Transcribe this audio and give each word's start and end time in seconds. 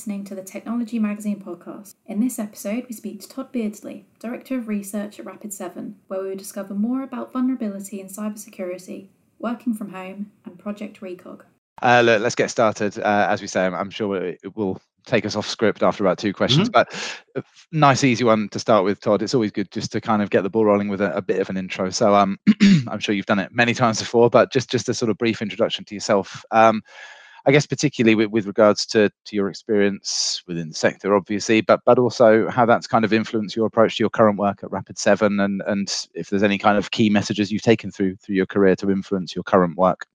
Hello, 0.00 0.14
you're 0.14 0.16
listening 0.16 0.24
to 0.24 0.34
the 0.34 0.50
Technology 0.50 0.98
Magazine 0.98 1.42
podcast. 1.42 1.94
In 2.06 2.20
this 2.20 2.38
episode, 2.38 2.86
we 2.88 2.94
speak 2.94 3.20
to 3.20 3.28
Todd 3.28 3.52
Beardsley, 3.52 4.06
Director 4.18 4.56
of 4.56 4.66
Research 4.66 5.20
at 5.20 5.26
Rapid7, 5.26 5.92
where 6.06 6.22
we 6.22 6.30
will 6.30 6.36
discover 6.36 6.72
more 6.72 7.02
about 7.02 7.34
vulnerability 7.34 8.00
in 8.00 8.06
cybersecurity, 8.06 9.08
working 9.38 9.74
from 9.74 9.90
home, 9.90 10.32
and 10.46 10.58
Project 10.58 11.02
Recog. 11.02 11.42
Uh, 11.82 12.00
look, 12.02 12.22
let's 12.22 12.34
get 12.34 12.50
started. 12.50 12.98
Uh, 12.98 13.26
as 13.28 13.42
we 13.42 13.46
say, 13.46 13.66
I'm, 13.66 13.74
I'm 13.74 13.90
sure 13.90 14.16
it 14.16 14.56
will 14.56 14.80
take 15.04 15.26
us 15.26 15.36
off 15.36 15.46
script 15.46 15.82
after 15.82 16.02
about 16.02 16.16
two 16.16 16.32
questions, 16.32 16.70
mm-hmm. 16.70 16.82
but 17.34 17.44
nice, 17.70 18.02
easy 18.02 18.24
one 18.24 18.48
to 18.50 18.58
start 18.58 18.84
with, 18.84 19.00
Todd. 19.00 19.20
It's 19.20 19.34
always 19.34 19.52
good 19.52 19.70
just 19.70 19.92
to 19.92 20.00
kind 20.00 20.22
of 20.22 20.30
get 20.30 20.44
the 20.44 20.50
ball 20.50 20.64
rolling 20.64 20.88
with 20.88 21.02
a, 21.02 21.14
a 21.14 21.20
bit 21.20 21.40
of 21.40 21.50
an 21.50 21.58
intro. 21.58 21.90
So 21.90 22.14
um, 22.14 22.38
I'm 22.88 23.00
sure 23.00 23.14
you've 23.14 23.26
done 23.26 23.38
it 23.38 23.54
many 23.54 23.74
times 23.74 23.98
before, 23.98 24.30
but 24.30 24.50
just 24.50 24.70
just 24.70 24.88
a 24.88 24.94
sort 24.94 25.10
of 25.10 25.18
brief 25.18 25.42
introduction 25.42 25.84
to 25.84 25.94
yourself. 25.94 26.42
Um, 26.52 26.82
I 27.46 27.52
guess 27.52 27.66
particularly 27.66 28.14
with, 28.14 28.30
with 28.30 28.46
regards 28.46 28.84
to, 28.86 29.10
to 29.24 29.36
your 29.36 29.48
experience 29.48 30.42
within 30.46 30.68
the 30.68 30.74
sector, 30.74 31.14
obviously, 31.14 31.60
but 31.60 31.80
but 31.84 31.98
also 31.98 32.48
how 32.48 32.66
that's 32.66 32.86
kind 32.86 33.04
of 33.04 33.12
influenced 33.12 33.56
your 33.56 33.66
approach 33.66 33.96
to 33.96 34.02
your 34.02 34.10
current 34.10 34.38
work 34.38 34.62
at 34.62 34.70
Rapid 34.70 34.98
Seven, 34.98 35.40
and 35.40 35.62
and 35.66 36.08
if 36.14 36.30
there's 36.30 36.42
any 36.42 36.58
kind 36.58 36.76
of 36.78 36.90
key 36.90 37.10
messages 37.10 37.50
you've 37.50 37.62
taken 37.62 37.90
through 37.90 38.16
through 38.16 38.36
your 38.36 38.46
career 38.46 38.76
to 38.76 38.90
influence 38.90 39.34
your 39.34 39.44
current 39.44 39.76
work. 39.76 40.06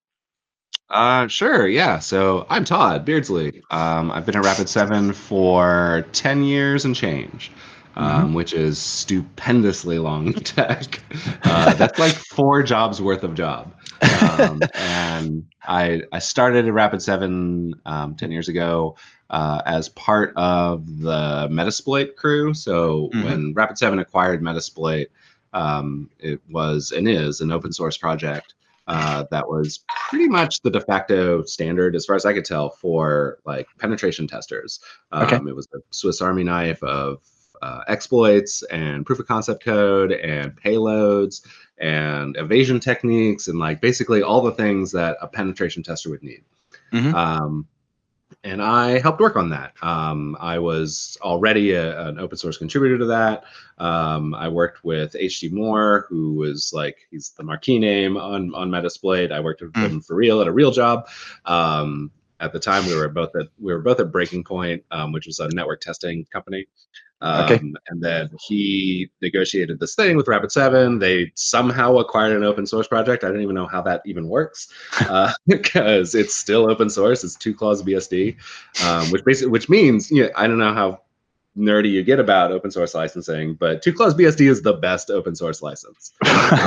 Uh, 0.90 1.28
sure. 1.28 1.68
Yeah. 1.68 1.98
So 1.98 2.46
I'm 2.50 2.64
Todd 2.64 3.06
Beardsley. 3.06 3.64
Um, 3.72 4.12
I've 4.12 4.26
been 4.26 4.36
at 4.36 4.46
Rapid 4.46 4.70
Seven 4.70 5.14
for 5.14 6.06
ten 6.12 6.44
years 6.44 6.86
and 6.86 6.96
change, 6.96 7.52
um, 7.96 8.26
mm-hmm. 8.26 8.34
which 8.34 8.54
is 8.54 8.78
stupendously 8.78 10.00
long 10.00 10.34
tech. 10.34 11.02
Uh, 11.44 11.74
that's 11.74 12.00
like 12.00 12.16
four 12.16 12.64
jobs 12.64 13.02
worth 13.02 13.24
of 13.24 13.36
job. 13.36 13.74
Um, 14.22 14.62
and 14.76 15.46
I 15.64 16.04
I 16.12 16.20
started 16.20 16.68
at 16.68 16.74
Rapid 16.74 17.02
Seven 17.02 17.74
um, 17.86 18.16
ten 18.16 18.32
years 18.32 18.50
ago 18.50 18.96
uh, 19.30 19.62
as 19.66 19.90
part 19.90 20.34
of 20.36 20.86
the 21.00 21.48
Metasploit 21.52 22.16
crew. 22.16 22.54
So 22.54 23.10
mm-hmm. 23.14 23.24
when 23.24 23.54
Rapid 23.54 23.78
Seven 23.78 24.00
acquired 24.00 24.42
Metasploit, 24.42 25.08
um, 25.54 26.10
it 26.20 26.42
was 26.50 26.92
and 26.92 27.08
is 27.08 27.42
an 27.42 27.52
open 27.52 27.72
source 27.72 27.98
project 27.98 28.54
uh, 28.88 29.26
that 29.32 29.48
was 29.48 29.84
pretty 30.10 30.28
much 30.28 30.62
the 30.62 30.70
de 30.70 30.82
facto 30.82 31.44
standard, 31.44 31.96
as 31.96 32.06
far 32.06 32.16
as 32.16 32.26
I 32.26 32.34
could 32.34 32.46
tell, 32.46 32.70
for 32.70 33.40
like 33.46 33.68
penetration 33.80 34.28
testers. 34.28 34.80
Um, 35.12 35.24
okay. 35.24 35.36
It 35.38 35.56
was 35.56 35.68
the 35.68 35.82
Swiss 35.90 36.22
Army 36.22 36.44
knife 36.44 36.84
of 36.84 37.20
uh, 37.62 37.82
exploits 37.88 38.64
and 38.64 39.06
proof 39.06 39.20
of 39.20 39.28
concept 39.28 39.64
code 39.64 40.12
and 40.12 40.56
payloads 40.62 41.42
and 41.80 42.38
evasion 42.38 42.80
techniques 42.80 43.48
and 43.48 43.60
like 43.60 43.82
basically 43.82 44.22
all 44.22 44.42
the 44.42 44.52
things 44.52 44.92
that 44.92 45.18
a 45.22 45.28
penetration 45.28 45.84
tester 45.84 46.10
would 46.10 46.24
need. 46.24 46.44
Mm-hmm. 46.94 47.14
Um, 47.14 47.68
and 48.44 48.62
I 48.62 49.00
helped 49.00 49.20
work 49.20 49.36
on 49.36 49.50
that. 49.50 49.74
Um, 49.82 50.38
I 50.40 50.60
was 50.60 51.18
already 51.22 51.72
a, 51.74 52.08
an 52.08 52.20
open 52.20 52.38
source 52.38 52.58
contributor 52.58 52.98
to 53.00 53.06
that. 53.06 53.44
Um, 53.78 54.36
I 54.36 54.48
worked 54.48 54.84
with 54.84 55.16
H.D. 55.18 55.50
Moore, 55.50 56.06
who 56.10 56.34
was 56.34 56.72
like 56.74 57.08
he's 57.10 57.32
the 57.32 57.44
marquee 57.44 57.80
name 57.80 58.18
on 58.18 58.54
on 58.54 58.70
Metasploit. 58.70 59.32
I 59.32 59.40
worked 59.40 59.62
with 59.62 59.74
mm. 59.74 59.90
him 59.90 60.02
for 60.02 60.16
real 60.16 60.42
at 60.42 60.48
a 60.48 60.52
real 60.52 60.72
job. 60.72 61.08
Um, 61.46 62.12
at 62.40 62.52
the 62.52 62.60
time, 62.60 62.86
we 62.86 62.96
were 62.96 63.10
both 63.10 63.36
at 63.36 63.48
we 63.60 63.74
were 63.74 63.82
both 63.82 64.00
at 64.00 64.12
Breaking 64.12 64.44
Point, 64.44 64.84
um, 64.92 65.12
which 65.12 65.26
was 65.26 65.40
a 65.40 65.50
network 65.50 65.82
testing 65.82 66.26
company. 66.26 66.68
Um, 67.22 67.46
okay. 67.46 67.60
And 67.88 68.04
then 68.04 68.30
he 68.40 69.10
negotiated 69.22 69.80
this 69.80 69.96
thing 69.96 70.18
with 70.18 70.28
Rapid 70.28 70.52
Seven. 70.52 71.00
They 71.00 71.32
somehow 71.36 71.98
acquired 71.98 72.36
an 72.36 72.44
open 72.44 72.68
source 72.68 72.88
project. 72.88 73.24
I 73.24 73.30
don't 73.30 73.42
even 73.42 73.56
know 73.56 73.68
how 73.68 73.82
that 73.84 74.02
even 74.06 74.28
works 74.28 74.68
uh, 75.10 75.34
because 75.48 76.14
it's 76.16 76.36
still 76.36 76.70
open 76.70 76.90
source. 76.90 77.24
It's 77.24 77.36
two 77.36 77.54
clause 77.54 77.82
BSD, 77.84 78.36
um, 78.84 79.10
which 79.12 79.24
basically 79.24 79.52
which 79.52 79.70
means 79.70 80.12
you 80.12 80.24
know, 80.24 80.30
I 80.36 80.48
don't 80.48 80.60
know 80.60 80.74
how 80.74 81.02
nerdy 81.58 81.90
you 81.90 82.04
get 82.04 82.20
about 82.20 82.52
open 82.52 82.70
source 82.70 82.94
licensing, 82.94 83.54
but 83.54 83.82
two 83.82 83.94
clause 83.94 84.14
BSD 84.14 84.50
is 84.50 84.62
the 84.62 84.74
best 84.74 85.10
open 85.10 85.36
source 85.36 85.62
license. 85.62 86.12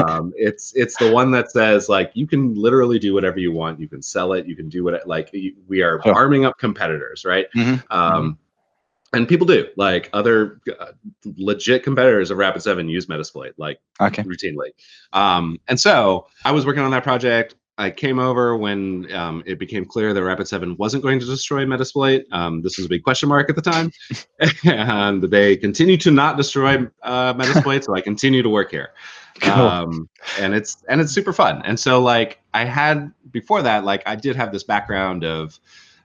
um, 0.09 0.32
it's 0.34 0.72
it's 0.75 0.97
the 0.97 1.12
one 1.12 1.30
that 1.32 1.50
says 1.50 1.91
like 1.91 2.10
you 2.15 2.26
can 2.26 2.54
literally 2.54 2.98
do 2.98 3.12
whatever 3.12 3.38
you 3.38 3.53
want. 3.53 3.78
You 3.78 3.88
can 3.88 4.00
sell 4.00 4.32
it. 4.32 4.47
You 4.47 4.56
can 4.56 4.70
do 4.70 4.82
what 4.82 5.06
like 5.06 5.30
we 5.69 5.82
are 5.82 6.00
arming 6.09 6.47
up 6.47 6.56
competitors, 6.59 7.26
right? 7.26 7.47
Mm-hmm. 7.54 7.92
Um, 7.92 8.22
mm-hmm 8.22 8.42
and 9.12 9.26
people 9.26 9.46
do 9.46 9.66
like 9.76 10.10
other 10.12 10.60
uh, 10.78 10.92
legit 11.36 11.82
competitors 11.82 12.30
of 12.30 12.38
rapid 12.38 12.62
7 12.62 12.88
use 12.88 13.06
metasploit 13.06 13.52
like 13.56 13.80
okay. 14.00 14.22
routinely. 14.22 14.70
Um, 15.12 15.58
and 15.69 15.80
so 15.80 16.26
i 16.44 16.52
was 16.52 16.66
working 16.66 16.82
on 16.82 16.91
that 16.91 17.02
project. 17.02 17.54
I 17.80 17.91
came 17.91 18.18
over 18.18 18.56
when 18.56 19.10
um, 19.14 19.44
it 19.47 19.60
became 19.60 19.84
clear 19.84 20.12
that 20.12 20.22
rapid 20.22 20.48
7 20.48 20.76
wasn't 20.78 21.04
going 21.04 21.20
to 21.20 21.26
destroy 21.26 21.64
metasploit. 21.64 22.24
Um, 22.32 22.60
this 22.60 22.76
was 22.76 22.86
a 22.86 22.88
big 22.88 23.04
question 23.04 23.28
mark 23.28 23.48
at 23.48 23.56
the 23.56 23.62
time. 23.62 23.92
And 24.64 25.22
they 25.22 25.56
continue 25.56 25.97
to 25.98 26.10
not 26.10 26.36
destroy 26.36 26.86
uh, 27.02 27.34
metasploit 27.34 27.84
so 27.84 27.94
i 27.94 28.00
continue 28.00 28.42
to 28.42 28.48
work 28.48 28.70
here. 28.70 28.91
Cool. 29.41 29.52
Um, 29.52 30.08
and 30.41 30.54
it's 30.54 30.82
and 30.88 31.00
it's 31.00 31.12
super 31.12 31.32
fun. 31.32 31.62
And 31.64 31.78
so 31.78 32.00
like 32.00 32.41
i 32.52 32.64
had 32.64 33.12
before 33.30 33.62
that 33.62 33.84
like 33.84 34.02
i 34.06 34.16
did 34.16 34.36
have 34.36 34.52
this 34.52 34.64
background 34.64 35.24
of 35.24 35.58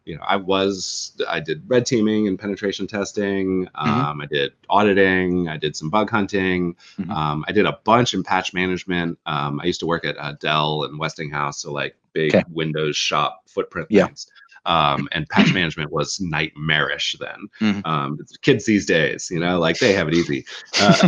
you 0.05 0.15
know, 0.15 0.23
I 0.23 0.35
was 0.35 1.13
I 1.27 1.39
did 1.39 1.63
red 1.67 1.85
teaming 1.85 2.27
and 2.27 2.37
penetration 2.37 2.87
testing. 2.87 3.65
Mm-hmm. 3.65 3.89
Um, 3.89 4.21
I 4.21 4.25
did 4.25 4.53
auditing. 4.69 5.47
I 5.47 5.57
did 5.57 5.75
some 5.75 5.89
bug 5.89 6.09
hunting. 6.09 6.75
Mm-hmm. 6.99 7.11
Um, 7.11 7.45
I 7.47 7.51
did 7.51 7.65
a 7.65 7.79
bunch 7.83 8.13
in 8.13 8.23
patch 8.23 8.53
management. 8.53 9.17
Um, 9.25 9.59
I 9.61 9.65
used 9.65 9.79
to 9.79 9.85
work 9.85 10.05
at 10.05 10.17
uh, 10.17 10.33
Dell 10.39 10.83
and 10.83 10.99
Westinghouse, 10.99 11.61
so 11.61 11.71
like 11.71 11.95
big 12.13 12.35
okay. 12.35 12.43
Windows 12.51 12.97
shop 12.97 13.43
footprint 13.47 13.87
yeah. 13.89 14.07
things. 14.07 14.27
Um, 14.65 15.09
and 15.11 15.27
patch 15.29 15.53
management 15.53 15.91
was 15.91 16.19
nightmarish 16.19 17.15
then. 17.19 17.47
Mm-hmm. 17.61 17.85
Um, 17.85 18.19
kids 18.41 18.65
these 18.65 18.85
days, 18.85 19.29
you 19.31 19.39
know, 19.39 19.59
like 19.59 19.79
they 19.79 19.93
have 19.93 20.07
it 20.07 20.13
easy. 20.13 20.45
Uh, 20.79 21.07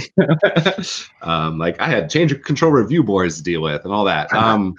um, 1.21 1.57
like 1.57 1.79
I 1.81 1.87
had 1.87 2.09
change 2.09 2.31
of 2.31 2.41
control 2.43 2.71
review 2.71 3.03
boards 3.03 3.37
to 3.37 3.43
deal 3.43 3.61
with 3.61 3.83
and 3.83 3.93
all 3.93 4.05
that. 4.05 4.33
Um, 4.33 4.75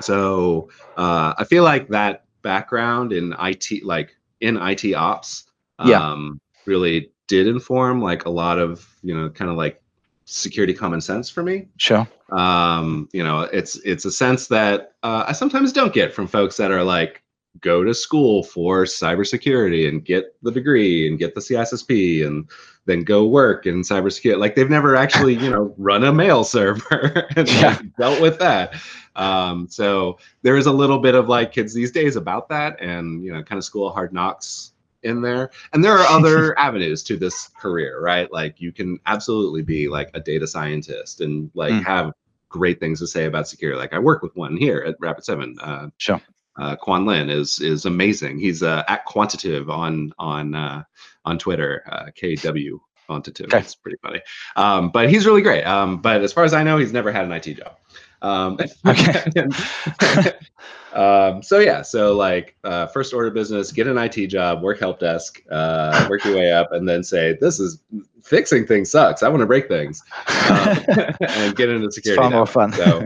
so 0.00 0.70
uh, 0.96 1.34
I 1.38 1.44
feel 1.44 1.62
like 1.62 1.88
that 1.88 2.23
background 2.44 3.12
in 3.12 3.34
IT, 3.40 3.84
like 3.84 4.16
in 4.40 4.56
IT 4.56 4.94
ops, 4.94 5.44
yeah. 5.84 5.98
um, 5.98 6.40
really 6.66 7.10
did 7.26 7.48
inform 7.48 8.00
like 8.00 8.26
a 8.26 8.30
lot 8.30 8.60
of 8.60 8.86
you 9.02 9.14
know 9.14 9.28
kind 9.30 9.50
of 9.50 9.56
like 9.56 9.82
security 10.26 10.74
common 10.74 11.00
sense 11.00 11.28
for 11.28 11.42
me. 11.42 11.66
Sure. 11.78 12.06
Um, 12.30 13.08
you 13.12 13.24
know, 13.24 13.42
it's 13.42 13.76
it's 13.84 14.04
a 14.04 14.12
sense 14.12 14.46
that 14.48 14.92
uh, 15.02 15.24
I 15.26 15.32
sometimes 15.32 15.72
don't 15.72 15.92
get 15.92 16.14
from 16.14 16.26
folks 16.26 16.56
that 16.58 16.70
are 16.70 16.84
like 16.84 17.22
go 17.60 17.84
to 17.84 17.94
school 17.94 18.42
for 18.42 18.84
cybersecurity 18.84 19.88
and 19.88 20.04
get 20.04 20.34
the 20.42 20.50
degree 20.50 21.06
and 21.06 21.18
get 21.18 21.34
the 21.34 21.40
CISSP 21.40 22.26
and 22.26 22.48
then 22.86 23.04
go 23.04 23.26
work 23.26 23.66
in 23.66 23.82
cybersecurity. 23.82 24.38
Like 24.38 24.54
they've 24.54 24.68
never 24.68 24.96
actually, 24.96 25.34
you 25.34 25.50
know, 25.50 25.74
run 25.78 26.04
a 26.04 26.12
mail 26.12 26.44
server 26.44 27.28
and 27.36 27.48
yeah. 27.48 27.80
dealt 27.98 28.20
with 28.20 28.38
that. 28.40 28.74
Um, 29.16 29.68
so 29.68 30.18
there 30.42 30.56
is 30.56 30.66
a 30.66 30.72
little 30.72 30.98
bit 30.98 31.14
of 31.14 31.28
like 31.28 31.52
kids 31.52 31.72
these 31.72 31.92
days 31.92 32.16
about 32.16 32.48
that 32.48 32.80
and, 32.80 33.24
you 33.24 33.32
know, 33.32 33.42
kind 33.42 33.58
of 33.58 33.64
school 33.64 33.90
hard 33.90 34.12
knocks 34.12 34.72
in 35.02 35.20
there. 35.20 35.50
And 35.72 35.84
there 35.84 35.96
are 35.96 36.06
other 36.06 36.58
avenues 36.58 37.02
to 37.04 37.16
this 37.16 37.48
career, 37.48 38.00
right? 38.00 38.30
Like 38.32 38.60
you 38.60 38.72
can 38.72 38.98
absolutely 39.06 39.62
be 39.62 39.88
like 39.88 40.10
a 40.14 40.20
data 40.20 40.46
scientist 40.46 41.20
and 41.20 41.50
like 41.54 41.72
mm. 41.72 41.84
have 41.84 42.12
great 42.48 42.80
things 42.80 43.00
to 43.00 43.06
say 43.06 43.26
about 43.26 43.48
security. 43.48 43.78
Like 43.78 43.92
I 43.92 43.98
work 43.98 44.22
with 44.22 44.34
one 44.36 44.56
here 44.56 44.84
at 44.86 44.96
Rapid 45.00 45.24
Seven. 45.24 45.56
Uh, 45.60 45.88
sure. 45.98 46.20
Uh, 46.56 46.76
Kwan 46.76 47.04
Lin 47.04 47.30
is 47.30 47.58
is 47.60 47.84
amazing. 47.84 48.38
He's 48.38 48.62
uh, 48.62 48.84
at 48.86 49.04
Quantitative 49.06 49.68
on 49.68 50.12
on 50.18 50.54
uh, 50.54 50.84
on 51.24 51.36
Twitter. 51.36 51.82
Uh, 51.90 52.06
KW 52.16 52.78
Quantitative. 53.06 53.52
Okay. 53.52 53.60
It's 53.60 53.74
pretty 53.74 53.98
funny. 54.02 54.20
Um, 54.54 54.90
but 54.90 55.10
he's 55.10 55.26
really 55.26 55.42
great. 55.42 55.64
Um, 55.64 56.00
but 56.00 56.22
as 56.22 56.32
far 56.32 56.44
as 56.44 56.54
I 56.54 56.62
know, 56.62 56.78
he's 56.78 56.92
never 56.92 57.10
had 57.10 57.24
an 57.24 57.32
IT 57.32 57.54
job. 57.54 57.76
Um, 58.24 58.58
okay. 58.86 59.22
um, 60.94 61.42
so 61.42 61.58
yeah, 61.58 61.82
so 61.82 62.16
like 62.16 62.56
uh, 62.64 62.86
first 62.86 63.12
order 63.12 63.30
business, 63.30 63.70
get 63.70 63.86
an 63.86 63.98
IT 63.98 64.28
job, 64.28 64.62
work 64.62 64.80
help 64.80 64.98
desk, 64.98 65.42
uh, 65.50 66.06
work 66.08 66.24
your 66.24 66.34
way 66.34 66.50
up, 66.50 66.72
and 66.72 66.88
then 66.88 67.04
say 67.04 67.36
this 67.40 67.60
is 67.60 67.82
fixing 68.22 68.66
things 68.66 68.90
sucks. 68.90 69.22
I 69.22 69.28
want 69.28 69.42
to 69.42 69.46
break 69.46 69.68
things, 69.68 70.02
um, 70.48 70.78
and 71.20 71.54
get 71.54 71.68
into 71.68 71.92
security. 71.92 72.12
It's 72.12 72.16
far 72.16 72.30
more 72.30 72.46
fun. 72.46 72.72
so 72.72 73.04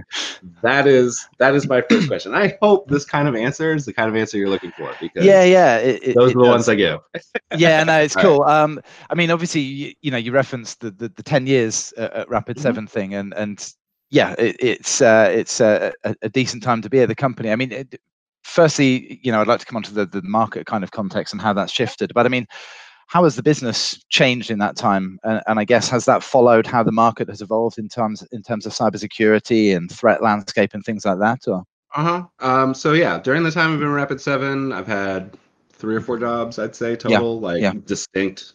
that 0.63 0.87
is 0.87 1.27
that 1.39 1.57
is 1.57 1.69
my 1.69 1.83
first 1.91 2.07
question. 2.07 2.33
I 2.33 2.57
hope 2.63 2.89
this 2.89 3.05
kind 3.05 3.27
of 3.27 3.35
answer 3.35 3.75
is 3.75 3.87
the 3.87 3.93
kind 3.93 4.09
of 4.09 4.15
answer 4.15 4.39
you're 4.39 4.49
looking 4.49 4.71
for 4.79 4.95
because 5.01 5.25
yeah, 5.25 5.43
yeah, 5.43 5.79
it, 5.79 6.15
those 6.15 6.31
it, 6.31 6.37
are 6.37 6.45
the 6.45 6.49
ones 6.49 6.69
I 6.69 6.77
give. 6.77 7.01
yeah, 7.57 7.83
no, 7.83 8.01
it's 8.01 8.15
cool. 8.15 8.39
Right. 8.39 8.63
Um, 8.63 8.81
I 9.11 9.17
mean, 9.17 9.33
obviously, 9.33 9.63
you, 9.63 9.95
you, 10.01 10.13
know, 10.13 10.17
you 10.17 10.31
referenced 10.31 10.79
the 10.79 10.93
the, 10.93 11.09
the 11.09 11.25
ten 11.25 11.49
years 11.49 11.93
at 11.97 12.29
Rapid 12.29 12.57
mm-hmm. 12.57 12.63
Seven 12.63 12.87
thing, 12.87 13.15
and 13.15 13.35
and 13.35 13.75
yeah, 14.11 14.35
it, 14.39 14.57
it's 14.59 15.01
uh, 15.01 15.31
it's 15.33 15.61
a, 15.61 15.93
a, 16.23 16.29
decent 16.29 16.63
time 16.63 16.83
to 16.83 16.91
be 16.91 17.01
at 17.01 17.09
the 17.09 17.15
company. 17.15 17.51
I 17.51 17.57
mean, 17.57 17.73
it, 17.73 18.01
firstly, 18.43 19.21
you 19.23 19.31
know, 19.31 19.41
I'd 19.41 19.47
like 19.47 19.61
to 19.61 19.67
come 19.67 19.77
onto 19.77 19.93
the, 19.93 20.07
the 20.07 20.23
market 20.23 20.67
kind 20.67 20.83
of 20.83 20.91
context 20.93 21.35
and 21.35 21.43
how 21.43 21.53
that's 21.53 21.73
shifted. 21.73 22.13
But 22.15 22.25
I 22.25 22.31
mean, 22.31 22.47
how 23.09 23.25
has 23.25 23.37
the 23.37 23.43
business 23.43 24.03
changed 24.09 24.51
in 24.51 24.59
that 24.59 24.77
time? 24.77 25.19
And, 25.25 25.43
and 25.47 25.59
I 25.59 25.65
guess 25.65 25.89
has 25.91 26.07
that 26.07 26.23
followed 26.23 26.67
how 26.67 26.83
the 26.83 26.93
market 26.93 27.29
has 27.29 27.43
evolved 27.43 27.79
in 27.79 27.89
terms 27.89 28.27
in 28.33 28.43
terms 28.43 28.65
of 28.67 28.73
cybersecurity 28.73 29.77
and 29.77 29.91
threat 29.91 30.23
landscape 30.23 30.73
and 30.73 30.85
things 30.85 31.05
like 31.05 31.19
that? 31.19 31.47
Or 31.47 31.65
uh 31.95 32.03
huh. 32.03 32.25
Um, 32.41 32.75
so 32.75 32.95
yeah, 32.95 33.19
during 33.19 33.43
the 33.43 33.51
time 33.51 33.75
I've 33.75 33.81
been 33.81 33.93
Rapid 33.93 34.21
Seven, 34.21 34.73
I've 34.73 34.87
had 34.87 35.37
three 35.73 35.95
or 35.95 36.01
four 36.01 36.19
jobs, 36.19 36.59
I'd 36.59 36.75
say 36.75 36.97
total, 36.97 37.41
like 37.41 37.63
yeah. 37.63 37.73
distinct 37.87 38.55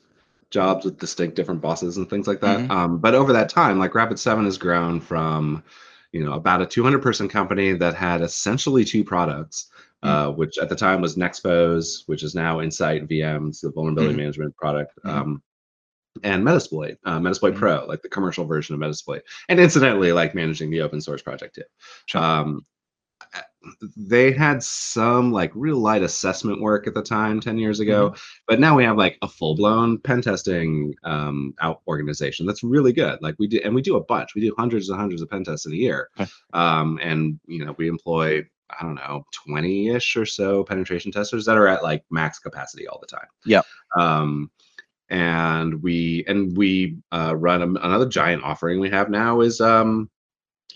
jobs 0.54 0.86
with 0.86 1.00
distinct 1.00 1.36
different 1.36 1.60
bosses 1.62 1.98
and 1.98 2.08
things 2.10 2.28
like 2.28 2.40
that. 2.42 2.60
Mhm. 2.60 2.70
Um, 2.72 2.98
but 3.00 3.16
over 3.16 3.34
that 3.34 3.50
time, 3.50 3.80
like 3.80 3.96
Rapid 3.96 4.20
Seven 4.20 4.46
has 4.46 4.58
grown 4.58 5.02
from, 5.02 5.64
you 6.12 6.24
know, 6.24 6.34
about 6.34 6.62
a 6.62 6.66
200 6.66 7.02
person 7.02 7.28
company 7.28 7.74
that 7.74 7.96
had 7.96 8.22
essentially 8.22 8.86
two 8.86 9.04
products, 9.04 9.72
Mm. 10.06 10.10
uh, 10.10 10.32
which 10.32 10.60
at 10.60 10.70
the 10.70 10.76
time 10.76 11.02
was 11.02 11.16
Nexpose, 11.16 12.04
which 12.06 12.22
is 12.22 12.36
now 12.36 12.62
Insight 12.62 13.08
VMs, 13.10 13.62
the 13.62 13.72
vulnerability 13.72 14.14
Mhm. 14.14 14.18
management 14.18 14.56
product. 14.56 14.92
Mhm. 15.04 15.10
Um, 15.10 15.44
and 16.22 16.46
Metasploit, 16.46 16.98
uh, 17.06 17.18
Metasploit 17.20 17.54
Mhm. 17.54 17.58
Pro, 17.58 17.86
like 17.88 18.04
the 18.04 18.10
commercial 18.10 18.46
version 18.46 18.76
of 18.76 18.82
Metasploit, 18.82 19.22
and 19.50 19.60
incidentally, 19.60 20.12
like 20.14 20.36
managing 20.36 20.70
the 20.70 20.82
open 20.82 21.02
source 21.02 21.24
project 21.24 21.56
too. 21.56 21.64
Sure. 22.06 22.22
Um, 22.22 22.64
they 23.96 24.32
had 24.32 24.62
some 24.62 25.32
like 25.32 25.52
real 25.56 25.78
light 25.78 26.04
assessment 26.04 26.62
work 26.62 26.86
at 26.88 26.94
the 26.94 27.02
time 27.02 27.40
10 27.40 27.58
years 27.58 27.80
ago 27.80 28.10
Mm-hmm. 28.10 28.22
but 28.48 28.60
now 28.60 28.76
we 28.76 28.84
have 28.84 28.98
like 28.98 29.18
a 29.22 29.28
full-blown 29.28 30.00
pen 30.00 30.22
testing 30.22 30.94
um, 31.04 31.54
out 31.62 31.82
organization 31.88 32.46
that's 32.46 32.64
really 32.64 32.92
good 32.94 33.18
like 33.22 33.36
we 33.40 33.48
do 33.48 33.60
and 33.64 33.74
we 33.74 33.82
do 33.82 33.96
a 33.96 34.04
bunch 34.04 34.36
we 34.36 34.42
do 34.42 34.54
hundreds 34.58 34.90
and 34.90 35.00
hundreds 35.00 35.22
of 35.22 35.30
pen 35.30 35.44
tests 35.44 35.66
in 35.66 35.74
a 35.74 35.76
year 35.78 36.10
Okay. 36.20 36.30
um, 36.54 37.00
and 37.02 37.40
you 37.48 37.64
know 37.66 37.74
we 37.78 37.88
employ 37.88 38.40
i 38.70 38.84
don't 38.84 38.96
know 38.96 39.24
20ish 39.48 40.16
or 40.22 40.26
so 40.26 40.64
penetration 40.64 41.12
testers 41.12 41.46
that 41.46 41.58
are 41.58 41.68
at 41.68 41.84
like 41.84 42.04
max 42.12 42.40
capacity 42.40 42.88
all 42.88 43.00
the 43.00 43.08
time 43.08 43.28
Yeah. 43.46 43.62
um, 43.98 44.52
and 45.10 45.82
we 45.84 46.24
and 46.28 46.56
we 46.58 46.98
uh, 47.12 47.36
run 47.36 47.62
a, 47.62 47.68
another 47.86 48.08
giant 48.08 48.44
offering 48.44 48.80
we 48.80 48.90
have 48.90 49.10
now 49.10 49.42
is 49.42 49.62
um, 49.62 50.10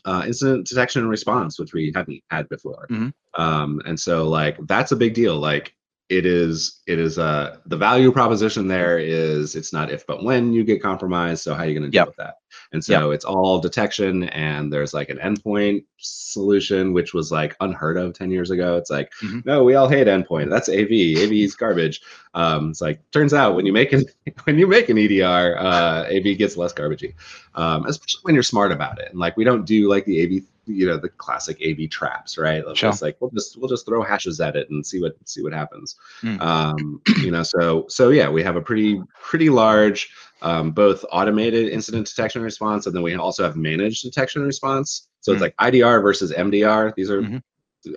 uh, 0.06 0.24
incident 0.26 0.68
detection 0.68 1.02
and 1.02 1.10
response, 1.10 1.60
which 1.60 1.74
we 1.74 1.92
hadn't 1.96 2.22
had 2.30 2.48
before. 2.50 2.88
Mhm. 2.90 3.14
Um, 3.38 3.82
and 3.86 4.00
so 4.00 4.28
like 4.28 4.58
that's 4.68 4.92
a 4.92 4.96
big 4.96 5.14
deal. 5.14 5.38
Like 5.38 5.74
it 6.10 6.26
is, 6.26 6.82
it 6.88 7.00
is 7.00 7.20
uh 7.20 7.58
the 7.66 7.76
value 7.78 8.12
proposition 8.12 8.68
there 8.68 8.98
is 8.98 9.56
it's 9.56 9.74
not 9.74 9.92
if 9.92 10.08
but 10.08 10.24
when 10.24 10.54
you 10.54 10.64
get 10.64 10.82
compromised. 10.82 11.44
So 11.44 11.54
how 11.54 11.64
are 11.64 11.68
you 11.68 11.74
going 11.74 11.84
to 11.84 11.90
deal 11.90 12.02
Yep. 12.02 12.08
with 12.08 12.16
that? 12.18 12.36
And 12.74 12.84
so 12.84 13.12
it's 13.12 13.26
all 13.26 13.60
detection, 13.60 14.24
and 14.30 14.72
there's 14.72 14.94
like 14.94 15.10
an 15.10 15.18
endpoint 15.18 15.86
solution, 15.98 16.94
which 16.94 17.14
was 17.14 17.32
like 17.32 17.56
unheard 17.60 17.98
of 17.98 18.14
10 18.14 18.32
years 18.32 18.52
ago. 18.52 18.78
It's 18.78 18.90
like, 18.90 19.12
Mhm. 19.24 19.46
no, 19.46 19.64
we 19.64 19.76
all 19.76 19.88
hate 19.90 20.08
endpoint. 20.08 20.50
That's 20.50 20.70
AV. 20.70 21.18
AV 21.24 21.44
is 21.44 21.56
garbage. 21.56 22.02
Um, 22.34 22.70
it's 22.72 22.82
like 22.82 23.00
turns 23.12 23.34
out 23.34 23.56
when 23.56 23.66
you 23.66 23.74
make 23.74 23.94
an 23.94 24.06
when 24.46 24.58
you 24.58 24.68
make 24.68 24.90
an 24.90 24.98
EDR, 24.98 25.58
uh, 25.58 26.06
AV 26.10 26.38
gets 26.38 26.58
less 26.58 26.74
garbagey 26.74 27.14
um, 27.56 27.86
especially 27.88 28.20
when 28.24 28.36
you're 28.36 28.44
smart 28.44 28.72
about 28.72 29.00
it. 29.00 29.10
And 29.10 29.20
like 29.20 29.36
we 29.36 29.44
don't 29.44 29.66
do 29.66 29.90
like 29.90 30.06
the 30.06 30.24
AV, 30.24 30.44
you 30.68 30.86
know, 30.86 30.98
the 30.98 31.10
classic 31.10 31.58
AV 31.66 31.90
traps, 31.90 32.38
right? 32.38 32.64
It's 32.68 32.80
Sure. 32.80 32.92
like 33.02 33.18
we'll 33.20 33.32
just 33.32 33.58
we'll 33.58 33.70
just 33.70 33.86
throw 33.86 34.04
hashes 34.04 34.40
at 34.40 34.56
it 34.56 34.70
and 34.70 34.86
see 34.86 35.02
what 35.02 35.16
see 35.26 35.42
what 35.42 35.54
happens. 35.54 35.96
Mm. 36.22 36.40
Um, 36.42 37.02
you 37.24 37.32
know, 37.32 37.42
so 37.44 37.86
so 37.90 38.10
yeah, 38.10 38.30
we 38.30 38.44
have 38.44 38.56
a 38.58 38.62
pretty 38.62 39.02
pretty 39.22 39.50
large 39.50 40.12
um, 40.42 40.72
both 40.72 41.04
automated 41.12 41.69
incident 41.69 42.07
detection 42.07 42.39
and 42.39 42.45
response, 42.45 42.86
and 42.86 42.95
then 42.95 43.04
we 43.04 43.16
also 43.16 43.44
have 43.44 43.56
managed 43.56 44.04
detection 44.04 44.42
and 44.42 44.48
response. 44.48 45.07
So 45.22 45.31
it's 45.34 45.39
Mm. 45.42 45.45
like 45.45 45.56
IDR 45.60 46.01
versus 46.01 46.31
MDR. 46.31 46.94
These 46.95 47.10
are 47.12 47.22
Mhm. 47.22 47.42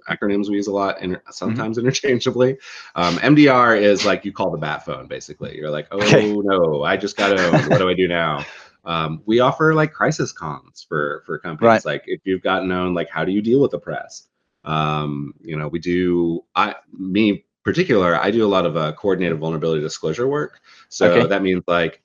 acronyms 0.09 0.49
we 0.49 0.57
use 0.57 0.67
a 0.69 0.73
lot 0.73 0.97
and 1.01 1.21
sometimes 1.31 1.79
interchangeably. 1.79 2.57
Um, 2.95 3.19
MDR 3.23 3.77
is 3.77 4.05
like 4.05 4.25
you 4.25 4.33
call 4.33 4.51
the 4.51 4.59
bat 4.59 4.85
phone, 4.85 5.07
basically. 5.07 5.57
You're 5.57 5.71
like, 5.71 5.89
oh 5.91 6.01
Okay. 6.03 6.27
no, 6.45 6.83
I 6.85 6.97
just 6.97 7.17
got 7.17 7.33
owned. 7.33 7.67
what 7.67 7.79
do 7.79 7.89
I 7.89 7.95
do 7.95 8.09
now? 8.09 8.45
Um, 8.85 9.23
we 9.27 9.41
offer 9.41 9.75
like 9.75 9.93
crisis 9.93 10.33
comms 10.33 10.87
for 10.89 11.23
for 11.27 11.39
companies. 11.39 11.69
Right. 11.69 11.85
Like 11.85 12.05
if 12.07 12.21
you've 12.25 12.43
gotten 12.43 12.71
owned, 12.73 12.95
like 12.95 13.09
how 13.11 13.25
do 13.25 13.33
you 13.33 13.43
deal 13.43 13.61
with 13.61 13.73
the 13.73 13.79
press? 13.79 14.29
Um, 14.65 15.35
you 15.41 15.57
know, 15.57 15.69
we 15.69 15.79
do. 15.79 16.45
I 16.55 16.77
me 16.97 17.45
particular, 17.65 18.17
I 18.17 18.31
do 18.31 18.45
a 18.45 18.49
lot 18.49 18.65
of 18.67 18.77
uh, 18.77 18.93
coordinated 18.93 19.39
vulnerability 19.39 19.83
disclosure 19.83 20.27
work. 20.29 20.61
So 20.89 21.07
Okay. 21.11 21.27
that 21.29 21.43
means 21.43 21.63
like 21.67 22.03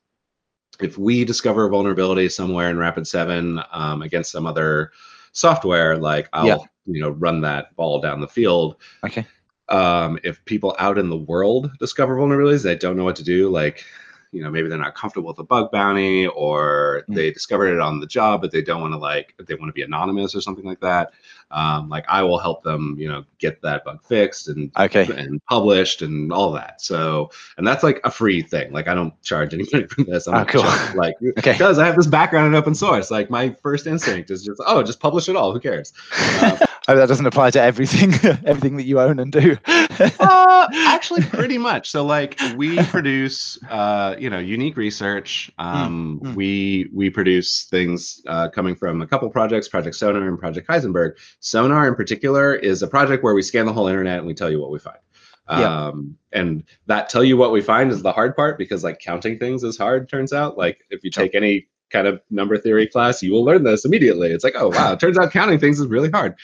if 0.83 0.97
we 0.97 1.25
discover 1.25 1.65
a 1.65 1.69
vulnerability 1.69 2.29
somewhere 2.29 2.69
in 2.69 2.77
Rapid 2.77 3.07
Seven 3.07 3.61
um, 3.71 4.01
against 4.01 4.31
some 4.31 4.45
other 4.45 4.91
software, 5.31 5.97
like 5.97 6.29
I'll 6.33 6.47
Yeah. 6.47 6.57
you 6.85 7.01
know 7.01 7.09
run 7.09 7.41
that 7.41 7.75
ball 7.75 7.99
down 8.01 8.21
the 8.21 8.27
field. 8.27 8.77
Okay. 9.03 9.25
Um, 9.69 10.19
if 10.23 10.43
people 10.45 10.75
out 10.77 10.97
in 10.97 11.09
the 11.09 11.17
world 11.17 11.71
discover 11.79 12.15
vulnerabilities, 12.15 12.63
they 12.63 12.75
don't 12.75 12.95
know 12.95 13.03
what 13.03 13.15
to 13.15 13.23
do. 13.23 13.49
Like 13.49 13.83
you 14.35 14.43
know 14.43 14.51
maybe 14.51 14.67
they're 14.69 14.77
not 14.77 14.95
comfortable 14.95 15.29
with 15.29 15.39
a 15.39 15.43
bug 15.43 15.71
bounty 15.71 16.27
or 16.27 17.03
Mm. 17.09 17.15
they 17.15 17.31
discovered 17.31 17.73
it 17.73 17.79
on 17.79 17.99
the 17.99 18.07
job 18.07 18.41
but 18.41 18.51
they 18.51 18.61
don't 18.61 18.81
want 18.81 18.93
to 18.93 18.97
like 18.97 19.33
they 19.47 19.55
want 19.55 19.69
to 19.69 19.73
be 19.73 19.81
anonymous 19.81 20.35
or 20.35 20.41
something 20.41 20.65
like 20.65 20.79
that 20.81 21.11
um, 21.51 21.89
like 21.89 22.05
i 22.07 22.21
will 22.23 22.39
help 22.39 22.63
them 22.63 22.95
you 22.97 23.07
know 23.07 23.23
get 23.39 23.61
that 23.61 23.83
bug 23.85 24.03
fixed 24.03 24.47
and 24.49 24.71
Okay. 24.77 25.05
and 25.17 25.41
published 25.45 26.01
and 26.01 26.31
all 26.33 26.51
that 26.53 26.81
so 26.81 27.29
and 27.57 27.65
that's 27.67 27.83
like 27.83 27.99
a 28.03 28.11
free 28.11 28.41
thing 28.41 28.71
like 28.73 28.87
i 28.87 28.93
don't 28.93 29.13
charge 29.23 29.53
anybody 29.53 29.85
for 29.89 30.03
this 30.03 30.27
i'm 30.27 30.33
Oh, 30.35 30.37
not 30.39 30.47
cool. 30.49 30.63
like 30.99 31.15
Okay. 31.39 31.51
because 31.53 31.77
i 31.79 31.85
have 31.85 31.95
this 31.95 32.07
background 32.07 32.47
in 32.47 32.55
open 32.55 32.73
source 32.75 33.11
like 33.11 33.29
my 33.29 33.49
first 33.61 33.87
instinct 33.87 34.31
is 34.31 34.43
just 34.43 34.61
oh 34.65 34.81
just 34.83 34.99
publish 34.99 35.29
it 35.29 35.35
all 35.35 35.53
who 35.53 35.59
cares 35.59 35.93
Uh, 36.41 36.57
oh, 36.87 36.95
that 36.95 37.07
doesn't 37.07 37.25
apply 37.25 37.51
to 37.51 37.61
everything, 37.61 38.13
everything 38.45 38.77
that 38.77 38.83
you 38.83 38.99
own 38.99 39.19
and 39.19 39.31
do. 39.31 39.57
uh, 40.19 40.67
actually 40.73 41.21
pretty 41.23 41.57
much 41.57 41.89
so 41.89 42.03
like 42.03 42.39
we 42.55 42.81
produce 42.85 43.57
uh 43.69 44.15
you 44.17 44.29
know 44.29 44.39
unique 44.39 44.77
research 44.77 45.51
um 45.57 46.19
mm. 46.23 46.35
we 46.35 46.89
we 46.93 47.09
produce 47.09 47.65
things 47.65 48.21
uh 48.27 48.49
coming 48.49 48.75
from 48.75 49.01
a 49.01 49.07
couple 49.07 49.29
projects 49.29 49.67
project 49.67 49.95
sonar 49.95 50.27
and 50.27 50.39
project 50.39 50.67
heisenberg 50.67 51.13
sonar 51.39 51.87
in 51.87 51.95
particular 51.95 52.55
is 52.55 52.81
a 52.81 52.87
project 52.87 53.23
where 53.23 53.33
we 53.33 53.41
scan 53.41 53.65
the 53.65 53.73
whole 53.73 53.87
internet 53.87 54.17
and 54.17 54.27
we 54.27 54.33
tell 54.33 54.49
you 54.49 54.59
what 54.59 54.71
we 54.71 54.79
find 54.79 54.97
Yeah. 55.49 55.87
um 55.87 56.17
and 56.31 56.63
that 56.87 57.09
tell 57.09 57.23
you 57.23 57.37
what 57.37 57.51
we 57.51 57.61
find 57.61 57.91
is 57.91 58.01
the 58.01 58.11
hard 58.11 58.35
part 58.35 58.57
because 58.57 58.83
like 58.83 58.99
counting 58.99 59.37
things 59.37 59.63
is 59.63 59.77
hard 59.77 60.09
turns 60.09 60.33
out 60.33 60.57
like 60.57 60.79
if 60.89 61.03
you 61.03 61.11
take 61.11 61.35
any 61.35 61.67
kind 61.95 62.07
of 62.07 62.21
number 62.29 62.57
theory 62.57 62.87
class 62.87 63.23
you 63.23 63.31
will 63.31 63.43
learn 63.43 63.63
this 63.63 63.85
immediately 63.85 64.31
it's 64.31 64.43
like 64.43 64.55
oh 64.57 64.69
wow 64.69 64.93
it 64.93 64.99
turns 64.99 65.17
out 65.17 65.31
counting 65.31 65.59
things 65.59 65.79
is 65.79 65.87
really 65.87 66.09
hard 66.09 66.35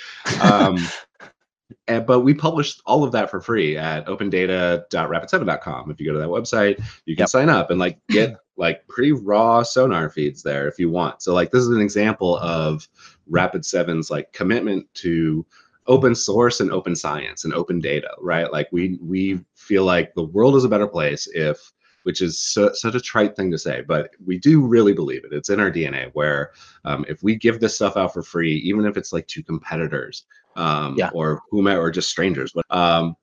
um 0.42 0.77
and, 1.88 2.06
but 2.06 2.21
we 2.21 2.33
published 2.33 2.81
all 2.86 3.03
of 3.03 3.12
that 3.12 3.30
for 3.30 3.42
free 3.42 3.77
at 3.77 4.06
opendata.rapid7.com. 4.06 5.92
If 5.92 6.00
you 6.00 6.06
go 6.06 6.13
to 6.13 6.19
that 6.19 6.27
website, 6.27 6.77
you 7.06 7.15
can 7.15 7.24
Yep. 7.24 7.30
sign 7.30 7.50
up 7.50 7.69
and 7.71 7.80
like 7.80 8.00
get 8.10 8.36
like 8.58 8.88
pretty 8.88 9.12
raw 9.12 9.63
sonar 9.63 10.10
feeds 10.10 10.43
there 10.43 10.67
if 10.67 10.77
you 10.79 10.89
want. 10.89 11.22
So 11.22 11.34
like 11.34 11.51
this 11.51 11.62
is 11.63 11.70
an 11.70 11.81
example 11.81 12.38
of 12.38 12.88
Rapid 13.27 13.63
7's 13.63 14.10
like 14.12 14.31
commitment 14.34 14.86
to 14.96 15.46
open 15.88 16.13
source 16.15 16.60
and 16.60 16.72
open 16.72 16.96
science 16.96 17.43
and 17.43 17.53
open 17.53 17.79
data, 17.79 18.10
right? 18.20 18.51
Like 18.51 18.67
we 18.72 19.00
we 19.01 19.39
feel 19.55 19.84
like 19.84 20.13
the 20.13 20.24
world 20.25 20.55
is 20.55 20.63
a 20.63 20.70
better 20.70 20.88
place 20.88 21.27
if 21.34 21.72
which 22.03 22.22
is 22.22 22.39
so, 22.39 22.72
such 22.74 22.96
a 22.96 23.00
trite 23.01 23.36
thing 23.36 23.51
to 23.51 23.58
say, 23.58 23.81
but 23.81 24.12
we 24.25 24.38
do 24.39 24.62
really 24.65 24.93
believe 24.93 25.24
it. 25.24 25.34
It's 25.34 25.50
in 25.50 25.60
our 25.60 25.72
DNA 25.72 26.10
where 26.13 26.51
um, 26.86 27.05
if 27.08 27.22
we 27.24 27.36
give 27.36 27.60
this 27.60 27.75
stuff 27.75 27.98
out 27.98 28.13
for 28.13 28.24
free, 28.24 28.55
even 28.58 28.86
if 28.86 28.98
it's 28.98 29.13
like 29.13 29.27
to 29.27 29.43
competitors, 29.43 30.25
um, 30.55 30.96
Yeah. 30.98 31.10
or 31.13 31.41
whomever, 31.50 31.81
or 31.81 31.91
just 31.91 32.10
strangers. 32.10 32.51
But 32.53 32.65
um, 32.75 33.15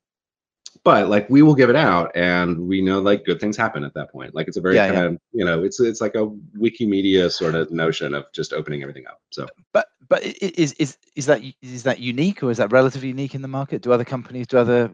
but 0.85 1.09
like 1.09 1.29
we 1.31 1.43
will 1.43 1.55
give 1.55 1.71
it 1.71 1.77
out, 1.77 2.11
and 2.15 2.59
we 2.69 2.81
know 2.81 3.01
like 3.01 3.25
good 3.25 3.41
things 3.41 3.57
happen 3.57 3.85
at 3.85 3.95
that 3.95 4.11
point. 4.13 4.35
Like 4.35 4.49
it's 4.49 4.57
a 4.57 4.61
very 4.61 4.75
Yeah, 4.77 4.87
kind 4.89 4.99
yeah. 4.99 5.05
of 5.07 5.19
you 5.33 5.45
know 5.45 5.63
it's 5.63 5.81
it's 5.81 6.01
like 6.01 6.15
a 6.15 6.27
Wikimedia 6.59 7.31
sort 7.31 7.55
of 7.55 7.71
notion 7.71 8.15
of 8.15 8.25
just 8.33 8.53
opening 8.53 8.83
everything 8.83 9.07
up. 9.07 9.21
So 9.31 9.47
But 9.73 9.87
but 10.09 10.23
is 10.23 10.73
is 10.75 10.97
is 11.17 11.27
that 11.27 11.43
is 11.63 11.83
that 11.83 11.99
unique 12.01 12.43
or 12.43 12.51
is 12.51 12.57
that 12.59 12.73
relatively 12.73 13.09
unique 13.09 13.35
in 13.35 13.43
the 13.43 13.49
market? 13.49 13.83
Do 13.83 13.93
other 13.93 14.05
companies, 14.05 14.47
do 14.47 14.59
other 14.59 14.91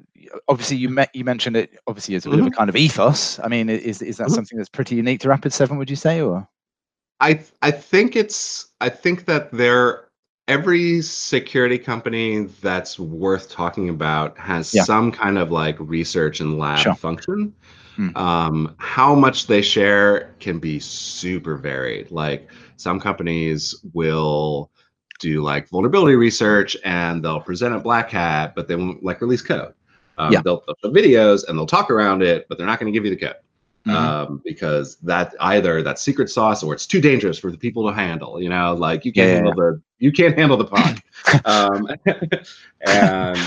obviously 0.49 0.77
you 0.77 0.89
met 0.89 1.11
you 1.15 1.25
mentioned 1.25 1.57
it 1.57 1.79
obviously 1.87 2.15
as 2.17 2.27
a 2.27 2.31
bit 2.31 2.41
of 2.41 2.47
a 2.47 2.51
kind 2.51 2.69
of 2.71 2.77
ethos. 2.77 3.39
I 3.41 3.49
mean, 3.49 3.69
is 3.69 4.03
is 4.03 4.17
that 4.19 4.29
Mhm. 4.29 4.35
something 4.35 4.59
that's 4.59 4.71
pretty 4.71 4.97
unique 4.97 5.21
to 5.21 5.29
Rapid 5.29 5.53
Seven? 5.53 5.77
Would 5.79 5.91
you 5.91 5.97
say 5.97 6.21
or 6.21 6.49
I 7.21 7.41
I 7.63 7.71
think 7.71 8.17
it's 8.17 8.73
I 8.81 8.89
think 8.89 9.27
that 9.27 9.53
there 9.53 10.04
every 10.49 11.01
security 11.01 11.79
company 11.79 12.45
that's 12.61 12.99
worth 12.99 13.51
talking 13.51 13.89
about 13.89 14.37
has 14.39 14.75
Yeah. 14.75 14.83
some 14.85 15.11
kind 15.11 15.39
of 15.39 15.51
like 15.51 15.77
research 15.79 16.41
and 16.41 16.59
lab 16.59 16.81
Sure. 16.81 16.95
function. 16.95 17.55
Hmm. 17.97 18.17
Um, 18.17 18.75
how 18.79 19.15
much 19.15 19.47
they 19.47 19.63
share 19.63 20.35
can 20.41 20.59
be 20.59 20.81
super 20.81 21.57
varied. 21.57 22.11
Like 22.11 22.51
some 22.77 23.01
companies 23.01 23.75
will 23.95 24.71
do 25.21 25.43
like 25.43 25.69
vulnerability 25.69 26.17
research 26.17 26.77
and 26.85 27.25
they'll 27.25 27.41
present 27.41 27.75
at 27.75 27.83
Black 27.83 28.11
Hat, 28.11 28.55
but 28.55 28.69
they 28.69 28.77
won't 28.77 29.03
like 29.03 29.21
release 29.21 29.43
code. 29.43 29.73
Um, 30.19 30.33
Yeah. 30.33 30.43
They'll, 30.43 30.63
they'll 30.67 30.77
show 30.83 30.91
videos 30.93 31.49
and 31.49 31.57
they'll 31.59 31.67
talk 31.67 31.91
around 31.91 32.23
it, 32.23 32.47
but 32.49 32.59
they're 32.59 32.67
not 32.67 32.79
going 32.81 32.93
to 32.93 32.97
give 32.97 33.05
you 33.05 33.11
the 33.11 33.17
code 33.25 33.37
Mhm. 33.87 33.93
um, 33.95 34.43
because 34.45 34.97
that 35.03 35.35
either 35.41 35.83
that's 35.83 36.01
secret 36.01 36.31
sauce 36.31 36.63
or 36.63 36.73
it's 36.73 36.87
too 36.87 37.01
dangerous 37.01 37.39
for 37.39 37.51
the 37.51 37.59
people 37.59 37.87
to 37.87 37.95
handle. 37.95 38.41
You 38.41 38.49
know, 38.49 38.75
like 38.75 39.05
you 39.05 39.13
can't 39.13 39.29
Yeah, 39.29 39.35
handle 39.35 39.55
the 39.55 39.83
you 39.99 40.11
can't 40.11 40.37
handle 40.37 40.57
the 40.57 40.65
pod. 40.65 41.03
um, 41.45 41.89
and 42.87 43.39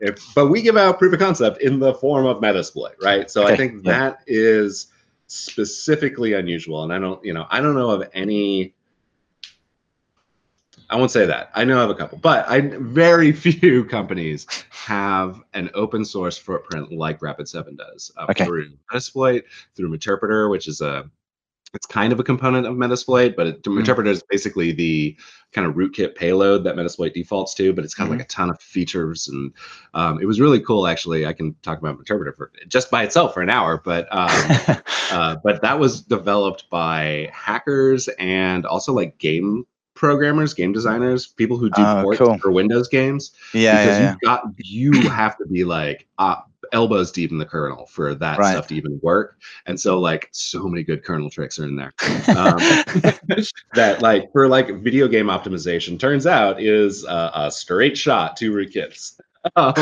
if, 0.00 0.34
but 0.34 0.48
we 0.48 0.62
give 0.62 0.76
out 0.76 0.98
proof 0.98 1.12
of 1.12 1.20
concept 1.20 1.62
in 1.62 1.78
the 1.78 1.94
form 1.94 2.26
of 2.26 2.38
Metasploit, 2.38 2.94
right? 3.02 3.30
So 3.30 3.46
I 3.46 3.56
think 3.56 3.84
yeah. 3.84 3.92
that 3.92 4.18
is 4.26 4.88
specifically 5.28 6.32
unusual, 6.34 6.82
and 6.82 6.92
I 6.92 6.98
don't, 6.98 7.24
you 7.24 7.32
know, 7.32 7.46
I 7.50 7.60
don't 7.60 7.74
know 7.74 7.90
of 7.90 8.08
any 8.14 8.74
I 10.90 10.96
won't 10.96 11.10
say 11.10 11.26
that. 11.26 11.50
I 11.54 11.64
know 11.64 11.82
of 11.82 11.90
a 11.90 11.94
couple, 11.94 12.18
but 12.18 12.48
I 12.48 12.60
very 12.60 13.32
few 13.46 13.84
companies 13.84 14.46
have 14.70 15.42
an 15.54 15.70
open 15.74 16.04
source 16.04 16.36
footprint 16.38 16.92
like 16.92 17.20
Rapid7 17.20 17.76
does. 17.76 18.12
Uh, 18.16 18.26
Okay. 18.30 18.44
Through 18.44 18.70
Metasploit, 18.92 19.42
through 19.76 19.90
Meterpreter, 19.96 20.50
which 20.50 20.68
is 20.68 20.80
a 20.80 21.10
it's 21.72 21.86
kind 21.86 22.12
of 22.12 22.20
a 22.20 22.22
component 22.22 22.68
of 22.68 22.74
Metasploit, 22.74 23.34
but 23.34 23.48
it, 23.48 23.62
Mhm. 23.64 23.82
Meterpreter 23.82 24.06
is 24.06 24.22
basically 24.30 24.70
the 24.70 25.16
kind 25.52 25.66
of 25.66 25.74
rootkit 25.74 26.14
payload 26.14 26.62
that 26.62 26.76
Metasploit 26.76 27.12
defaults 27.14 27.52
to, 27.54 27.72
but 27.72 27.84
it's 27.84 27.94
got 27.94 28.08
like 28.08 28.20
a 28.20 28.24
ton 28.26 28.48
of 28.48 28.60
features 28.60 29.26
and 29.26 29.52
um, 29.94 30.20
it 30.20 30.26
was 30.26 30.40
really 30.40 30.60
cool 30.60 30.86
actually. 30.86 31.26
I 31.26 31.32
can 31.32 31.54
talk 31.62 31.78
about 31.78 31.98
Meterpreter 31.98 32.36
for 32.36 32.52
just 32.68 32.90
by 32.92 33.02
itself 33.02 33.34
for 33.34 33.42
an 33.42 33.50
hour, 33.50 33.80
but 33.84 34.06
um, 34.12 34.28
uh, 35.10 35.36
but 35.42 35.62
that 35.62 35.78
was 35.78 36.00
developed 36.02 36.70
by 36.70 37.28
hackers 37.32 38.08
and 38.20 38.66
also 38.66 38.92
like 38.92 39.18
game 39.18 39.66
programmers, 39.94 40.54
game 40.54 40.72
designers, 40.72 41.26
people 41.26 41.56
who 41.56 41.70
do 41.70 41.82
Oh, 41.82 42.02
ports 42.02 42.18
cool. 42.18 42.38
for 42.38 42.50
Windows 42.50 42.88
games. 42.88 43.32
yeah, 43.52 43.84
because 43.84 43.98
yeah, 43.98 44.04
yeah. 44.04 44.12
you 44.12 44.18
got 44.26 44.44
you 44.58 45.08
have 45.10 45.36
to 45.38 45.46
be 45.46 45.64
like 45.64 46.06
uh, 46.18 46.36
elbows 46.72 47.12
deep 47.12 47.30
in 47.30 47.38
the 47.38 47.44
kernel 47.46 47.86
for 47.86 48.14
that 48.14 48.38
Right. 48.38 48.52
stuff 48.52 48.66
to 48.68 48.74
even 48.74 48.98
work. 49.02 49.38
And 49.66 49.78
so 49.78 49.98
like 50.00 50.28
so 50.32 50.66
many 50.66 50.82
good 50.82 51.04
kernel 51.04 51.30
tricks 51.30 51.58
are 51.58 51.64
in 51.64 51.76
there. 51.76 51.92
Um, 52.36 52.58
that 53.74 53.98
like 54.00 54.32
for 54.32 54.48
like 54.48 54.80
video 54.80 55.06
game 55.08 55.26
optimization 55.26 55.98
turns 55.98 56.26
out 56.26 56.60
is 56.60 57.04
uh, 57.04 57.30
a 57.34 57.50
straight 57.50 57.96
shot 57.96 58.36
to 58.38 58.52
rootkits. 58.52 59.20
Um, 59.56 59.74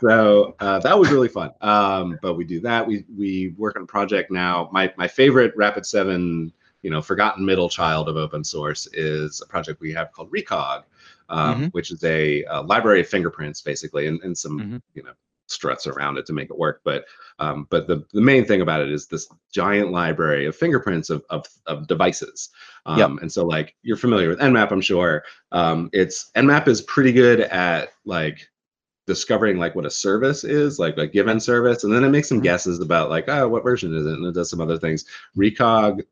so 0.00 0.54
uh, 0.60 0.78
that 0.78 0.96
was 0.96 1.10
really 1.10 1.26
fun. 1.26 1.50
Um, 1.62 2.16
but 2.22 2.34
we 2.34 2.44
do 2.44 2.60
that. 2.60 2.86
We 2.86 3.04
we 3.16 3.54
work 3.58 3.74
on 3.74 3.82
a 3.82 3.86
project 3.86 4.30
now. 4.30 4.68
My 4.72 4.94
my 4.96 5.08
favorite 5.08 5.52
Rapid 5.56 5.84
Seven, 5.84 6.52
you 6.82 6.90
know, 6.90 7.02
forgotten 7.02 7.44
middle 7.44 7.68
child 7.68 8.08
of 8.08 8.16
open 8.16 8.44
source 8.44 8.86
is 8.92 9.40
a 9.40 9.46
project 9.46 9.80
we 9.80 9.92
have 9.92 10.12
called 10.12 10.30
Recog, 10.30 10.84
um, 11.28 11.62
Mhm. 11.62 11.72
which 11.72 11.90
is 11.90 12.02
a, 12.04 12.44
uh 12.44 12.62
library 12.62 13.00
of 13.00 13.08
fingerprints 13.08 13.60
basically, 13.62 14.06
and, 14.06 14.20
and 14.22 14.36
some 14.36 14.58
Mhm. 14.60 14.82
you 14.94 15.02
know 15.02 15.12
struts 15.50 15.86
around 15.86 16.18
it 16.18 16.26
to 16.26 16.32
make 16.34 16.50
it 16.50 16.58
work. 16.58 16.80
But 16.84 17.06
um, 17.38 17.66
but 17.70 17.86
the, 17.88 18.04
the 18.12 18.20
main 18.20 18.44
thing 18.44 18.60
about 18.60 18.82
it 18.82 18.90
is 18.92 19.06
this 19.06 19.28
giant 19.50 19.90
library 19.92 20.46
of 20.46 20.54
fingerprints 20.56 21.10
of 21.10 21.24
of, 21.30 21.46
of 21.66 21.86
devices. 21.86 22.50
Um, 22.86 22.98
Yep. 22.98 23.10
And 23.22 23.32
so 23.32 23.44
like 23.46 23.74
you're 23.82 23.96
familiar 23.96 24.28
with 24.28 24.40
Nmap, 24.40 24.70
I'm 24.72 24.80
sure. 24.80 25.24
Um, 25.52 25.88
it's 25.92 26.30
Nmap 26.36 26.68
is 26.68 26.82
pretty 26.82 27.12
good 27.12 27.40
at 27.40 27.90
like 28.04 28.48
discovering 29.06 29.56
like 29.58 29.74
what 29.74 29.86
a 29.86 29.90
service 29.90 30.44
is, 30.44 30.78
like 30.78 30.98
a 30.98 31.06
given 31.06 31.40
service, 31.40 31.84
and 31.84 31.92
then 31.92 32.04
it 32.04 32.10
makes 32.10 32.28
some 32.28 32.40
Mhm. 32.40 32.42
guesses 32.42 32.80
about 32.80 33.08
like, 33.10 33.24
oh, 33.28 33.48
what 33.48 33.62
version 33.64 33.94
is 33.96 34.06
it, 34.06 34.12
and 34.12 34.26
it 34.26 34.34
does 34.34 34.50
some 34.50 34.60
other 34.60 34.78
things. 34.78 35.06
Recog 35.36 36.02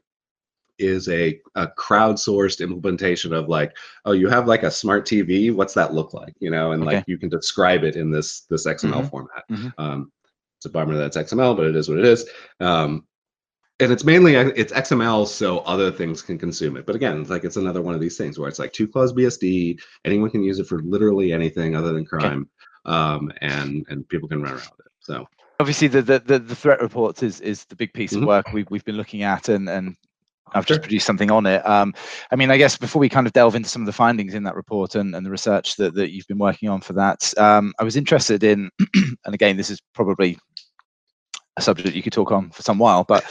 is 0.78 1.08
a, 1.08 1.40
a 1.54 1.68
crowdsourced 1.68 2.60
implementation 2.60 3.32
of 3.32 3.48
like, 3.48 3.76
oh, 4.04 4.12
you 4.12 4.28
have 4.28 4.46
like 4.46 4.62
a 4.62 4.70
smart 4.70 5.06
TV, 5.06 5.54
what's 5.54 5.74
that 5.74 5.94
look 5.94 6.14
like? 6.14 6.34
You 6.40 6.50
know, 6.50 6.72
and 6.72 6.82
Okay. 6.82 6.96
like 6.96 7.04
you 7.08 7.18
can 7.18 7.28
describe 7.28 7.84
it 7.84 7.96
in 7.96 8.10
this 8.10 8.42
this 8.42 8.66
XML 8.66 9.02
Mhm. 9.02 9.10
format. 9.10 9.44
Mhm. 9.50 9.72
Um, 9.78 10.12
it's 10.58 10.66
a 10.66 10.70
bummer 10.70 10.96
that 10.96 11.06
it's 11.06 11.16
XML, 11.16 11.54
but 11.54 11.66
it 11.66 11.76
is 11.76 11.88
what 11.88 11.98
it 11.98 12.04
is. 12.04 12.28
Um, 12.60 13.06
and 13.78 13.92
it's 13.92 14.04
mainly 14.04 14.34
it's 14.36 14.72
XML 14.72 15.26
so 15.26 15.58
other 15.60 15.90
things 15.90 16.22
can 16.22 16.38
consume 16.38 16.78
it. 16.78 16.86
But 16.86 16.96
again, 16.96 17.20
it's 17.20 17.28
like 17.28 17.44
it's 17.44 17.58
another 17.58 17.82
one 17.82 17.94
of 17.94 18.00
these 18.00 18.16
things 18.16 18.38
where 18.38 18.48
it's 18.48 18.58
like 18.58 18.72
two 18.72 18.88
clause 18.88 19.12
BSD. 19.12 19.78
Anyone 20.06 20.30
can 20.30 20.42
use 20.42 20.58
it 20.58 20.66
for 20.66 20.80
literally 20.80 21.32
anything 21.32 21.76
other 21.76 21.92
than 21.92 22.06
crime, 22.06 22.48
um, 22.86 23.30
and 23.42 23.84
and 23.90 24.08
people 24.08 24.28
can 24.28 24.42
run 24.42 24.52
around 24.52 24.62
it. 24.80 24.92
So 25.00 25.26
Obviously, 25.60 25.88
the, 25.88 26.02
the 26.02 26.38
the 26.38 26.54
threat 26.54 26.80
reports 26.80 27.22
is 27.22 27.40
is 27.40 27.64
the 27.66 27.76
big 27.76 27.92
piece 27.92 28.14
of 28.14 28.22
work 28.24 28.52
we've 28.52 28.70
we've 28.70 28.84
been 28.84 28.96
looking 28.96 29.22
at, 29.22 29.48
and 29.50 29.68
and 29.68 29.96
I've 30.52 30.66
just 30.66 30.80
produced 30.80 31.06
something 31.06 31.30
on 31.30 31.46
it. 31.46 31.66
Um, 31.66 31.92
I 32.30 32.36
mean, 32.36 32.50
I 32.50 32.56
guess 32.56 32.76
before 32.76 33.00
we 33.00 33.08
kind 33.08 33.26
of 33.26 33.32
delve 33.32 33.54
into 33.56 33.68
some 33.68 33.82
of 33.82 33.86
the 33.86 33.92
findings 33.92 34.34
in 34.34 34.44
that 34.44 34.54
report 34.54 34.94
and, 34.94 35.14
and 35.14 35.26
the 35.26 35.30
research 35.30 35.76
that, 35.76 35.94
that 35.94 36.12
you've 36.12 36.26
been 36.28 36.38
working 36.38 36.68
on 36.68 36.80
for 36.80 36.92
that, 36.94 37.36
um, 37.38 37.72
I 37.78 37.84
was 37.84 37.96
interested 37.96 38.44
in, 38.44 38.70
and 38.94 39.34
again, 39.34 39.56
this 39.56 39.70
is 39.70 39.80
probably 39.94 40.38
a 41.56 41.62
subject 41.62 41.96
you 41.96 42.02
could 42.02 42.12
talk 42.12 42.30
on 42.30 42.50
for 42.50 42.62
some 42.62 42.78
while, 42.78 43.04
but 43.04 43.24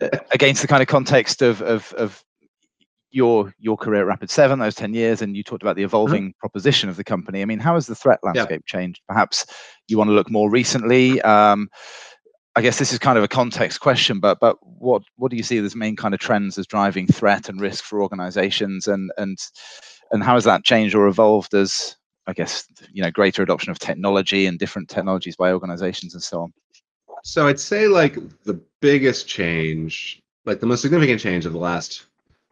uh, 0.00 0.18
against 0.32 0.62
the 0.62 0.68
kind 0.68 0.82
of 0.82 0.88
context 0.88 1.42
of 1.42 1.62
of, 1.62 1.92
of 1.94 2.22
your 3.10 3.54
your 3.58 3.76
career 3.76 4.02
at 4.02 4.06
Rapid 4.06 4.28
Seven, 4.28 4.58
those 4.58 4.74
ten 4.74 4.92
years, 4.92 5.22
and 5.22 5.36
you 5.36 5.42
talked 5.42 5.62
about 5.62 5.76
the 5.76 5.84
evolving 5.84 6.34
proposition 6.40 6.88
of 6.88 6.96
the 6.96 7.04
company. 7.04 7.42
I 7.42 7.44
mean, 7.44 7.60
how 7.60 7.74
has 7.74 7.86
the 7.86 7.94
threat 7.94 8.18
landscape 8.22 8.66
changed? 8.66 9.00
Perhaps 9.08 9.46
you 9.88 9.96
want 9.96 10.08
to 10.08 10.14
look 10.14 10.30
more 10.30 10.50
recently. 10.50 11.22
Um, 11.22 11.68
I 12.56 12.62
guess 12.62 12.78
this 12.78 12.92
is 12.92 12.98
kind 13.00 13.18
of 13.18 13.24
a 13.24 13.28
context 13.28 13.80
question, 13.80 14.20
but 14.20 14.38
but 14.40 14.56
what 14.62 15.02
what 15.16 15.30
do 15.30 15.36
you 15.36 15.42
see 15.42 15.58
as 15.58 15.74
main 15.74 15.96
kind 15.96 16.14
of 16.14 16.20
trends 16.20 16.56
as 16.56 16.66
driving 16.66 17.06
threat 17.06 17.48
and 17.48 17.60
risk 17.60 17.84
for 17.84 18.00
organizations, 18.00 18.86
and 18.86 19.10
and 19.16 19.38
and 20.12 20.22
how 20.22 20.34
has 20.34 20.44
that 20.44 20.64
changed 20.64 20.94
or 20.94 21.08
evolved 21.08 21.54
as 21.54 21.96
I 22.26 22.32
guess 22.32 22.66
you 22.92 23.02
know 23.02 23.10
greater 23.10 23.42
adoption 23.42 23.70
of 23.70 23.78
technology 23.78 24.46
and 24.46 24.58
different 24.58 24.88
technologies 24.88 25.36
by 25.36 25.52
organizations 25.52 26.14
and 26.14 26.22
so 26.22 26.42
on. 26.42 26.52
So 27.24 27.46
I'd 27.48 27.58
say 27.58 27.88
like 27.88 28.16
the 28.44 28.60
biggest 28.80 29.26
change, 29.26 30.20
like 30.44 30.60
the 30.60 30.66
most 30.66 30.82
significant 30.82 31.20
change 31.20 31.46
of 31.46 31.52
the 31.52 31.58
last, 31.58 32.06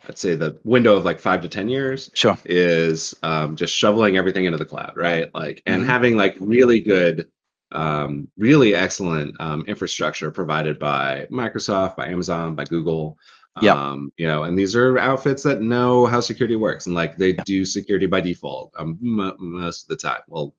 I'd 0.08 0.18
say 0.18 0.34
the 0.34 0.58
window 0.64 0.96
of 0.96 1.04
like 1.04 1.20
five 1.20 1.42
to 1.42 1.48
ten 1.48 1.68
years 1.68 2.10
Sure. 2.14 2.36
is 2.44 3.14
um, 3.22 3.54
just 3.54 3.74
shoveling 3.74 4.16
everything 4.16 4.46
into 4.46 4.58
the 4.58 4.64
cloud, 4.64 4.94
right? 4.96 5.32
Like 5.34 5.62
and 5.66 5.82
Mhm. 5.82 5.86
having 5.86 6.16
like 6.16 6.36
really 6.40 6.80
good, 6.80 7.28
um, 7.74 8.28
really 8.36 8.74
excellent 8.74 9.34
um, 9.40 9.64
infrastructure 9.66 10.30
provided 10.30 10.78
by 10.78 11.26
Microsoft, 11.30 11.96
by 11.96 12.08
Amazon, 12.08 12.54
by 12.54 12.64
Google. 12.64 13.18
Yep. 13.60 13.76
Um, 13.76 14.12
you 14.16 14.26
know, 14.26 14.44
and 14.44 14.58
these 14.58 14.74
are 14.74 14.96
outfits 14.98 15.42
that 15.42 15.60
know 15.60 16.06
how 16.06 16.20
security 16.20 16.56
works, 16.56 16.86
and 16.86 16.94
like 16.94 17.18
they 17.18 17.34
Yeah. 17.34 17.42
do 17.44 17.64
security 17.66 18.06
by 18.06 18.22
default 18.22 18.72
um, 18.78 18.98
m- 19.02 19.36
most 19.38 19.82
of 19.82 19.88
the 19.88 19.96
time. 20.08 20.20
Well, 20.26 20.54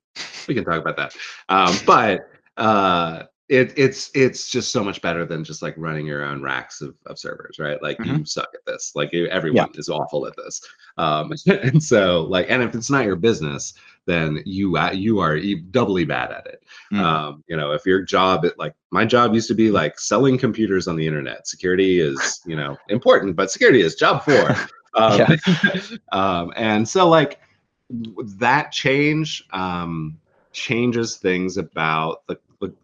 we 0.46 0.54
can 0.54 0.64
talk 0.64 0.80
about 0.80 0.96
that, 0.96 1.16
um, 1.48 1.74
but 1.86 2.28
uh, 2.56 3.24
it, 3.48 3.74
it's 3.76 4.10
it's 4.14 4.50
just 4.50 4.72
so 4.72 4.82
much 4.82 5.02
better 5.02 5.26
than 5.26 5.44
just 5.44 5.60
like 5.60 5.74
running 5.76 6.06
your 6.06 6.24
own 6.24 6.40
racks 6.40 6.80
of, 6.80 6.94
of 7.06 7.18
servers, 7.18 7.58
right? 7.58 7.82
Like 7.82 8.02
you 8.04 8.24
suck 8.24 8.48
at 8.54 8.64
this. 8.64 8.92
Like 8.94 9.12
everyone 9.12 9.70
is 9.74 9.90
awful 9.90 10.26
at 10.26 10.34
this. 10.36 10.62
Um, 10.96 11.32
and 11.46 11.82
so 11.82 12.22
like, 12.22 12.46
and 12.48 12.62
if 12.62 12.74
it's 12.74 12.90
not 12.90 13.04
your 13.04 13.16
business, 13.16 13.74
then 14.06 14.42
you 14.46 14.78
uh, 14.78 14.92
you 14.92 15.18
are 15.18 15.38
doubly 15.70 16.04
bad 16.04 16.32
at 16.32 16.46
it. 16.46 16.62
Mm. 16.92 17.00
Um, 17.00 17.44
you 17.46 17.56
know, 17.56 17.72
if 17.72 17.84
your 17.84 18.02
job, 18.02 18.44
it, 18.46 18.58
like 18.58 18.74
my 18.90 19.04
job 19.04 19.34
used 19.34 19.48
to 19.48 19.54
be 19.54 19.70
like 19.70 19.98
selling 20.00 20.38
computers 20.38 20.88
on 20.88 20.96
the 20.96 21.06
internet. 21.06 21.46
Security 21.46 22.00
is 22.00 22.40
you 22.46 22.56
know 22.56 22.76
important, 22.88 23.36
but 23.36 23.50
security 23.50 23.82
is 23.82 23.94
job 23.94 24.24
four. 24.24 24.56
Um, 24.96 25.26
um, 26.12 26.52
and 26.54 26.88
so 26.88 27.08
like 27.08 27.40
that 28.38 28.70
change 28.70 29.44
um, 29.50 30.18
changes 30.52 31.16
things 31.16 31.56
about 31.56 32.24
the 32.28 32.38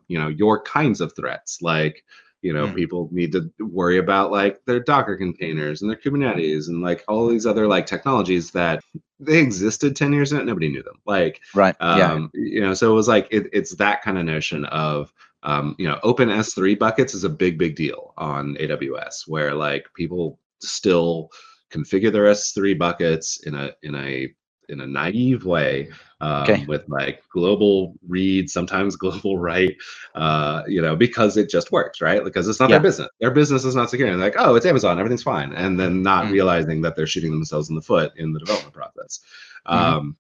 you 0.09 0.19
know 0.19 0.29
your 0.29 0.63
kinds 0.63 1.01
of 1.01 1.15
threats 1.15 1.61
like 1.63 2.05
you 2.43 2.53
know 2.55 2.67
Mm. 2.69 2.75
people 2.75 3.09
need 3.13 3.33
to 3.33 3.51
worry 3.61 3.99
about 3.99 4.31
like 4.31 4.61
their 4.65 4.81
docker 4.81 5.17
containers 5.17 5.83
and 5.83 5.91
their 5.91 5.99
kubernetes 5.99 6.69
and 6.69 6.81
like 6.83 7.05
all 7.09 7.27
these 7.29 7.47
other 7.47 7.67
like 7.67 7.87
technologies 7.87 8.51
that 8.53 8.83
they 9.19 9.39
existed 9.39 9.95
10 9.95 10.13
years 10.13 10.33
ago 10.33 10.43
nobody 10.43 10.69
knew 10.69 10.83
them 10.83 10.99
like 11.07 11.41
Right. 11.55 11.77
yeah. 11.81 12.13
um, 12.13 12.31
you 12.35 12.61
know 12.63 12.73
so 12.75 12.91
it 12.91 12.95
was 12.95 13.09
like 13.09 13.29
it, 13.31 13.49
it's 13.53 13.75
that 13.77 14.03
kind 14.03 14.17
of 14.19 14.25
notion 14.25 14.65
of 14.67 15.13
um, 15.43 15.75
you 15.79 15.87
know 15.89 15.99
open 16.03 16.29
s3 16.31 16.79
buckets 16.79 17.15
is 17.15 17.25
a 17.25 17.29
big 17.29 17.59
big 17.59 17.77
deal 17.77 18.15
on 18.17 18.57
aws 18.57 19.29
where 19.29 19.55
like 19.55 19.87
people 19.95 20.39
still 20.61 21.31
configure 21.71 22.13
their 22.13 22.25
s3 22.25 22.79
buckets 22.79 23.39
in 23.47 23.55
a 23.55 23.71
in 23.83 23.95
a 23.95 24.35
in 24.71 24.81
a 24.81 24.87
naive 24.87 25.45
way 25.45 25.89
um, 26.21 26.43
Okay. 26.49 26.65
with 26.67 26.85
like 26.89 27.23
global 27.33 27.95
read 28.09 28.49
sometimes 28.51 28.97
global 28.97 29.39
write 29.47 29.77
uh, 30.15 30.63
you 30.67 30.81
know 30.81 30.97
because 30.97 31.37
it 31.37 31.51
just 31.51 31.73
works 31.73 32.01
right 32.01 32.23
because 32.25 32.49
it's 32.49 32.61
not 32.61 32.71
Yeah. 32.71 32.77
their 32.77 32.83
business 32.83 33.09
their 33.21 33.31
business 33.31 33.65
is 33.65 33.75
not 33.75 33.91
secure 33.91 34.09
and 34.09 34.21
like 34.21 34.35
oh 34.39 34.55
it's 34.55 34.67
amazon 34.67 34.99
everything's 34.99 35.23
fine 35.23 35.53
and 35.53 35.79
then 35.79 36.03
not 36.03 36.25
Mm. 36.27 36.33
realizing 36.33 36.81
that 36.83 36.97
they're 36.97 37.07
shooting 37.07 37.33
themselves 37.33 37.69
in 37.71 37.75
the 37.75 37.83
foot 37.83 38.13
in 38.17 38.33
the 38.33 38.39
development 38.41 38.75
process 38.75 39.21
Mhm. 39.67 39.73
um, 39.73 40.17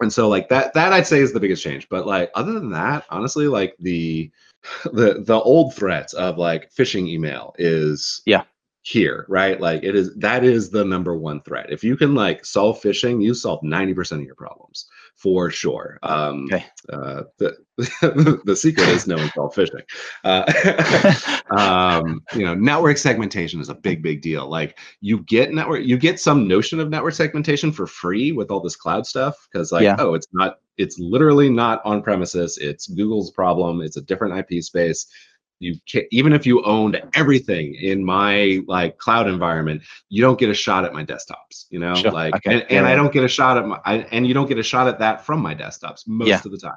and 0.00 0.12
so 0.12 0.28
like 0.28 0.48
that 0.48 0.72
that 0.74 0.92
i'd 0.92 1.06
say 1.06 1.20
is 1.20 1.32
the 1.32 1.40
biggest 1.40 1.62
change 1.62 1.88
but 1.88 2.06
like 2.06 2.30
other 2.34 2.52
than 2.52 2.70
that 2.70 3.04
honestly 3.10 3.46
like 3.46 3.74
the 3.80 4.30
the 4.92 5.22
the 5.26 5.40
old 5.40 5.74
threat 5.74 6.12
of 6.14 6.38
like 6.38 6.72
phishing 6.72 7.06
email 7.08 7.54
is 7.58 8.22
Yeah. 8.26 8.42
Here 8.86 9.24
right? 9.30 9.60
Like 9.60 9.82
it 9.82 9.96
is 9.96 10.14
that 10.16 10.44
is 10.44 10.68
the 10.70 10.84
number 10.84 11.16
one 11.16 11.40
threat. 11.40 11.72
If 11.72 11.82
you 11.82 11.96
can 11.96 12.14
like 12.14 12.44
solve 12.44 12.80
phishing 12.82 13.22
you 13.22 13.32
solve 13.32 13.62
90% 13.62 14.12
of 14.12 14.22
your 14.22 14.34
problems 14.34 14.86
for 15.16 15.50
sure. 15.50 15.98
Um 16.02 16.44
Okay. 16.52 16.66
uh 16.92 17.22
the 17.38 17.56
the 18.44 18.54
secret 18.54 18.88
is 18.88 19.06
no 19.06 19.16
one 19.16 19.30
solved 19.34 19.56
phishing. 19.56 19.80
Uh 20.22 20.44
um 21.58 22.20
you 22.34 22.44
know 22.44 22.54
network 22.54 22.98
segmentation 22.98 23.58
is 23.58 23.70
a 23.70 23.74
big 23.74 24.02
big 24.02 24.20
deal. 24.20 24.46
Like 24.48 24.78
you 25.00 25.20
get 25.20 25.52
network 25.54 25.82
you 25.84 25.96
get 25.96 26.20
some 26.20 26.46
notion 26.46 26.78
of 26.78 26.90
network 26.90 27.14
segmentation 27.14 27.72
for 27.72 27.86
free 27.86 28.32
with 28.32 28.50
all 28.50 28.60
this 28.60 28.76
cloud 28.76 29.06
stuff 29.06 29.48
because 29.50 29.72
like 29.72 29.84
Yeah. 29.84 29.96
oh 29.98 30.12
it's 30.12 30.28
not 30.34 30.58
it's 30.76 30.98
literally 30.98 31.48
not 31.48 31.80
on 31.86 32.02
premises. 32.02 32.58
It's 32.58 32.86
google's 32.88 33.30
problem. 33.30 33.80
It's 33.80 33.96
a 33.96 34.02
different 34.02 34.36
ip 34.36 34.62
space 34.62 35.06
you 35.60 35.74
can't, 35.90 36.06
even 36.10 36.32
if 36.32 36.46
you 36.46 36.62
owned 36.64 37.00
everything 37.14 37.74
in 37.74 38.04
my 38.04 38.60
like 38.66 38.98
cloud 38.98 39.28
environment 39.28 39.82
you 40.08 40.20
don't 40.20 40.38
get 40.38 40.50
a 40.50 40.54
shot 40.54 40.84
at 40.84 40.92
my 40.92 41.04
desktops 41.04 41.66
you 41.70 41.78
know 41.78 41.94
Sure. 41.94 42.10
like 42.10 42.34
Okay. 42.34 42.54
and, 42.54 42.66
and 42.70 42.86
i 42.86 42.94
don't 42.94 43.12
get 43.12 43.24
a 43.24 43.28
shot 43.28 43.56
at 43.56 43.66
my 43.66 43.78
I, 43.84 43.98
and 44.10 44.26
you 44.26 44.34
don't 44.34 44.48
get 44.48 44.58
a 44.58 44.62
shot 44.62 44.88
at 44.88 44.98
that 44.98 45.24
from 45.24 45.40
my 45.40 45.54
desktops 45.54 46.06
most 46.06 46.28
Yeah. 46.28 46.40
of 46.44 46.50
the 46.50 46.58
time 46.58 46.76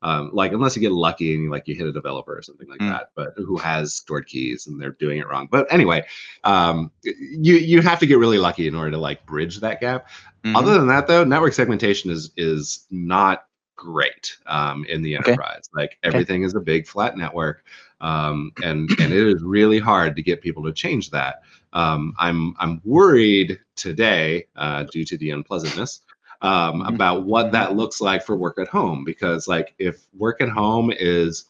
um, 0.00 0.30
like 0.32 0.52
unless 0.52 0.76
you 0.76 0.80
get 0.80 0.92
lucky 0.92 1.34
and 1.34 1.42
you 1.42 1.50
like 1.50 1.66
you 1.66 1.74
hit 1.74 1.86
a 1.88 1.92
developer 1.92 2.36
or 2.36 2.42
something 2.42 2.68
like 2.68 2.78
Mm. 2.80 2.90
that 2.90 3.08
but 3.16 3.32
who 3.36 3.56
has 3.56 3.94
stored 3.94 4.26
keys 4.26 4.68
and 4.68 4.80
they're 4.80 4.92
doing 5.00 5.18
it 5.18 5.26
wrong 5.26 5.48
but 5.50 5.66
anyway 5.72 6.04
um, 6.44 6.92
you 7.02 7.54
you 7.56 7.82
have 7.82 7.98
to 7.98 8.06
get 8.06 8.18
really 8.18 8.38
lucky 8.38 8.68
in 8.68 8.76
order 8.76 8.92
to 8.92 8.98
like 8.98 9.24
bridge 9.26 9.58
that 9.60 9.80
gap 9.80 10.06
Mhm. 10.44 10.54
other 10.56 10.74
than 10.74 10.86
that, 10.86 11.08
though, 11.08 11.24
network 11.24 11.52
segmentation 11.52 12.12
is 12.12 12.30
is 12.36 12.86
not 12.92 13.47
great 13.78 14.38
um, 14.46 14.84
in 14.88 15.02
the 15.02 15.16
Okay. 15.20 15.38
enterprise. 15.38 15.70
Like 15.74 15.98
everything 16.04 16.44
is 16.44 16.56
a 16.56 16.60
big 16.60 16.86
flat 16.88 17.16
network, 17.16 17.64
um, 18.00 18.52
and 18.62 18.90
and 19.00 19.12
it 19.14 19.26
is 19.26 19.42
really 19.44 19.78
hard 19.78 20.16
to 20.16 20.22
get 20.22 20.42
people 20.42 20.64
to 20.64 20.72
change 20.72 21.10
that. 21.10 21.42
Um, 21.74 22.14
I'm 22.18 22.54
I'm 22.58 22.82
worried 22.84 23.60
today 23.76 24.46
uh, 24.56 24.84
due 24.90 25.04
to 25.06 25.18
the 25.18 25.30
unpleasantness 25.30 26.02
um, 26.42 26.82
Mhm. 26.88 26.96
about 26.96 27.24
what 27.26 27.52
that 27.52 27.76
looks 27.76 28.00
like 28.00 28.24
for 28.24 28.36
work 28.36 28.58
at 28.58 28.68
home 28.68 29.04
because 29.04 29.48
like 29.48 29.74
if 29.78 30.06
work 30.16 30.40
at 30.42 30.50
home 30.50 30.92
is 30.98 31.46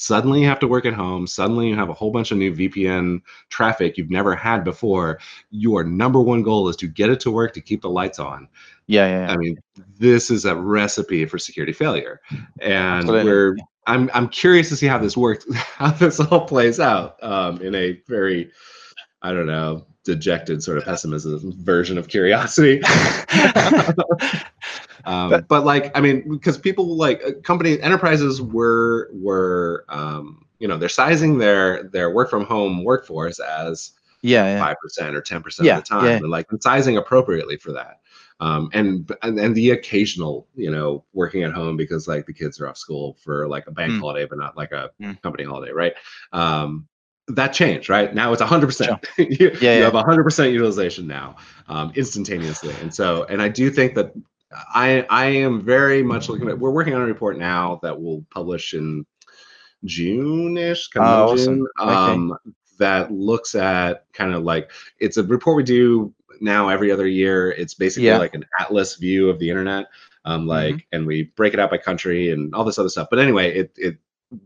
suddenly 0.00 0.40
you 0.40 0.46
have 0.46 0.58
to 0.58 0.66
work 0.66 0.86
at 0.86 0.94
home 0.94 1.26
suddenly 1.26 1.68
you 1.68 1.76
have 1.76 1.90
a 1.90 1.92
whole 1.92 2.10
bunch 2.10 2.30
of 2.30 2.38
new 2.38 2.54
vpn 2.54 3.20
traffic 3.50 3.98
you've 3.98 4.10
never 4.10 4.34
had 4.34 4.64
before. 4.64 5.20
Your 5.50 5.84
number 5.84 6.22
one 6.22 6.42
goal 6.42 6.68
is 6.70 6.76
to 6.76 6.86
get 6.86 7.10
it 7.10 7.20
to 7.20 7.30
work 7.30 7.52
to 7.52 7.60
keep 7.60 7.82
the 7.82 7.90
lights 7.90 8.18
on. 8.18 8.48
Yeah, 8.86 9.06
yeah, 9.06 9.26
yeah. 9.26 9.32
i 9.32 9.36
mean 9.36 9.58
this 9.98 10.30
is 10.30 10.46
a 10.46 10.56
recipe 10.56 11.26
for 11.26 11.38
security 11.38 11.74
failure. 11.74 12.20
And 12.60 13.02
Absolutely. 13.02 13.30
we're 13.30 13.56
i'm 13.86 14.10
i'm 14.14 14.28
curious 14.28 14.70
to 14.70 14.76
see 14.76 14.86
how 14.86 14.96
this 14.96 15.18
works 15.18 15.44
how 15.54 15.90
this 15.90 16.18
all 16.18 16.46
plays 16.46 16.80
out 16.80 17.22
um, 17.22 17.60
in 17.60 17.74
a 17.74 18.00
very 18.08 18.50
i 19.20 19.32
don't 19.32 19.46
know 19.46 19.86
dejected 20.04 20.62
sort 20.62 20.78
of 20.78 20.84
pessimism 20.84 21.52
version 21.62 21.98
of 21.98 22.08
curiosity 22.08 22.80
um, 25.04 25.30
But- 25.30 25.48
but, 25.48 25.64
like 25.64 25.96
i 25.96 26.00
mean 26.00 26.28
because 26.30 26.58
people 26.58 26.96
like 26.96 27.22
uh, 27.24 27.32
companies 27.42 27.78
enterprises 27.80 28.40
were 28.42 29.10
were 29.12 29.84
um, 29.88 30.44
you 30.58 30.68
know 30.68 30.76
they're 30.76 30.88
sizing 30.88 31.38
their 31.38 31.84
their 31.84 32.10
work 32.10 32.30
from 32.30 32.44
home 32.44 32.84
workforce 32.84 33.38
as 33.40 33.92
yeah, 34.22 34.44
yeah. 34.44 34.64
five 34.64 34.76
percent 34.82 35.16
or 35.16 35.22
ten 35.22 35.42
percent 35.42 35.66
Yeah, 35.66 35.78
of 35.78 35.84
the 35.84 35.88
time 35.88 36.04
yeah. 36.04 36.16
and 36.16 36.28
like 36.30 36.46
sizing 36.60 36.96
appropriately 36.98 37.56
for 37.56 37.72
that 37.72 38.00
um, 38.40 38.68
and, 38.74 39.10
and 39.22 39.38
and 39.38 39.54
the 39.54 39.70
occasional 39.70 40.46
you 40.54 40.70
know 40.70 41.04
working 41.14 41.42
at 41.42 41.52
home 41.52 41.76
because 41.76 42.06
like 42.08 42.26
the 42.26 42.32
kids 42.34 42.60
are 42.60 42.68
off 42.68 42.76
school 42.76 43.16
for 43.22 43.48
like 43.48 43.66
a 43.66 43.70
bank 43.70 43.92
Mm. 43.92 44.00
holiday 44.00 44.26
but 44.26 44.38
not 44.38 44.56
like 44.56 44.72
a 44.72 44.90
Mm. 45.00 45.20
company 45.22 45.44
holiday 45.44 45.72
right 45.72 45.94
um, 46.32 46.86
that 47.28 47.52
changed 47.52 47.88
right 47.88 48.12
now 48.14 48.32
it's 48.32 48.42
100% 48.42 49.04
you, 49.18 49.26
Yeah, 49.62 49.74
you 49.76 49.78
yeah. 49.80 49.84
have 49.84 49.92
100% 49.94 50.52
utilization 50.52 51.06
now 51.06 51.36
um, 51.68 51.92
instantaneously 51.94 52.74
and 52.82 52.92
so 52.94 53.24
and 53.24 53.40
i 53.40 53.48
do 53.48 53.70
think 53.70 53.94
that 53.94 54.12
i 54.74 55.04
i 55.10 55.26
am 55.26 55.60
very 55.62 56.02
much 56.02 56.28
looking 56.28 56.48
at 56.48 56.58
we're 56.58 56.70
working 56.70 56.94
on 56.94 57.02
a 57.02 57.06
report 57.06 57.38
now 57.38 57.78
that 57.82 57.98
we'll 58.00 58.24
publish 58.30 58.74
in 58.74 59.04
june-ish 59.84 60.88
come 60.88 61.04
Oh, 61.04 61.06
in 61.06 61.18
awesome. 61.32 61.56
june 61.56 61.66
Okay. 61.80 61.92
um, 61.94 62.36
that 62.78 63.12
looks 63.12 63.54
at 63.54 64.06
kind 64.12 64.32
of 64.34 64.42
like 64.42 64.70
it's 64.98 65.16
a 65.18 65.22
report 65.24 65.56
we 65.56 65.62
do 65.62 66.12
now 66.40 66.68
every 66.68 66.90
other 66.90 67.06
year 67.06 67.52
it's 67.52 67.74
basically 67.74 68.06
Yeah. 68.06 68.18
like 68.18 68.34
an 68.34 68.44
atlas 68.58 68.96
view 68.96 69.28
of 69.28 69.38
the 69.38 69.48
internet 69.48 69.86
um, 70.24 70.46
like 70.46 70.74
Mm-hmm. 70.74 70.78
and 70.92 71.06
we 71.06 71.24
break 71.36 71.54
it 71.54 71.60
out 71.60 71.70
by 71.70 71.78
country 71.78 72.30
and 72.30 72.54
all 72.54 72.64
this 72.64 72.78
other 72.78 72.88
stuff 72.88 73.08
but 73.10 73.18
anyway 73.18 73.52
it 73.54 73.72
it 73.76 73.98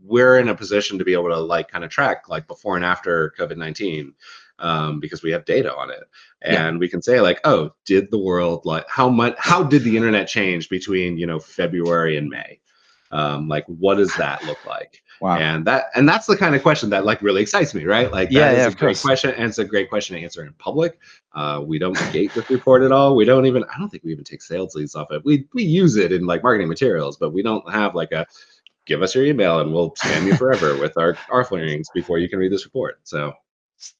we're 0.03 0.39
in 0.39 0.49
a 0.49 0.55
position 0.55 0.97
to 0.97 1.05
be 1.05 1.13
able 1.13 1.29
to 1.29 1.37
like 1.39 1.69
kind 1.69 1.83
of 1.83 1.91
track 1.91 2.27
like 2.27 2.47
before 2.47 2.75
and 2.75 2.83
after 2.85 3.33
covid-19 3.37 4.13
um, 4.57 4.99
because 4.99 5.21
we 5.21 5.31
have 5.31 5.45
data 5.45 5.73
on 5.75 5.91
it 5.91 6.03
Yeah. 6.45 6.67
and 6.67 6.79
we 6.79 6.87
can 6.89 7.01
say 7.01 7.21
like 7.21 7.39
oh 7.43 7.71
did 7.85 8.11
the 8.11 8.17
world 8.19 8.65
like 8.65 8.85
how 8.89 9.09
much 9.09 9.35
how 9.37 9.63
did 9.63 9.83
the 9.83 9.95
internet 9.97 10.27
change 10.27 10.69
between 10.69 11.17
you 11.17 11.25
know 11.25 11.39
february 11.39 12.17
and 12.17 12.29
may 12.29 12.59
um, 13.11 13.47
like 13.47 13.65
what 13.67 13.95
does 13.95 14.13
that 14.17 14.43
look 14.45 14.65
like 14.65 15.01
Wow. 15.21 15.37
and 15.37 15.63
that 15.65 15.85
and 15.95 16.09
that's 16.09 16.25
the 16.27 16.35
kind 16.35 16.55
of 16.55 16.61
question 16.61 16.89
that 16.89 17.05
like 17.05 17.21
really 17.21 17.41
excites 17.41 17.73
me 17.73 17.85
right 17.85 18.11
like 18.11 18.29
Yeah, 18.31 18.51
yeah, 18.51 18.63
a 18.65 18.67
of 18.67 18.75
great 18.77 18.89
course. 18.97 19.01
question 19.01 19.31
and 19.31 19.45
it's 19.45 19.59
a 19.59 19.63
great 19.63 19.89
question 19.89 20.17
to 20.17 20.21
answer 20.21 20.43
in 20.45 20.51
public 20.53 20.99
uh, 21.33 21.63
we 21.65 21.79
don't 21.79 21.97
gate 22.11 22.33
this 22.33 22.49
report 22.49 22.81
at 22.83 22.91
all 22.91 23.15
we 23.15 23.23
don't 23.23 23.45
even 23.45 23.63
i 23.73 23.77
don't 23.79 23.87
think 23.89 24.03
we 24.03 24.11
even 24.11 24.25
take 24.25 24.41
sales 24.41 24.75
leads 24.75 24.93
off 24.93 25.07
it 25.11 25.23
we 25.23 25.47
we 25.53 25.63
use 25.63 25.95
it 25.95 26.11
in 26.11 26.25
like 26.25 26.43
marketing 26.43 26.67
materials 26.67 27.15
but 27.15 27.31
we 27.31 27.41
don't 27.41 27.67
have 27.71 27.95
like 27.95 28.11
a 28.11 28.25
give 28.85 29.01
us 29.01 29.15
your 29.15 29.23
email 29.25 29.61
and 29.61 29.73
we'll 29.73 29.91
spam 29.91 30.25
you 30.25 30.35
forever 30.35 30.77
with 30.83 30.97
our 30.97 31.17
our 31.31 31.45
flares 31.45 31.87
before 31.93 32.17
you 32.19 32.27
can 32.27 32.37
read 32.37 32.51
this 32.51 32.65
report 32.65 32.99
so 33.03 33.31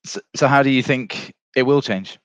So, 0.03 0.19
so 0.35 0.47
how 0.47 0.61
do 0.63 0.69
you 0.69 0.83
think 0.83 1.33
it 1.55 1.63
will 1.63 1.81
change? 1.81 2.19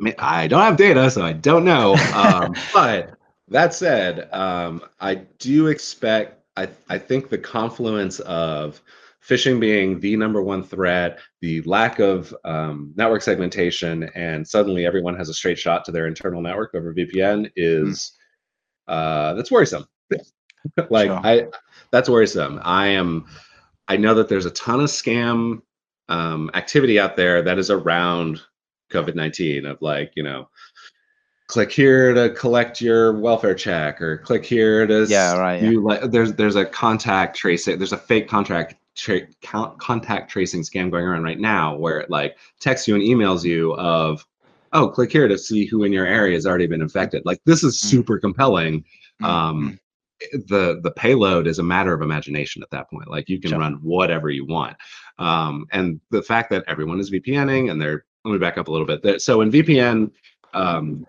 I 0.00 0.02
mean, 0.02 0.14
I 0.18 0.46
don't 0.48 0.62
have 0.62 0.76
data, 0.76 1.10
so 1.10 1.22
I 1.22 1.32
don't 1.32 1.64
know. 1.64 1.94
Um, 2.14 2.54
but 2.74 3.16
that 3.48 3.74
said, 3.74 4.28
um, 4.32 4.82
I 5.00 5.16
do 5.38 5.68
expect. 5.68 6.40
I 6.56 6.68
I 6.88 6.98
think 6.98 7.28
the 7.28 7.38
confluence 7.38 8.20
of 8.20 8.80
phishing 9.26 9.58
being 9.58 10.00
the 10.00 10.16
number 10.16 10.42
one 10.42 10.62
threat, 10.62 11.18
the 11.40 11.62
lack 11.62 11.98
of 11.98 12.34
um, 12.44 12.92
network 12.96 13.22
segmentation, 13.22 14.04
and 14.14 14.46
suddenly 14.46 14.84
everyone 14.84 15.16
has 15.16 15.28
a 15.28 15.34
straight 15.34 15.58
shot 15.58 15.84
to 15.84 15.92
their 15.92 16.06
internal 16.06 16.42
network 16.42 16.74
over 16.74 16.94
VPN 16.94 17.50
is 17.56 18.12
uh, 18.88 19.34
that's 19.34 19.50
worrisome. 19.50 19.86
like 20.90 21.08
Sure. 21.08 21.20
I, 21.22 21.46
that's 21.90 22.08
worrisome. 22.08 22.60
I 22.62 22.88
am. 22.88 23.26
I 23.88 23.96
know 23.96 24.14
that 24.14 24.28
there's 24.28 24.46
a 24.46 24.50
ton 24.50 24.80
of 24.80 24.86
scam 24.86 25.60
um, 26.08 26.50
activity 26.54 26.98
out 26.98 27.16
there 27.16 27.42
that 27.42 27.58
is 27.58 27.70
around 27.70 28.42
COVID 28.90 29.14
19 29.14 29.66
of 29.66 29.80
like, 29.82 30.12
you 30.14 30.22
know, 30.22 30.48
click 31.48 31.70
here 31.70 32.14
to 32.14 32.30
collect 32.30 32.80
your 32.80 33.12
welfare 33.18 33.54
check 33.54 34.00
or 34.00 34.18
click 34.18 34.44
here 34.44 34.86
to 34.86 35.06
Yeah, 35.08 35.36
right, 35.36 35.62
yeah. 35.62 35.70
like 35.80 36.10
there's 36.10 36.32
there's 36.34 36.56
a 36.56 36.64
contact 36.64 37.36
tracing 37.36 37.78
there's 37.78 37.92
a 37.92 37.98
fake 37.98 38.28
contract 38.28 38.76
tra- 38.96 39.26
count, 39.42 39.78
contact 39.78 40.30
tracing 40.30 40.62
scam 40.62 40.90
going 40.90 41.04
around 41.04 41.22
right 41.22 41.38
now 41.38 41.76
where 41.76 42.00
it 42.00 42.08
like 42.10 42.38
texts 42.60 42.88
you 42.88 42.94
and 42.94 43.04
emails 43.04 43.44
you 43.44 43.74
of 43.74 44.24
oh 44.72 44.88
click 44.88 45.12
here 45.12 45.28
to 45.28 45.36
see 45.36 45.66
who 45.66 45.84
in 45.84 45.92
your 45.92 46.06
area 46.06 46.34
has 46.34 46.46
already 46.46 46.66
been 46.66 46.80
infected 46.82 47.22
like 47.26 47.40
this 47.44 47.62
is 47.62 47.76
Mm. 47.78 47.84
super 47.90 48.18
compelling 48.18 48.84
Mm, 49.22 49.26
um 49.28 49.80
the 50.32 50.80
the 50.82 50.90
payload 50.96 51.46
is 51.46 51.58
a 51.58 51.62
matter 51.62 51.92
of 51.92 52.00
imagination 52.00 52.62
at 52.62 52.70
that 52.70 52.88
point 52.88 53.08
like 53.08 53.28
you 53.28 53.38
can 53.38 53.50
Sure. 53.50 53.58
run 53.60 53.74
whatever 53.82 54.30
you 54.30 54.46
want 54.46 54.76
um 55.18 55.66
and 55.72 56.00
the 56.10 56.22
fact 56.22 56.48
that 56.50 56.64
everyone 56.66 56.98
is 56.98 57.10
vpning 57.10 57.70
and 57.70 57.80
they're 57.80 58.04
let 58.24 58.32
me 58.32 58.38
back 58.38 58.58
up 58.58 58.68
a 58.68 58.70
little 58.70 58.86
bit 58.86 59.02
There- 59.02 59.18
so 59.18 59.40
in 59.42 59.50
vpn 59.50 60.10
um 60.52 61.06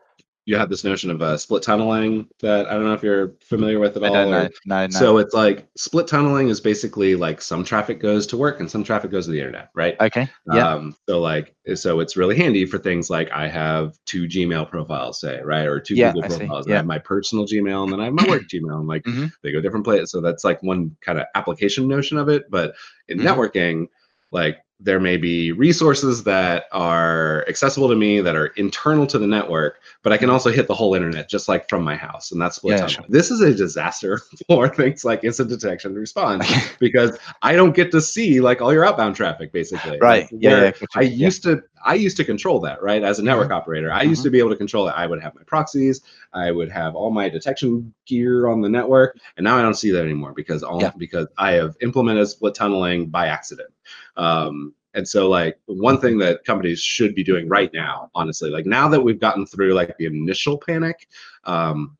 you 0.47 0.55
have 0.57 0.69
this 0.69 0.83
notion 0.83 1.09
of 1.09 1.23
uh, 1.23 1.37
split 1.37 1.63
tunneling 1.63 2.27
that 2.39 2.67
i 2.67 2.73
don't 2.73 2.83
know 2.83 2.93
if 2.93 3.01
you're 3.01 3.33
familiar 3.41 3.79
with 3.79 3.97
at 3.97 4.03
all 4.03 4.13
don't 4.13 4.27
or- 4.33 4.43
know. 4.43 4.49
No, 4.67 4.81
no. 4.85 4.89
so 4.89 5.17
it's 5.17 5.33
like 5.33 5.67
split 5.75 6.05
tunneling 6.07 6.49
is 6.49 6.61
basically 6.61 7.15
like 7.15 7.41
some 7.41 7.63
traffic 7.63 7.99
goes 7.99 8.27
to 8.27 8.37
work 8.37 8.59
and 8.59 8.69
some 8.69 8.83
traffic 8.83 9.09
goes 9.09 9.25
to 9.25 9.31
the 9.31 9.39
internet 9.39 9.69
right 9.73 9.95
okay. 9.99 10.27
Yeah. 10.53 10.69
um, 10.73 10.95
so 11.09 11.19
like, 11.19 11.55
so 11.73 11.99
it's 11.99 12.15
really 12.15 12.37
handy 12.37 12.65
for 12.67 12.77
things 12.77 13.09
like 13.09 13.31
I 13.31 13.47
have 13.47 13.97
two 14.05 14.25
Gmail 14.27 14.69
profiles, 14.69 15.19
say, 15.19 15.41
right, 15.41 15.65
or 15.65 15.79
two 15.79 15.95
Yeah, 15.95 16.11
Google 16.13 16.25
I 16.25 16.27
see. 16.27 16.37
profiles. 16.37 16.67
I 16.67 16.71
Yeah. 16.71 16.75
have 16.77 16.85
my 16.85 16.99
personal 16.99 17.45
Gmail 17.47 17.83
and 17.83 17.91
then 17.91 17.99
I 17.99 18.05
have 18.05 18.13
my 18.13 18.27
work 18.29 18.43
Gmail, 18.53 18.77
and 18.77 18.87
like 18.87 19.01
Mhm. 19.03 19.31
they 19.41 19.51
go 19.51 19.61
different 19.61 19.83
places. 19.83 20.11
So 20.11 20.21
that's 20.21 20.43
like 20.43 20.61
one 20.61 20.95
kind 21.01 21.17
of 21.19 21.25
application 21.33 21.87
notion 21.87 22.19
of 22.19 22.29
it. 22.29 22.43
But 22.51 22.75
in 23.07 23.17
Mhm. 23.17 23.23
networking, 23.23 23.87
like 24.31 24.59
there 24.79 24.99
may 24.99 25.15
be 25.15 25.51
resources 25.51 26.23
that 26.23 26.65
are 26.71 27.45
accessible 27.47 27.87
to 27.87 27.95
me 27.95 28.19
that 28.19 28.35
are 28.35 28.47
internal 28.47 29.07
to 29.07 29.17
the 29.17 29.27
network, 29.27 29.79
but 30.03 30.11
I 30.11 30.17
can 30.17 30.29
also 30.29 30.51
hit 30.51 30.67
the 30.67 30.73
whole 30.73 30.93
internet 30.93 31.29
just 31.29 31.47
like 31.47 31.69
from 31.69 31.83
my 31.83 31.95
house, 31.95 32.31
and 32.31 32.41
that's 32.41 32.59
Yeah, 32.63 32.85
sure. 32.85 33.05
This 33.07 33.31
is 33.31 33.41
a 33.41 33.53
disaster 33.53 34.19
for 34.47 34.67
things 34.67 35.05
like 35.05 35.23
incident 35.23 35.59
detection 35.59 35.91
and 35.91 35.99
response 35.99 36.45
because 36.79 37.17
I 37.41 37.55
don't 37.55 37.75
get 37.75 37.91
to 37.91 38.01
see 38.01 38.41
like 38.41 38.61
all 38.61 38.73
your 38.73 38.85
outbound 38.85 39.15
traffic 39.15 39.53
basically. 39.53 39.97
Right. 39.99 40.23
Like, 40.23 40.41
Yeah, 40.41 40.63
yeah. 40.65 40.87
I 40.95 41.01
used 41.01 41.43
to 41.43 41.63
I 41.85 41.93
used 41.93 42.17
to 42.17 42.25
control 42.25 42.59
that, 42.61 42.81
right? 42.81 43.03
As 43.03 43.19
a 43.19 43.23
network 43.23 43.51
operator, 43.51 43.91
I 43.91 44.01
used 44.01 44.23
to 44.23 44.31
be 44.31 44.39
able 44.39 44.49
to 44.49 44.55
control 44.55 44.87
it. 44.89 44.93
I 44.97 45.05
would 45.05 45.21
have 45.21 45.35
my 45.35 45.43
proxies, 45.43 46.01
I 46.33 46.49
would 46.51 46.71
have 46.71 46.95
all 46.95 47.11
my 47.11 47.29
detection 47.29 47.93
gear 48.07 48.47
on 48.47 48.59
the 48.61 48.69
network, 48.69 49.17
and 49.37 49.43
now 49.43 49.55
I 49.57 49.61
don't 49.61 49.75
see 49.75 49.91
that 49.91 50.03
anymore 50.03 50.33
because 50.35 50.63
all 50.63 50.81
Yeah. 50.81 50.91
because 50.97 51.27
I 51.37 51.51
have 51.53 51.75
implemented 51.81 52.27
split 52.27 52.55
tunneling 52.55 53.07
by 53.09 53.27
accident. 53.27 53.69
Um, 54.17 54.73
and 54.95 55.07
so 55.07 55.29
like 55.29 55.59
one 55.67 55.99
thing 55.99 56.17
that 56.19 56.43
companies 56.43 56.79
should 56.81 57.13
be 57.15 57.23
doing 57.23 57.47
right 57.49 57.71
now, 57.73 58.09
honestly, 58.15 58.49
like 58.49 58.65
now 58.65 58.87
that 58.89 59.01
we've 59.01 59.19
gotten 59.19 59.45
through 59.45 59.73
like 59.73 59.95
the 59.97 60.05
initial 60.05 60.57
panic, 60.57 61.07
um, 61.43 61.97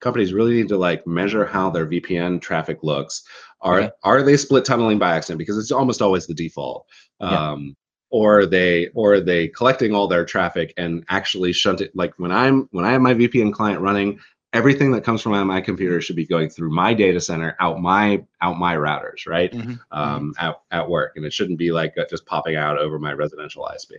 companies 0.00 0.32
really 0.32 0.54
need 0.54 0.68
to 0.68 0.78
like 0.78 1.06
measure 1.06 1.44
how 1.44 1.70
their 1.70 1.86
VPN 1.86 2.40
traffic 2.40 2.82
looks. 2.82 3.22
Are 3.60 3.80
Okay. 3.82 3.90
are 4.02 4.22
they 4.22 4.36
split 4.36 4.64
tunneling 4.64 4.98
by 4.98 5.14
accident? 5.14 5.38
Because 5.38 5.58
it's 5.58 5.70
almost 5.70 6.02
always 6.02 6.26
the 6.26 6.34
default. 6.34 6.86
Yeah. 7.20 7.50
Um, 7.52 7.76
or 8.12 8.40
are 8.40 8.46
they 8.46 8.88
or 8.88 9.14
are 9.14 9.20
they 9.20 9.48
collecting 9.48 9.94
all 9.94 10.06
their 10.06 10.24
traffic 10.24 10.72
and 10.76 11.04
actually 11.08 11.52
shunt 11.52 11.80
it. 11.80 11.90
Like 11.96 12.12
when 12.18 12.30
I'm 12.30 12.68
when 12.70 12.84
I 12.84 12.92
have 12.92 13.00
my 13.00 13.14
VPN 13.14 13.52
client 13.52 13.80
running, 13.80 14.20
everything 14.52 14.92
that 14.92 15.02
comes 15.02 15.22
from 15.22 15.46
my 15.46 15.60
computer 15.62 16.00
should 16.00 16.14
be 16.14 16.26
going 16.26 16.50
through 16.50 16.70
my 16.70 16.92
data 16.92 17.20
center 17.20 17.56
out 17.58 17.80
my 17.80 18.22
out 18.42 18.58
my 18.58 18.76
routers 18.76 19.26
right? 19.26 19.50
Mhm, 19.52 19.80
um, 19.90 20.34
at, 20.38 20.60
at 20.70 20.88
work. 20.88 21.14
And 21.16 21.24
it 21.24 21.32
shouldn't 21.32 21.58
be 21.58 21.72
like 21.72 21.96
uh, 21.98 22.04
just 22.08 22.26
popping 22.26 22.54
out 22.54 22.78
over 22.78 22.98
my 22.98 23.14
residential 23.14 23.68
isp 23.74 23.92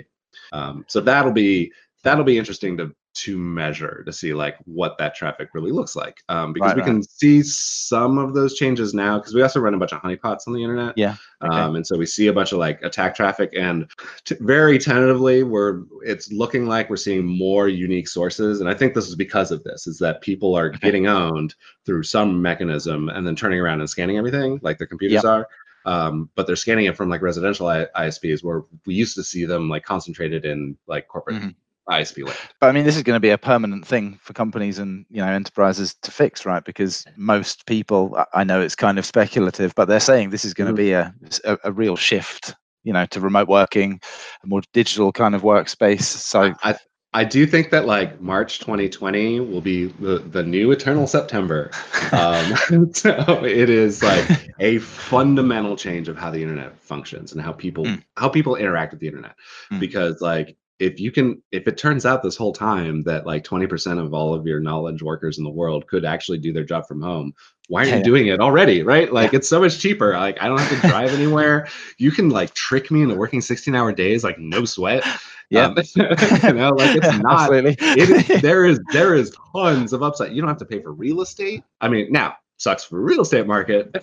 um, 0.52 0.86
so 0.88 1.02
that'll 1.02 1.32
be 1.34 1.72
that'll 2.04 2.24
be 2.24 2.38
interesting 2.38 2.78
to 2.78 2.96
to 3.14 3.38
measure 3.38 4.04
to 4.06 4.12
see 4.12 4.34
like 4.34 4.58
what 4.66 4.98
that 4.98 5.14
traffic 5.16 5.50
really 5.54 5.72
looks 5.72 5.96
like 5.96 6.22
um, 6.30 6.52
because 6.54 6.70
Right, 6.70 6.76
we 6.78 6.82
right. 6.82 6.88
can 6.88 7.04
see 7.04 7.44
some 7.44 8.18
of 8.18 8.34
those 8.34 8.56
changes 8.56 8.94
now 8.94 9.20
because 9.20 9.34
we 9.36 9.42
also 9.42 9.60
run 9.60 9.74
a 9.74 9.78
bunch 9.78 9.92
of 9.92 10.02
honeypots 10.02 10.48
on 10.48 10.54
the 10.54 10.64
internet 10.64 10.94
Yeah, 10.98 11.16
okay. 11.44 11.56
um, 11.56 11.76
and 11.76 11.86
so 11.86 11.98
we 11.98 12.06
see 12.06 12.28
a 12.28 12.34
bunch 12.34 12.52
of 12.54 12.58
like 12.58 12.82
attack 12.82 13.16
traffic 13.16 13.52
and 13.56 13.90
t- 14.26 14.36
very 14.40 14.80
tentatively 14.80 15.44
we're 15.44 15.84
it's 16.04 16.32
looking 16.32 16.66
like 16.68 16.90
we're 16.90 16.96
seeing 16.98 17.24
more 17.26 17.68
unique 17.68 18.08
sources 18.08 18.62
and 18.62 18.70
i 18.70 18.74
think 18.74 18.94
this 18.94 19.08
is 19.08 19.16
because 19.16 19.52
of 19.52 19.64
this 19.64 19.86
is 19.88 20.00
that 20.00 20.22
people 20.22 20.56
are 20.56 20.68
Okay. 20.70 20.80
getting 20.82 21.08
owned 21.08 21.54
through 21.86 22.04
some 22.04 22.42
mechanism 22.42 23.10
and 23.10 23.28
then 23.28 23.36
turning 23.36 23.60
around 23.60 23.80
and 23.82 23.90
scanning 23.90 24.18
everything 24.18 24.60
like 24.64 24.78
their 24.78 24.88
computers 24.88 25.24
Yep. 25.24 25.26
are 25.26 25.48
um, 25.86 26.30
but 26.36 26.48
they're 26.48 26.56
scanning 26.56 26.86
it 26.86 26.96
from 26.96 27.10
like 27.10 27.22
residential 27.22 27.68
I- 27.68 27.88
isps 27.98 28.42
where 28.44 28.64
we 28.86 28.94
used 28.96 29.16
to 29.16 29.24
see 29.24 29.44
them 29.44 29.68
like 29.70 29.84
concentrated 29.84 30.46
in 30.46 30.78
like 30.88 31.10
corporate 31.10 31.36
Mhm. 31.42 31.56
Isp 31.90 32.26
land 32.26 32.38
But 32.62 32.68
I 32.68 32.72
mean, 32.72 32.86
this 32.86 32.96
is 32.96 33.04
going 33.04 33.16
to 33.18 33.20
be 33.20 33.30
a 33.32 33.38
permanent 33.38 33.86
thing 33.86 34.18
for 34.22 34.34
companies 34.34 34.80
and 34.80 35.06
you 35.10 35.22
know 35.22 35.28
enterprises 35.28 35.96
to 36.04 36.12
fix, 36.12 36.46
right? 36.46 36.64
Because 36.64 37.06
most 37.18 37.66
people, 37.66 38.16
I- 38.18 38.42
I 38.42 38.44
know 38.44 38.62
it's 38.62 38.76
kind 38.76 38.98
of 39.00 39.06
speculative, 39.06 39.74
but 39.76 39.88
they're 39.88 40.00
saying 40.00 40.30
this 40.30 40.46
is 40.46 40.54
going 40.54 40.70
to 40.70 40.76
be 40.76 40.94
a, 40.94 41.14
a 41.44 41.58
a 41.66 41.72
real 41.72 41.96
shift, 41.96 42.56
you 42.84 42.94
know, 42.94 43.06
to 43.08 43.20
remote 43.20 43.48
working, 43.50 44.00
a 44.44 44.48
more 44.48 44.62
digital 44.74 45.12
kind 45.12 45.36
of 45.36 45.42
workspace. 45.42 46.04
So 46.04 46.54
I 46.64 46.78
I 47.16 47.24
do 47.24 47.46
think 47.46 47.70
that 47.70 47.86
like 47.86 48.20
March 48.22 48.58
2020 48.60 49.40
will 49.42 49.62
be 49.62 49.86
the, 49.86 50.18
the 50.18 50.42
new 50.42 50.72
eternal 50.72 51.08
September. 51.08 51.70
Um, 52.14 52.90
so 52.94 53.44
it 53.44 53.70
is 53.72 54.04
like 54.04 54.26
a 54.60 54.78
fundamental 54.78 55.76
change 55.76 56.08
of 56.10 56.16
how 56.18 56.30
the 56.30 56.42
internet 56.44 56.80
functions 56.84 57.34
and 57.34 57.42
how 57.42 57.52
people 57.52 57.86
Mm. 57.86 58.04
how 58.18 58.30
people 58.30 58.56
interact 58.56 58.92
with 58.94 59.00
the 59.02 59.08
internet. 59.08 59.36
Mm. 59.72 59.80
Because 59.80 60.22
like 60.22 60.56
if 60.84 61.00
you 61.00 61.12
can 61.12 61.42
if 61.52 61.68
it 61.68 61.78
turns 61.78 62.06
out 62.06 62.24
this 62.24 62.36
whole 62.38 62.54
time 62.54 63.04
that 63.04 63.26
like 63.26 63.44
20% 63.44 64.00
of 64.00 64.14
all 64.14 64.34
of 64.34 64.46
your 64.48 64.60
knowledge 64.60 65.02
workers 65.04 65.38
in 65.38 65.44
the 65.44 65.50
world 65.50 65.88
could 65.88 66.06
actually 66.06 66.38
do 66.40 66.54
their 66.54 66.64
job 66.66 66.88
from 66.88 67.02
home, 67.02 67.34
why 67.68 67.82
aren't 67.82 67.92
Yeah, 67.92 67.94
you 67.94 68.02
doing 68.02 68.28
it 68.28 68.40
already? 68.42 68.84
Right? 68.84 69.12
Like 69.12 69.34
it's 69.34 69.50
so 69.50 69.62
much 69.62 69.80
cheaper. 69.80 70.14
Like 70.14 70.38
I 70.42 70.48
don't 70.48 70.60
have 70.60 70.70
to 70.70 70.78
drive 70.78 71.14
anywhere. 71.14 71.68
You 71.98 72.12
can 72.12 72.30
like 72.30 72.54
trick 72.54 72.92
me 72.92 73.04
into 73.04 73.16
working 73.16 73.42
16 73.42 73.76
hour 73.76 73.94
days, 73.94 74.24
like 74.24 74.40
no 74.40 74.66
sweat. 74.66 75.08
yeah, 75.50 75.68
Um, 75.68 75.76
you 75.96 76.54
know, 76.54 76.74
like 76.74 76.96
it's 76.96 77.12
not 77.12 77.54
it 77.96 78.10
is 78.10 78.26
there 78.42 78.66
is 78.66 78.80
there 78.92 79.14
is 79.16 79.32
tons 79.54 79.94
of 79.94 80.04
upside. 80.04 80.34
You 80.34 80.42
don't 80.42 80.50
have 80.50 80.58
to 80.60 80.66
pay 80.66 80.82
for 80.82 80.92
real 80.94 81.22
estate. 81.22 81.64
I 81.82 81.90
mean, 81.90 82.12
now 82.12 82.36
sucks 82.58 82.84
for 82.84 83.02
real 83.02 83.22
estate 83.22 83.48
market, 83.48 83.96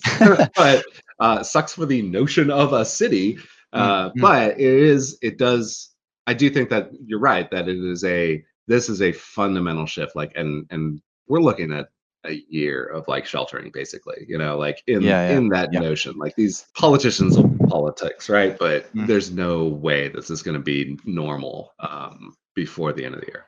but 0.56 0.86
uh, 1.18 1.42
sucks 1.42 1.74
for 1.74 1.86
the 1.86 2.02
notion 2.02 2.50
of 2.50 2.72
a 2.72 2.84
city. 2.84 3.38
Uh, 3.72 4.10
Mm, 4.10 4.16
mm. 4.16 4.20
But 4.20 4.52
it 4.52 4.60
is 4.60 5.18
it 5.22 5.38
does. 5.38 5.89
I 6.30 6.34
do 6.34 6.48
think 6.50 6.68
that 6.70 6.90
you're 7.06 7.18
right 7.32 7.50
that 7.50 7.68
it 7.68 7.78
is 7.94 8.04
a 8.04 8.44
this 8.66 8.88
is 8.88 9.00
a 9.02 9.12
fundamental 9.12 9.86
shift. 9.86 10.14
Like 10.14 10.32
and 10.36 10.66
and 10.70 11.00
we're 11.28 11.40
looking 11.48 11.72
at 11.72 11.88
a 12.24 12.34
year 12.48 12.84
of 12.84 13.08
like 13.08 13.24
sheltering 13.24 13.70
basically 13.72 14.26
you 14.28 14.38
know 14.38 14.58
like 14.58 14.78
in 14.86 15.02
Yeah, 15.02 15.20
yeah, 15.28 15.36
in 15.36 15.48
that 15.48 15.68
yeah. 15.72 15.80
notion 15.80 16.12
like 16.18 16.34
these 16.36 16.66
politicians 16.74 17.36
of 17.36 17.46
politics 17.68 18.28
right 18.28 18.58
but 18.58 18.80
Mm. 18.94 19.06
there's 19.06 19.30
no 19.30 19.64
way 19.86 20.08
this 20.08 20.28
is 20.30 20.42
going 20.42 20.58
to 20.60 20.60
be 20.74 20.98
normal 21.06 21.72
um 21.80 22.34
before 22.54 22.92
the 22.92 23.04
end 23.06 23.14
of 23.14 23.20
the 23.22 23.26
year 23.32 23.44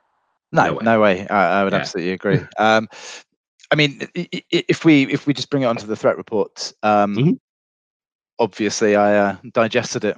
No, 0.53 0.65
No 0.65 0.73
way. 0.75 0.85
no 0.85 1.01
way. 1.01 1.29
I, 1.29 1.61
I 1.61 1.65
would 1.65 1.75
absolutely 1.75 2.13
agree. 2.13 2.41
Um, 2.59 2.89
I 3.71 3.75
mean, 3.77 4.01
if 4.71 4.85
we 4.87 4.95
if 5.17 5.27
we 5.27 5.35
just 5.35 5.51
bring 5.51 5.63
it 5.65 5.67
onto 5.67 5.87
the 5.87 5.97
threat 5.97 6.17
report, 6.17 6.73
um, 6.83 7.15
Mhm. 7.17 7.39
obviously 8.39 8.97
I 8.97 9.17
uh, 9.17 9.37
digested 9.53 10.05
it, 10.05 10.17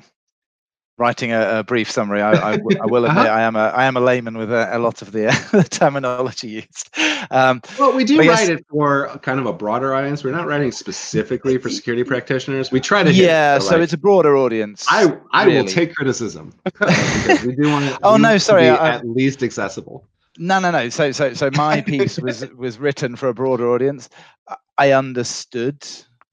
writing 0.96 1.32
a, 1.32 1.58
a 1.58 1.64
brief 1.64 1.90
summary. 1.90 2.22
I 2.22 2.56
will 2.56 3.04
Uh-huh. 3.04 3.18
admit 3.20 3.32
I 3.32 3.42
am 3.42 3.56
a 3.56 3.72
I 3.74 3.84
am 3.84 3.96
a 3.96 4.00
layman 4.00 4.38
with 4.38 4.52
a, 4.52 4.68
a 4.76 4.78
lot 4.78 5.02
of 5.02 5.12
the, 5.12 5.26
the 5.52 5.64
terminology 5.64 6.48
used. 6.48 6.90
Um, 7.30 7.60
Well, 7.78 7.92
we 7.94 8.04
do 8.04 8.20
I 8.20 8.24
guess- 8.24 8.40
write 8.40 8.50
it 8.58 8.66
for 8.70 9.08
kind 9.22 9.40
of 9.40 9.46
a 9.46 9.52
broader 9.52 9.94
audience. 9.94 10.22
We're 10.24 10.30
not 10.32 10.46
writing 10.46 10.70
specifically 10.72 11.58
for 11.58 11.68
security 11.68 12.04
practitioners. 12.14 12.70
We 12.70 12.80
try 12.80 13.02
to 13.02 13.10
hit, 13.12 13.24
yeah, 13.24 13.58
so, 13.58 13.66
so 13.66 13.74
like, 13.74 13.82
it's 13.84 13.92
a 13.92 13.98
broader 13.98 14.36
audience. 14.36 14.84
I 14.88 15.16
I 15.32 15.46
will 15.48 15.64
take 15.64 15.94
criticism 15.94 16.52
because 16.64 17.44
we 17.44 17.54
do 17.56 17.68
want 17.70 17.86
it. 17.86 17.98
Oh, 18.02 18.16
no, 18.16 18.38
sorry, 18.38 18.68
I- 18.68 18.96
at 18.96 19.08
least 19.08 19.42
accessible. 19.42 20.06
No, 20.36 20.58
no, 20.58 20.70
no. 20.72 20.88
So, 20.88 21.12
so, 21.12 21.32
so 21.32 21.48
my 21.54 21.80
piece 21.80 22.18
was 22.18 22.44
was 22.56 22.78
written 22.78 23.14
for 23.16 23.28
a 23.28 23.34
broader 23.34 23.70
audience. 23.70 24.08
I- 24.48 24.56
I 24.76 24.90
understood 24.92 25.86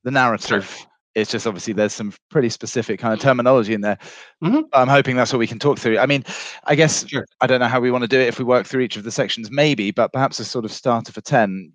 the 0.03 0.09
narrative. 0.11 0.75
It's 1.15 1.31
just 1.31 1.45
obviously 1.45 1.73
there's 1.73 1.93
some 1.93 2.13
pretty 2.29 2.49
specific 2.49 2.99
kind 2.99 3.13
of 3.13 3.19
terminology 3.19 3.73
in 3.73 3.81
there. 3.81 3.97
Mhm. 4.43 4.63
I'm 4.73 4.87
hoping 4.87 5.15
that's 5.17 5.33
what 5.33 5.39
we 5.39 5.47
can 5.47 5.59
talk 5.59 5.77
through. 5.77 5.97
I 5.99 6.05
mean, 6.05 6.23
I 6.65 6.75
guess 6.75 7.05
Sure. 7.07 7.25
I 7.41 7.47
don't 7.47 7.59
know 7.59 7.67
how 7.67 7.81
we 7.81 7.91
want 7.91 8.03
to 8.03 8.07
do 8.07 8.19
it 8.19 8.27
if 8.29 8.39
we 8.39 8.45
work 8.45 8.65
through 8.65 8.81
each 8.81 8.95
of 8.95 9.03
the 9.03 9.11
sections, 9.11 9.51
maybe, 9.51 9.91
but 9.91 10.13
perhaps 10.13 10.39
a 10.39 10.45
sort 10.45 10.63
of 10.65 10.71
starter 10.71 11.11
for 11.11 11.21
10 11.21 11.71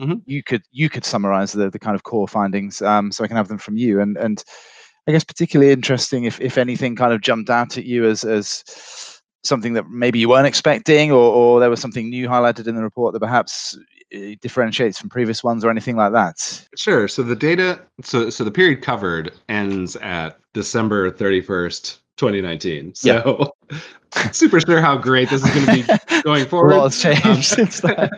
Mhm. 0.00 0.22
You 0.24 0.42
could 0.42 0.62
you 0.72 0.88
could 0.88 1.04
summarize 1.04 1.52
the 1.52 1.68
the 1.70 1.78
kind 1.78 1.94
of 1.94 2.04
core 2.04 2.26
findings, 2.26 2.80
um, 2.80 3.12
so 3.12 3.22
I 3.22 3.28
can 3.28 3.36
have 3.36 3.48
them 3.48 3.58
from 3.58 3.76
you. 3.76 4.00
And 4.00 4.16
and 4.16 4.42
I 5.08 5.12
guess 5.12 5.24
particularly 5.24 5.72
interesting 5.72 6.24
if 6.24 6.40
if 6.40 6.56
anything 6.58 6.96
kind 6.96 7.12
of 7.12 7.20
jumped 7.20 7.50
out 7.50 7.76
at 7.78 7.84
you 7.84 8.06
as 8.08 8.24
as 8.24 8.64
something 9.44 9.74
that 9.74 9.88
maybe 9.90 10.18
you 10.18 10.28
weren't 10.30 10.46
expecting, 10.46 11.12
or, 11.12 11.18
or 11.34 11.60
there 11.60 11.70
was 11.70 11.80
something 11.80 12.08
new 12.10 12.28
highlighted 12.28 12.66
in 12.66 12.76
the 12.76 12.82
report 12.82 13.12
that 13.14 13.20
perhaps 13.20 13.78
uh, 14.14 14.34
differentiates 14.40 14.98
from 14.98 15.08
previous 15.10 15.42
ones, 15.44 15.64
or 15.64 15.70
anything 15.70 15.96
like 15.96 16.12
that. 16.12 16.66
Sure. 16.76 17.08
So 17.08 17.22
the 17.22 17.36
data, 17.36 17.80
so 18.02 18.30
so 18.30 18.44
the 18.44 18.50
period 18.50 18.82
covered 18.82 19.32
ends 19.48 19.96
at 19.96 20.38
December 20.54 21.10
thirty 21.10 21.40
first, 21.40 22.00
twenty 22.16 22.40
nineteen. 22.40 22.94
So 22.94 23.52
super 24.32 24.60
sure 24.60 24.80
how 24.80 24.96
great 24.96 25.30
this 25.30 25.44
is 25.44 25.50
going 25.54 25.84
to 25.84 25.94
be 25.94 26.22
going 26.22 26.42
A 26.42 26.46
forward. 26.46 26.74
lot 26.76 26.92
has 26.92 27.00
changed 27.02 27.26
Um, 27.26 27.42
since 27.42 27.80
then. 27.80 28.08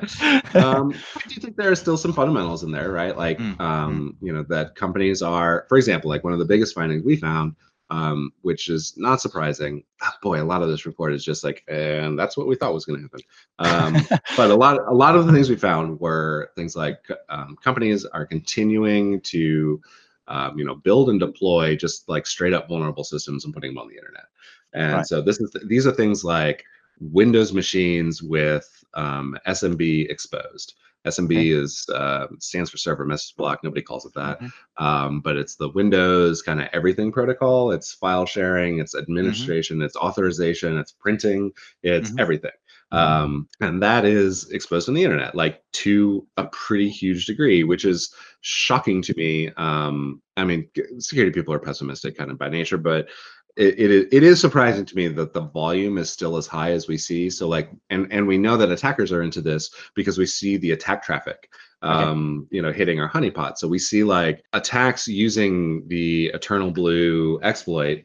um, 0.54 0.94
I 1.16 1.28
do 1.28 1.40
think 1.40 1.56
there 1.56 1.70
are 1.70 1.74
still 1.76 1.96
some 1.98 2.12
fundamentals 2.12 2.62
in 2.62 2.70
there, 2.72 2.90
right? 2.90 3.16
Like, 3.16 3.38
Mm, 3.38 3.60
um, 3.60 4.16
you 4.22 4.32
know, 4.32 4.42
that 4.48 4.74
companies 4.74 5.20
are, 5.22 5.66
for 5.68 5.76
example, 5.76 6.08
like 6.10 6.24
one 6.24 6.32
of 6.32 6.38
the 6.38 6.44
biggest 6.46 6.74
findings 6.74 7.04
we 7.04 7.16
found, 7.16 7.54
um, 7.92 8.32
which 8.40 8.68
is 8.70 8.94
not 8.96 9.20
surprising. 9.20 9.84
ah, 10.00 10.16
Boy, 10.22 10.42
a 10.42 10.44
lot 10.44 10.62
of 10.62 10.68
this 10.68 10.86
report 10.86 11.12
is 11.12 11.24
just 11.24 11.44
like, 11.44 11.62
and 11.68 12.18
that's 12.18 12.36
what 12.36 12.46
we 12.46 12.56
thought 12.56 12.72
was 12.72 12.86
going 12.86 12.98
to 12.98 13.02
happen. 13.02 13.20
Um, 13.58 14.08
but 14.36 14.50
a 14.50 14.54
lot, 14.54 14.78
a 14.88 14.94
lot 14.94 15.14
of 15.14 15.26
the 15.26 15.32
things 15.32 15.50
we 15.50 15.56
found 15.56 16.00
were 16.00 16.50
things 16.56 16.74
like 16.74 17.06
um, 17.28 17.56
companies 17.62 18.04
are 18.06 18.24
continuing 18.24 19.20
to, 19.22 19.80
um, 20.28 20.58
you 20.58 20.64
know, 20.64 20.76
build 20.76 21.10
and 21.10 21.20
deploy 21.20 21.76
just 21.76 22.08
like 22.08 22.26
straight 22.26 22.54
up 22.54 22.68
vulnerable 22.68 23.04
systems 23.04 23.44
and 23.44 23.52
putting 23.52 23.72
them 23.72 23.78
on 23.78 23.88
the 23.88 23.96
internet. 23.96 24.24
And 24.72 24.94
Right. 24.94 25.06
so 25.06 25.20
this 25.20 25.38
is 25.38 25.54
these 25.66 25.86
are 25.86 25.92
things 25.92 26.24
like 26.24 26.64
Windows 27.00 27.52
machines 27.52 28.22
with 28.22 28.84
um, 28.94 29.36
SMB 29.46 30.08
exposed. 30.10 30.74
SMB 31.06 31.32
Okay. 31.32 31.48
is 31.48 31.86
uh, 31.94 32.26
stands 32.38 32.70
for 32.70 32.76
server 32.78 33.04
message 33.04 33.34
block. 33.36 33.60
Nobody 33.64 33.82
calls 33.82 34.06
it 34.06 34.14
that, 34.14 34.40
Mhm. 34.40 34.52
um, 34.78 35.20
but 35.20 35.36
it's 35.36 35.56
the 35.56 35.68
Windows 35.70 36.42
kind 36.42 36.60
of 36.60 36.68
everything 36.72 37.10
protocol. 37.12 37.72
It's 37.72 37.92
file 37.92 38.26
sharing, 38.26 38.78
it's 38.78 38.94
administration, 38.94 39.82
it's 39.82 39.96
authorization, 39.96 40.78
it's 40.78 40.92
printing, 40.92 41.52
it's 41.82 42.10
Mhm. 42.12 42.20
everything. 42.20 42.50
Mhm. 42.92 42.98
Um, 42.98 43.48
and 43.60 43.82
that 43.82 44.04
is 44.04 44.50
exposed 44.50 44.88
on 44.88 44.94
the 44.94 45.02
internet, 45.02 45.34
like 45.34 45.62
to 45.72 46.26
a 46.36 46.44
pretty 46.48 46.90
huge 46.90 47.26
degree, 47.26 47.64
which 47.64 47.84
is 47.84 48.14
shocking 48.42 49.00
to 49.02 49.14
me. 49.16 49.50
Um, 49.56 50.20
I 50.36 50.44
mean, 50.44 50.68
security 50.98 51.32
people 51.32 51.54
are 51.54 51.58
pessimistic 51.58 52.16
kind 52.16 52.30
of 52.30 52.38
by 52.38 52.48
nature, 52.50 52.78
but 52.78 53.08
it, 53.56 53.78
it 53.78 53.90
is- 53.90 54.06
it 54.12 54.22
is 54.22 54.40
surprising 54.40 54.84
to 54.86 54.96
me 54.96 55.08
that 55.08 55.32
the 55.32 55.42
volume 55.42 55.98
is 55.98 56.10
still 56.10 56.36
as 56.36 56.46
high 56.46 56.70
as 56.72 56.88
we 56.88 56.96
see. 56.96 57.28
So 57.30 57.48
like, 57.48 57.70
and 57.90 58.10
and 58.12 58.26
we 58.26 58.38
know 58.38 58.56
that 58.56 58.70
attackers 58.70 59.12
are 59.12 59.22
into 59.22 59.40
this 59.42 59.70
because 59.94 60.18
we 60.18 60.26
see 60.26 60.56
the 60.56 60.72
attack 60.72 61.02
traffic, 61.02 61.50
Okay. 61.82 61.92
um, 62.04 62.46
you 62.50 62.62
know, 62.62 62.72
hitting 62.72 63.00
our 63.00 63.10
honeypot. 63.10 63.58
So 63.58 63.68
we 63.68 63.78
see 63.78 64.04
like 64.04 64.42
attacks 64.52 65.06
using 65.08 65.86
the 65.88 66.26
Eternal 66.34 66.70
Blue 66.70 67.40
exploit 67.42 68.04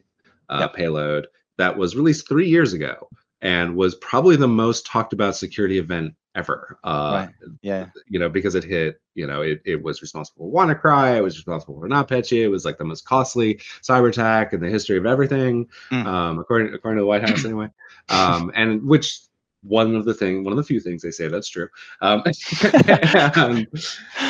uh, 0.50 0.58
Yep. 0.60 0.74
payload 0.74 1.26
that 1.58 1.76
was 1.76 1.96
released 1.96 2.28
three 2.28 2.48
years 2.48 2.72
ago 2.72 3.08
and 3.40 3.74
was 3.76 3.94
probably 3.96 4.36
the 4.36 4.48
most 4.48 4.84
talked 4.86 5.12
about 5.12 5.36
security 5.36 5.78
event 5.78 6.14
ever. 6.38 6.78
Uh, 6.84 7.26
Right. 7.26 7.34
Yeah. 7.62 7.86
you 8.08 8.18
know, 8.18 8.28
because 8.28 8.54
it 8.54 8.64
hit, 8.64 9.00
you 9.14 9.26
know, 9.26 9.42
it, 9.42 9.60
it 9.64 9.82
was 9.82 10.00
responsible 10.02 10.50
for 10.50 10.52
WannaCry, 10.66 11.16
it 11.16 11.22
was 11.22 11.36
responsible 11.36 11.78
for 11.80 11.88
NotPetya, 11.88 12.42
it 12.44 12.48
was 12.48 12.64
like 12.64 12.78
the 12.78 12.84
most 12.84 13.04
costly 13.04 13.56
cyber 13.82 14.08
attack 14.08 14.52
in 14.52 14.60
the 14.60 14.68
history 14.70 14.96
of 14.98 15.06
everything, 15.06 15.66
Mm. 15.90 16.06
um, 16.06 16.38
according 16.38 16.72
according 16.74 16.98
to 16.98 17.02
the 17.02 17.06
White 17.06 17.28
House 17.28 17.44
anyway. 17.44 17.68
Um, 18.10 18.50
and 18.54 18.82
which 18.86 19.20
one 19.62 19.94
of 19.96 20.04
the 20.06 20.14
thing, 20.14 20.44
one 20.44 20.52
of 20.52 20.56
the 20.56 20.62
few 20.62 20.80
things 20.80 21.02
they 21.02 21.10
say 21.10 21.28
that's 21.28 21.48
true. 21.50 21.68
Um, 22.00 22.22
and, 23.36 23.66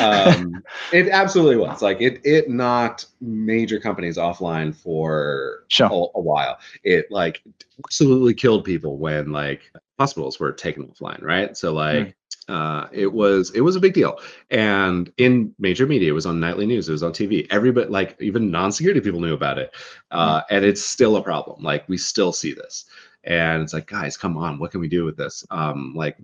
um, 0.01 0.62
it 0.92 1.09
absolutely 1.11 1.57
was 1.57 1.83
like 1.83 2.01
it 2.01 2.21
it 2.25 2.49
knocked 2.49 3.07
major 3.21 3.79
companies 3.79 4.16
offline 4.16 4.75
for 4.75 5.64
Sure. 5.68 5.87
a, 5.92 6.18
a 6.18 6.21
while. 6.21 6.59
It 6.83 7.07
like 7.11 7.42
absolutely 7.85 8.35
killed 8.35 8.64
people 8.64 8.97
when 8.99 9.31
like 9.31 9.71
hospitals 9.98 10.38
were 10.40 10.52
taken 10.52 10.87
offline, 10.88 11.22
right? 11.22 11.56
So 11.56 11.72
like 11.72 12.16
Uh, 12.48 12.88
it 12.92 13.12
was 13.12 13.50
it 13.50 13.61
was 13.61 13.76
a 13.76 13.80
big 13.80 13.92
deal, 13.92 14.18
and 14.50 15.12
in 15.18 15.54
major 15.58 15.87
media, 15.87 16.08
it 16.08 16.14
was 16.14 16.24
on 16.24 16.40
nightly 16.40 16.64
news, 16.64 16.88
it 16.88 16.92
was 16.92 17.02
on 17.02 17.12
TV. 17.12 17.46
Everybody, 17.50 17.88
like 17.90 18.16
even 18.20 18.50
non-security 18.50 19.02
people, 19.02 19.20
knew 19.20 19.34
about 19.34 19.58
it, 19.58 19.74
uh, 20.12 20.40
and 20.48 20.64
it's 20.64 20.80
still 20.82 21.16
a 21.16 21.22
problem. 21.22 21.62
Like 21.62 21.87
we 21.90 21.98
still 21.98 22.32
see 22.32 22.54
this, 22.54 22.87
and 23.24 23.62
it's 23.62 23.74
like, 23.74 23.87
guys, 23.87 24.16
come 24.16 24.38
on, 24.38 24.58
what 24.58 24.70
can 24.70 24.80
we 24.80 24.88
do 24.88 25.04
with 25.04 25.16
this? 25.18 25.44
Um, 25.50 25.92
like 25.94 26.16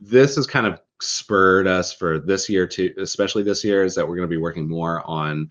this 0.00 0.36
has 0.36 0.46
kind 0.46 0.66
of 0.68 0.80
spurred 1.00 1.66
us 1.66 1.92
for 1.92 2.20
this 2.20 2.48
year 2.48 2.66
too, 2.66 2.94
especially 2.98 3.42
this 3.42 3.64
year, 3.64 3.82
is 3.82 3.96
that 3.96 4.06
we're 4.06 4.16
going 4.16 4.28
to 4.28 4.36
be 4.36 4.40
working 4.40 4.68
more 4.68 5.02
on 5.04 5.50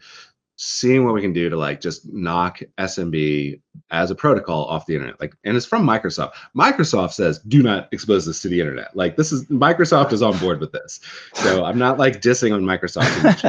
seeing 0.64 1.04
what 1.04 1.16
we 1.16 1.22
can 1.22 1.34
do 1.34 1.50
to 1.50 1.58
like 1.58 1.82
just 1.82 2.08
knock 2.14 2.60
SMB 2.78 3.60
as 3.90 4.12
a 4.12 4.16
protocol 4.16 4.66
off 4.66 4.86
the 4.86 4.94
internet. 4.94 5.20
Like, 5.20 5.34
and 5.44 5.58
it's 5.58 5.66
from 5.66 5.84
Microsoft. 5.84 6.34
Microsoft 6.56 7.14
says, 7.14 7.40
do 7.40 7.64
not 7.64 7.90
expose 7.92 8.28
this 8.28 8.44
to 8.44 8.48
the 8.48 8.60
internet. 8.60 8.96
Like, 8.96 9.18
this 9.18 9.32
is 9.32 9.44
Microsoft 9.48 10.14
is 10.14 10.22
on 10.22 10.38
board 10.38 10.60
with 10.60 10.72
this. 10.72 11.00
So 11.34 11.66
I'm 11.66 11.80
not 11.80 11.98
like 11.98 12.22
dissing 12.22 12.54
on 12.54 12.62
Microsoft. 12.62 13.40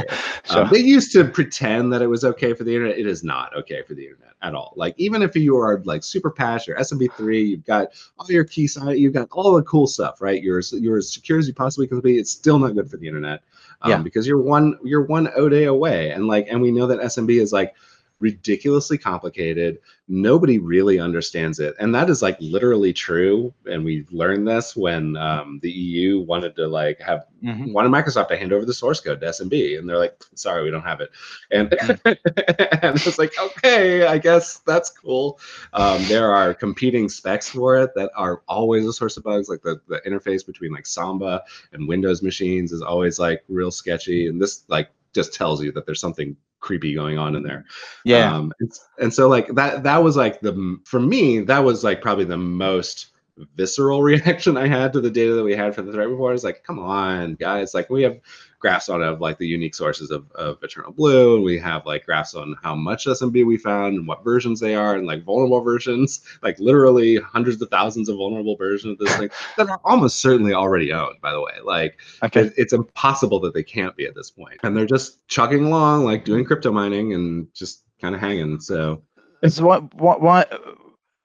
sure. 0.51 0.63
um, 0.63 0.71
they 0.71 0.79
used 0.79 1.13
to 1.13 1.25
pretend 1.27 1.93
that 1.93 2.01
it 2.01 2.07
was 2.07 2.25
okay 2.25 2.55
for 2.55 2.65
the 2.65 2.75
internet. 2.75 2.99
It 2.99 3.07
is 3.07 3.23
not 3.23 3.55
okay 3.57 3.83
for 3.83 3.93
the 3.93 4.05
internet 4.05 4.33
at 4.41 4.55
all. 4.55 4.73
Like, 4.75 4.95
even 4.97 5.21
if 5.21 5.37
you 5.37 5.59
are 5.59 5.83
like 5.85 6.03
super 6.03 6.31
patch 6.31 6.67
or 6.67 6.77
SMB3, 6.77 7.47
you've 7.47 7.67
got 7.67 7.89
all 8.19 8.27
your 8.31 8.45
key 8.45 8.67
side, 8.67 8.97
you've 8.97 9.13
got 9.13 9.29
all 9.33 9.53
the 9.53 9.63
cool 9.65 9.87
stuff, 9.87 10.23
right? 10.23 10.43
You're, 10.43 10.63
you're 10.73 10.97
as 10.97 11.13
secure 11.13 11.39
as 11.39 11.47
you 11.47 11.53
possibly 11.53 11.87
can 11.87 12.01
be. 12.01 12.17
It's 12.17 12.31
still 12.31 12.59
not 12.59 12.75
good 12.75 12.91
for 12.91 12.97
the 12.97 13.07
internet 13.07 13.43
um, 13.83 13.91
yeah. 13.91 13.99
because 13.99 14.27
you're 14.27 14.41
one 14.41 14.79
you're 14.83 15.05
one 15.05 15.29
O 15.37 15.49
day 15.49 15.65
away, 15.65 16.11
and 16.11 16.27
like 16.27 16.47
and 16.49 16.61
we 16.61 16.71
know 16.71 16.87
that 16.87 17.01
SMB 17.01 17.41
is 17.41 17.53
like 17.53 17.75
ridiculously 18.23 18.97
complicated. 18.97 19.79
Nobody 20.07 20.59
really 20.59 21.01
understands 21.01 21.59
it. 21.59 21.75
And 21.81 21.93
that 21.95 22.09
is 22.09 22.23
like 22.23 22.37
literally 22.41 22.93
true. 22.93 23.53
And 23.67 23.85
we 23.85 24.07
learned 24.13 24.47
this 24.47 24.77
when 24.77 25.17
um, 25.17 25.59
the 25.61 25.71
EU 25.71 26.21
wanted 26.21 26.55
to 26.57 26.69
like 26.69 27.01
have 27.01 27.27
mm-hmm. 27.43 27.73
wanted 27.73 27.91
Microsoft 27.91 28.29
to 28.29 28.37
hand 28.37 28.53
over 28.53 28.65
the 28.65 28.73
source 28.73 29.01
code 29.01 29.21
to 29.21 29.27
SMB. 29.27 29.79
And 29.79 29.89
they're 29.89 29.99
like, 29.99 30.23
sorry, 30.37 30.63
we 30.63 30.71
don't 30.71 30.85
have 30.85 31.01
it. 31.01 31.11
And, 31.51 31.71
mm. 31.71 32.01
and 32.83 32.95
it's 32.95 33.19
like, 33.19 33.33
okay, 33.39 34.07
I 34.07 34.19
guess 34.19 34.59
that's 34.59 34.91
cool. 34.91 35.41
Um, 35.73 36.01
there 36.05 36.31
are 36.31 36.55
competing 36.55 37.09
specs 37.09 37.49
for 37.49 37.77
it 37.77 37.91
that 37.97 38.13
are 38.17 38.43
always 38.47 38.87
a 38.87 38.93
source 38.93 39.17
of 39.17 39.25
bugs. 39.25 39.49
Like 39.49 39.63
the, 39.63 39.81
the 39.89 40.01
interface 40.07 40.47
between 40.47 40.73
like 40.73 40.87
Samba 40.87 41.43
and 41.73 41.89
Windows 41.89 42.23
machines 42.23 42.71
is 42.71 42.83
always 42.83 43.19
like 43.19 43.43
real 43.49 43.73
sketchy. 43.73 44.29
And 44.29 44.41
this 44.41 44.63
like 44.69 44.91
just 45.13 45.35
tells 45.35 45.61
you 45.61 45.73
that 45.73 45.87
there's 45.87 46.01
something 46.01 46.37
creepy 46.63 46.95
going 46.95 47.19
on 47.19 47.37
in 47.37 47.43
there. 47.43 47.67
Yeah. 48.05 48.35
Um, 48.35 48.53
and, 48.61 48.73
and 48.99 49.13
so 49.13 49.29
like 49.29 49.49
that 49.49 49.83
that 49.83 50.03
was 50.03 50.17
like 50.17 50.41
the 50.41 50.79
for 50.85 51.01
me 51.01 51.41
that 51.41 51.59
was 51.59 51.85
like 51.85 52.01
probably 52.01 52.25
the 52.25 52.39
most 52.39 53.09
visceral 53.57 54.03
reaction 54.03 54.57
I 54.57 54.67
had 54.67 54.93
to 54.95 55.01
the 55.01 55.11
data 55.11 55.35
that 55.35 55.45
we 55.45 55.55
had 55.55 55.75
for 55.75 55.83
the 55.83 55.93
threat 55.93 56.09
report. 56.09 56.35
Is 56.35 56.45
like, 56.45 56.65
come 56.65 56.79
on, 56.79 57.35
guys! 57.35 57.75
Like 57.75 57.91
we 57.91 58.03
have 58.03 58.19
graphs 58.63 58.89
on 58.89 59.03
of 59.03 59.21
like 59.21 59.37
the 59.37 59.47
unique 59.47 59.75
sources 59.75 60.11
of, 60.11 60.31
of 60.33 60.63
Eternal 60.63 60.93
Blue, 60.93 61.35
and 61.35 61.45
we 61.45 61.59
have 61.59 61.85
like 61.85 62.07
graphs 62.07 62.35
on 62.35 62.57
how 62.63 62.75
much 62.75 63.05
SMB 63.05 63.45
we 63.45 63.59
found 63.59 63.97
and 63.97 64.07
what 64.07 64.25
versions 64.25 64.61
they 64.61 64.75
are, 64.75 64.95
and 64.95 65.07
like 65.07 65.25
vulnerable 65.25 65.61
versions, 65.61 66.23
like 66.43 66.59
literally 66.59 67.17
hundreds 67.17 67.61
of 67.61 67.69
thousands 67.69 68.09
of 68.09 68.17
vulnerable 68.17 68.57
versions 68.57 68.93
of 68.93 69.07
this 69.07 69.17
thing 69.17 69.29
that 69.59 69.69
are 69.69 69.81
almost 69.85 70.21
certainly 70.21 70.55
already 70.55 70.93
owned. 70.93 71.21
By 71.21 71.33
the 71.33 71.41
way, 71.41 71.53
like 71.63 71.99
okay. 72.23 72.43
it, 72.43 72.55
it's 72.57 72.73
impossible 72.73 73.41
that 73.41 73.53
they 73.53 73.65
can't 73.65 73.95
be 73.97 74.07
at 74.07 74.15
this 74.15 74.31
point, 74.31 74.61
and 74.63 74.75
they're 74.75 74.87
just 74.87 75.27
chugging 75.29 75.65
along, 75.65 76.05
like 76.05 76.25
doing 76.25 76.45
crypto 76.45 76.73
mining 76.73 77.13
and 77.13 77.53
just 77.53 77.83
kind 78.01 78.15
of 78.15 78.21
hanging. 78.21 78.59
So. 78.61 79.03
So 79.49 79.67
what, 79.67 79.93
what, 79.95 80.21
why, 80.21 80.47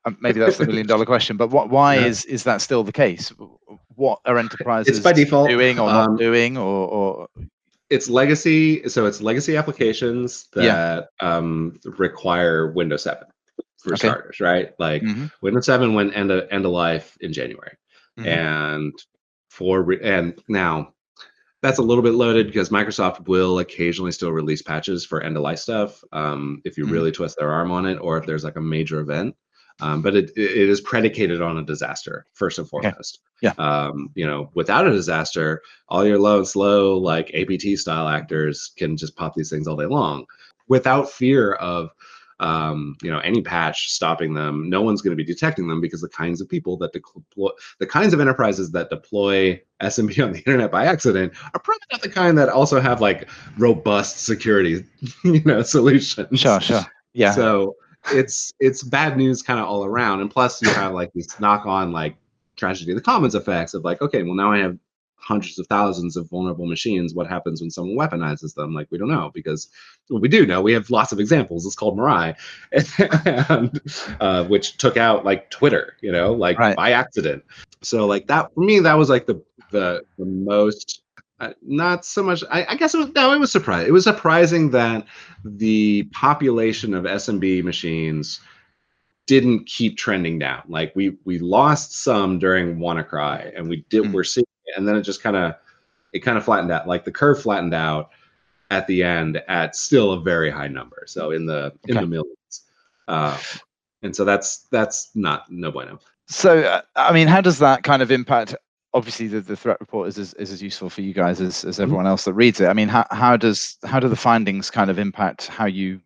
um, 0.06 0.17
maybe 0.21 0.39
that's 0.39 0.58
the 0.58 0.65
million 0.65 0.88
dollar 0.88 1.06
question, 1.06 1.38
but 1.38 1.52
what, 1.52 1.69
why 1.69 1.97
yeah. 1.97 2.08
is 2.08 2.26
is 2.26 2.43
that 2.45 2.62
still 2.62 2.84
the 2.84 2.91
case? 2.91 3.32
What 3.97 4.19
are 4.25 4.38
enterprises 4.38 4.97
it's 4.97 5.03
by 5.03 5.12
default 5.12 5.49
doing 5.49 5.79
or 5.79 5.89
um, 5.89 6.12
not 6.12 6.19
doing, 6.19 6.55
or, 6.55 6.88
or 6.88 7.27
it's 7.89 8.07
legacy? 8.07 8.88
So 8.88 9.07
it's 9.07 9.21
legacy 9.21 9.57
applications 9.57 10.47
that 10.53 10.63
yeah. 10.63 11.01
um, 11.19 11.79
require 11.83 12.71
Windows 12.71 13.01
7 13.03 13.27
for 13.79 13.93
okay. 13.93 14.07
starters, 14.07 14.39
right? 14.39 14.71
Like 14.77 15.01
mm-hmm. 15.01 15.25
Windows 15.41 15.65
7 15.65 15.95
went 15.95 16.15
end 16.15 16.29
of 16.29 16.47
end 16.51 16.65
of 16.65 16.71
life 16.71 17.17
in 17.21 17.33
January, 17.33 17.75
mm-hmm. 18.19 18.29
and 18.29 18.93
for 19.49 19.81
re- 19.81 20.01
and 20.03 20.39
now 20.47 20.93
that's 21.63 21.79
a 21.79 21.83
little 21.83 22.03
bit 22.03 22.13
loaded 22.13 22.45
because 22.45 22.69
Microsoft 22.69 23.27
will 23.27 23.57
occasionally 23.57 24.12
still 24.12 24.31
release 24.31 24.62
patches 24.62 25.03
for 25.07 25.23
end 25.23 25.38
of 25.38 25.41
life 25.41 25.57
stuff 25.57 26.03
um, 26.12 26.62
if 26.65 26.77
you 26.77 26.83
mm-hmm. 26.86 26.93
really 26.93 27.12
twist 27.12 27.36
their 27.39 27.51
arm 27.51 27.71
on 27.71 27.88
it, 27.88 27.95
or 27.95 28.19
if 28.19 28.27
there's 28.27 28.43
like 28.43 28.57
a 28.57 28.62
major 28.62 28.99
event. 28.99 29.36
Um, 29.79 30.01
but 30.01 30.15
it, 30.15 30.31
it 30.35 30.69
is 30.69 30.81
predicated 30.81 31.41
on 31.41 31.57
a 31.57 31.63
disaster 31.63 32.25
first 32.33 32.57
and 32.57 32.67
foremost. 32.67 33.19
Okay. 33.43 33.53
Yeah. 33.57 33.63
Um, 33.63 34.09
you 34.15 34.25
know, 34.25 34.49
without 34.55 34.87
a 34.87 34.91
disaster, 34.91 35.61
all 35.87 36.05
your 36.05 36.17
low 36.17 36.39
and 36.39 36.47
slow 36.47 36.97
like 36.97 37.33
APT 37.35 37.77
style 37.77 38.07
actors 38.07 38.71
can 38.75 38.97
just 38.97 39.15
pop 39.15 39.35
these 39.35 39.49
things 39.49 39.67
all 39.67 39.75
day 39.75 39.85
long, 39.85 40.25
without 40.67 41.11
fear 41.11 41.53
of 41.53 41.91
um, 42.39 42.95
you 43.01 43.11
know 43.11 43.19
any 43.19 43.41
patch 43.41 43.91
stopping 43.91 44.33
them. 44.33 44.69
No 44.69 44.81
one's 44.81 45.01
going 45.01 45.15
to 45.15 45.23
be 45.23 45.31
detecting 45.31 45.67
them 45.67 45.81
because 45.81 46.01
the 46.01 46.09
kinds 46.09 46.41
of 46.41 46.49
people 46.49 46.77
that 46.77 46.93
deploy, 46.93 47.49
the 47.79 47.87
kinds 47.87 48.13
of 48.13 48.19
enterprises 48.19 48.71
that 48.71 48.89
deploy 48.89 49.61
SMB 49.81 50.23
on 50.23 50.31
the 50.33 50.39
internet 50.39 50.71
by 50.71 50.85
accident 50.85 51.33
are 51.53 51.59
probably 51.59 51.85
not 51.91 52.01
the 52.01 52.09
kind 52.09 52.37
that 52.37 52.49
also 52.49 52.79
have 52.79 53.01
like 53.01 53.29
robust 53.57 54.25
security, 54.25 54.85
you 55.23 55.43
know, 55.43 55.61
solutions. 55.61 56.39
Sure, 56.39 56.59
sure. 56.61 56.85
Yeah. 57.13 57.31
So 57.31 57.75
it's 58.13 58.53
it's 58.60 58.83
bad 58.83 59.17
news 59.17 59.41
kind 59.41 59.60
of 59.60 59.67
all 59.67 59.86
around. 59.86 60.21
And 60.21 60.31
plus, 60.31 60.62
you 60.62 60.69
have 60.69 60.93
like 60.93 61.12
this 61.13 61.39
knock 61.39 61.65
on 61.65 61.91
like 61.91 62.15
tragedy 62.55 62.91
of 62.91 62.97
the 62.97 63.03
commons 63.03 63.36
effects 63.36 63.73
of 63.73 63.83
like, 63.83 64.01
okay, 64.01 64.23
well 64.23 64.36
now 64.36 64.51
I 64.51 64.60
have 64.60 64.77
hundreds 65.19 65.60
of 65.60 65.67
thousands 65.67 66.15
of 66.15 66.29
vulnerable 66.29 66.65
machines. 66.65 67.13
What 67.13 67.27
happens 67.27 67.60
when 67.60 67.69
someone 67.69 67.97
weaponizes 67.97 68.53
them? 68.53 68.73
Like 68.73 68.88
we 68.91 68.97
don't 68.97 69.10
know 69.10 69.31
because 69.33 69.67
well, 70.10 70.21
we 70.21 70.29
do 70.29 70.45
know. 70.45 70.62
We 70.62 70.73
have 70.73 70.89
lots 70.89 71.12
of 71.12 71.19
examples. 71.19 71.65
It's 71.65 71.75
called 71.75 71.97
Mirai, 71.97 72.36
and, 73.49 73.81
uh, 74.21 74.45
which 74.45 74.77
took 74.77 74.95
out 74.97 75.25
like 75.25 75.49
Twitter, 75.49 75.97
you 76.01 76.12
know, 76.12 76.33
like 76.33 76.57
right. 76.57 76.75
by 76.75 76.91
accident. 76.91 77.43
So 77.81 78.05
like 78.05 78.27
that 78.27 78.53
for 78.53 78.62
me, 78.62 78.79
that 78.79 78.93
was 78.93 79.10
like 79.10 79.25
the 79.25 79.41
the, 79.71 80.03
the 80.17 80.25
most 80.25 81.01
uh, 81.39 81.54
not 81.62 82.04
so 82.04 82.23
much. 82.23 82.43
I, 82.52 82.65
I, 82.69 82.76
guess 82.76 82.95
it 82.95 82.97
was 82.97 83.10
no. 83.10 83.32
It 83.32 83.39
was 83.39 83.52
surprising. 83.52 83.88
It 83.88 83.91
was 83.91 84.06
surprising 84.06 84.71
that 84.71 85.06
the 85.45 86.04
population 86.06 86.95
of 86.95 87.04
SMB 87.04 87.63
machines 87.63 88.39
didn't 89.28 89.65
keep 89.67 89.97
trending 89.97 90.39
down. 90.39 90.63
Like 90.67 90.95
we 90.95 91.17
we 91.26 91.38
lost 91.38 92.04
some 92.04 92.39
during 92.39 92.78
WannaCry, 92.78 93.56
and 93.56 93.69
we 93.69 93.86
did. 93.89 94.04
Mm. 94.04 94.13
We're 94.13 94.23
seeing, 94.23 94.47
it, 94.65 94.78
and 94.78 94.88
then 94.88 94.95
it 94.95 95.04
just 95.04 95.21
kind 95.21 95.36
of 95.36 95.54
it 96.12 96.19
kind 96.19 96.38
of 96.39 96.45
flattened 96.45 96.71
out. 96.71 96.88
Like 96.88 97.06
the 97.06 97.12
curve 97.12 97.41
flattened 97.41 97.76
out 97.76 98.10
at 98.71 98.88
the 98.88 99.04
end 99.04 99.41
at 99.47 99.76
still 99.76 100.13
a 100.13 100.19
very 100.19 100.50
high 100.50 100.67
number. 100.67 101.04
So 101.06 101.32
in 101.32 101.45
the 101.45 101.65
okay. 101.65 101.78
in 101.89 101.95
the 101.95 102.08
millions. 102.08 102.63
Uh, 103.08 103.38
and 104.02 104.15
so 104.15 104.26
that's 104.26 104.65
that's 104.71 105.12
not 105.13 105.52
no 105.52 105.71
bueno. 105.71 106.00
So 106.28 106.62
uh, 106.62 106.82
I 106.95 107.13
mean, 107.13 107.28
how 107.28 107.41
does 107.41 107.60
that 107.60 107.84
kind 107.84 108.02
of 108.02 108.12
impact 108.12 108.56
obviously 108.97 109.27
the, 109.27 109.39
the 109.39 109.55
threat 109.55 109.79
report 109.79 110.07
is, 110.07 110.17
is, 110.17 110.33
is 110.33 110.51
as 110.51 110.62
useful 110.62 110.89
for 110.89 111.01
you 111.01 111.13
guys 111.13 111.39
as, 111.39 111.63
as 111.63 111.75
mm-hmm. 111.75 111.83
everyone 111.83 112.07
else 112.07 112.25
that 112.25 112.33
reads 112.33 112.60
it. 112.60 112.67
I 112.67 112.73
mean, 112.73 112.88
how, 112.88 113.05
how 113.12 113.38
does 113.38 113.77
how 113.86 113.99
do 113.99 114.10
the 114.10 114.15
findings 114.15 114.71
kind 114.71 114.89
of 114.89 114.97
impact 114.97 115.47
how 115.47 115.65
you 115.65 116.01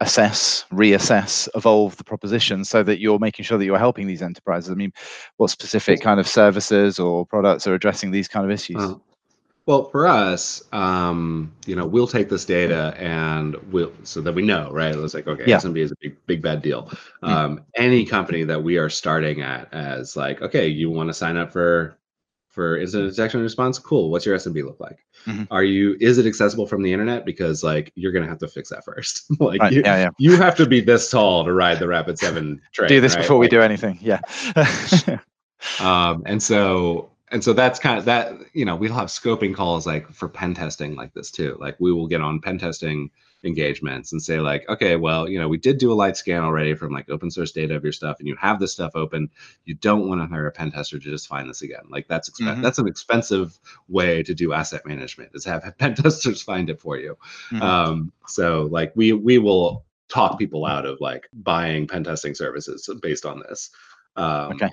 assess, 0.00 0.64
reassess, 0.72 1.48
evolve 1.56 1.96
the 1.96 2.04
proposition 2.04 2.64
so 2.64 2.84
that 2.84 3.00
you're 3.00 3.18
making 3.18 3.44
sure 3.44 3.58
that 3.58 3.64
you're 3.64 3.78
helping 3.78 4.06
these 4.06 4.22
enterprises? 4.22 4.70
I 4.70 4.74
mean, 4.74 4.92
what 5.38 5.50
specific 5.50 6.00
kind 6.00 6.20
of 6.20 6.28
services 6.28 7.00
or 7.00 7.26
products 7.26 7.66
are 7.66 7.74
addressing 7.74 8.12
these 8.12 8.28
kind 8.28 8.44
of 8.44 8.52
issues? 8.52 8.76
Uh, 8.76 8.94
well, 9.66 9.90
for 9.90 10.06
us, 10.06 10.62
um, 10.72 11.52
you 11.66 11.74
know, 11.74 11.84
we'll 11.84 12.06
take 12.06 12.28
this 12.28 12.44
data 12.44 12.94
and 12.96 13.56
we'll 13.72 13.92
so 14.04 14.20
that 14.20 14.32
we 14.32 14.42
know, 14.42 14.70
right? 14.70 14.94
It's 14.94 15.14
like, 15.14 15.26
okay, 15.26 15.42
yeah. 15.44 15.56
SMB 15.56 15.78
is 15.78 15.90
a 15.90 15.96
big, 16.00 16.26
big 16.26 16.42
bad 16.42 16.62
deal. 16.62 16.84
Mm-hmm. 16.84 17.28
Um, 17.28 17.64
any 17.74 18.06
company 18.06 18.44
that 18.44 18.62
we 18.62 18.76
are 18.76 18.88
starting 18.88 19.42
at 19.42 19.74
as 19.74 20.14
like, 20.14 20.40
okay, 20.40 20.68
you 20.68 20.88
want 20.88 21.08
to 21.08 21.14
sign 21.14 21.36
up 21.36 21.52
for 21.52 21.98
for 22.56 22.78
incident 22.78 23.10
detection 23.10 23.38
and 23.38 23.44
response 23.44 23.78
cool 23.78 24.10
what's 24.10 24.24
your 24.24 24.34
smb 24.38 24.64
look 24.64 24.80
like 24.80 25.04
mm-hmm. 25.26 25.44
are 25.50 25.62
you 25.62 25.94
is 26.00 26.16
it 26.16 26.24
accessible 26.24 26.66
from 26.66 26.82
the 26.82 26.90
internet 26.90 27.26
because 27.26 27.62
like 27.62 27.92
you're 27.96 28.12
gonna 28.12 28.26
have 28.26 28.38
to 28.38 28.48
fix 28.48 28.70
that 28.70 28.82
first 28.82 29.26
like 29.40 29.60
right. 29.60 29.74
you, 29.74 29.82
yeah, 29.84 29.96
yeah. 29.98 30.08
you 30.18 30.36
have 30.36 30.56
to 30.56 30.66
be 30.66 30.80
this 30.80 31.10
tall 31.10 31.44
to 31.44 31.52
ride 31.52 31.78
the 31.78 31.86
rapid 31.86 32.18
7 32.18 32.58
train 32.72 32.88
do 32.88 32.98
this 32.98 33.14
right? 33.14 33.20
before 33.20 33.36
like, 33.36 33.42
we 33.42 33.48
do 33.48 33.60
anything 33.60 33.98
yeah 34.00 34.20
um 35.80 36.22
and 36.24 36.42
so 36.42 37.10
and 37.30 37.44
so 37.44 37.52
that's 37.52 37.78
kind 37.78 37.98
of 37.98 38.06
that 38.06 38.32
you 38.54 38.64
know 38.64 38.74
we'll 38.74 38.94
have 38.94 39.08
scoping 39.08 39.54
calls 39.54 39.86
like 39.86 40.10
for 40.10 40.26
pen 40.26 40.54
testing 40.54 40.96
like 40.96 41.12
this 41.12 41.30
too 41.30 41.58
like 41.60 41.76
we 41.78 41.92
will 41.92 42.08
get 42.08 42.22
on 42.22 42.40
pen 42.40 42.58
testing 42.58 43.10
engagements 43.46 44.12
and 44.12 44.22
say 44.22 44.40
like 44.40 44.68
okay 44.68 44.96
well 44.96 45.28
you 45.28 45.38
know 45.38 45.48
we 45.48 45.56
did 45.56 45.78
do 45.78 45.92
a 45.92 45.94
light 45.94 46.16
scan 46.16 46.42
already 46.42 46.74
from 46.74 46.92
like 46.92 47.08
open 47.08 47.30
source 47.30 47.52
data 47.52 47.74
of 47.74 47.84
your 47.84 47.92
stuff 47.92 48.18
and 48.18 48.28
you 48.28 48.36
have 48.36 48.58
this 48.60 48.72
stuff 48.72 48.92
open. 48.94 49.30
You 49.64 49.74
don't 49.74 50.08
want 50.08 50.20
to 50.20 50.26
hire 50.26 50.46
a 50.46 50.52
pen 50.52 50.70
tester 50.70 50.98
to 50.98 51.04
just 51.04 51.28
find 51.28 51.48
this 51.48 51.62
again. 51.62 51.84
Like 51.88 52.08
that's 52.08 52.30
exp- 52.30 52.46
mm-hmm. 52.46 52.62
that's 52.62 52.78
an 52.78 52.88
expensive 52.88 53.58
way 53.88 54.22
to 54.22 54.34
do 54.34 54.52
asset 54.52 54.84
management 54.86 55.30
is 55.34 55.44
have 55.44 55.64
pen 55.78 55.94
testers 55.94 56.42
find 56.42 56.70
it 56.70 56.80
for 56.80 56.98
you. 56.98 57.16
Mm-hmm. 57.50 57.62
um, 57.62 58.12
so 58.26 58.68
like 58.70 58.92
we 58.96 59.12
we 59.12 59.38
will 59.38 59.84
talk 60.08 60.38
people 60.38 60.66
out 60.66 60.86
of 60.86 61.00
like 61.00 61.28
buying 61.32 61.86
pen 61.86 62.04
testing 62.04 62.34
services 62.34 62.88
based 63.00 63.26
on 63.26 63.40
this. 63.40 63.70
Um, 64.16 64.52
okay 64.52 64.70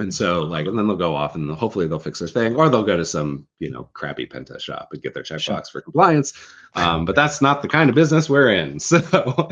and 0.00 0.12
so 0.12 0.42
like 0.42 0.66
and 0.66 0.76
then 0.76 0.88
they'll 0.88 0.96
go 0.96 1.14
off 1.14 1.34
and 1.36 1.50
hopefully 1.50 1.86
they'll 1.86 1.98
fix 1.98 2.18
their 2.18 2.28
thing 2.28 2.56
or 2.56 2.68
they'll 2.68 2.82
go 2.82 2.96
to 2.96 3.04
some 3.04 3.46
you 3.60 3.70
know 3.70 3.88
crappy 3.92 4.26
pen 4.26 4.44
test 4.44 4.64
shop 4.64 4.88
and 4.92 5.02
get 5.02 5.14
their 5.14 5.22
checkbox 5.22 5.42
sure. 5.42 5.62
for 5.70 5.80
compliance. 5.80 6.32
Um, 6.74 7.04
but 7.04 7.14
that's 7.14 7.40
not 7.40 7.62
the 7.62 7.68
kind 7.68 7.88
of 7.88 7.94
business 7.94 8.28
we're 8.28 8.52
in. 8.52 8.78
So 8.84 8.98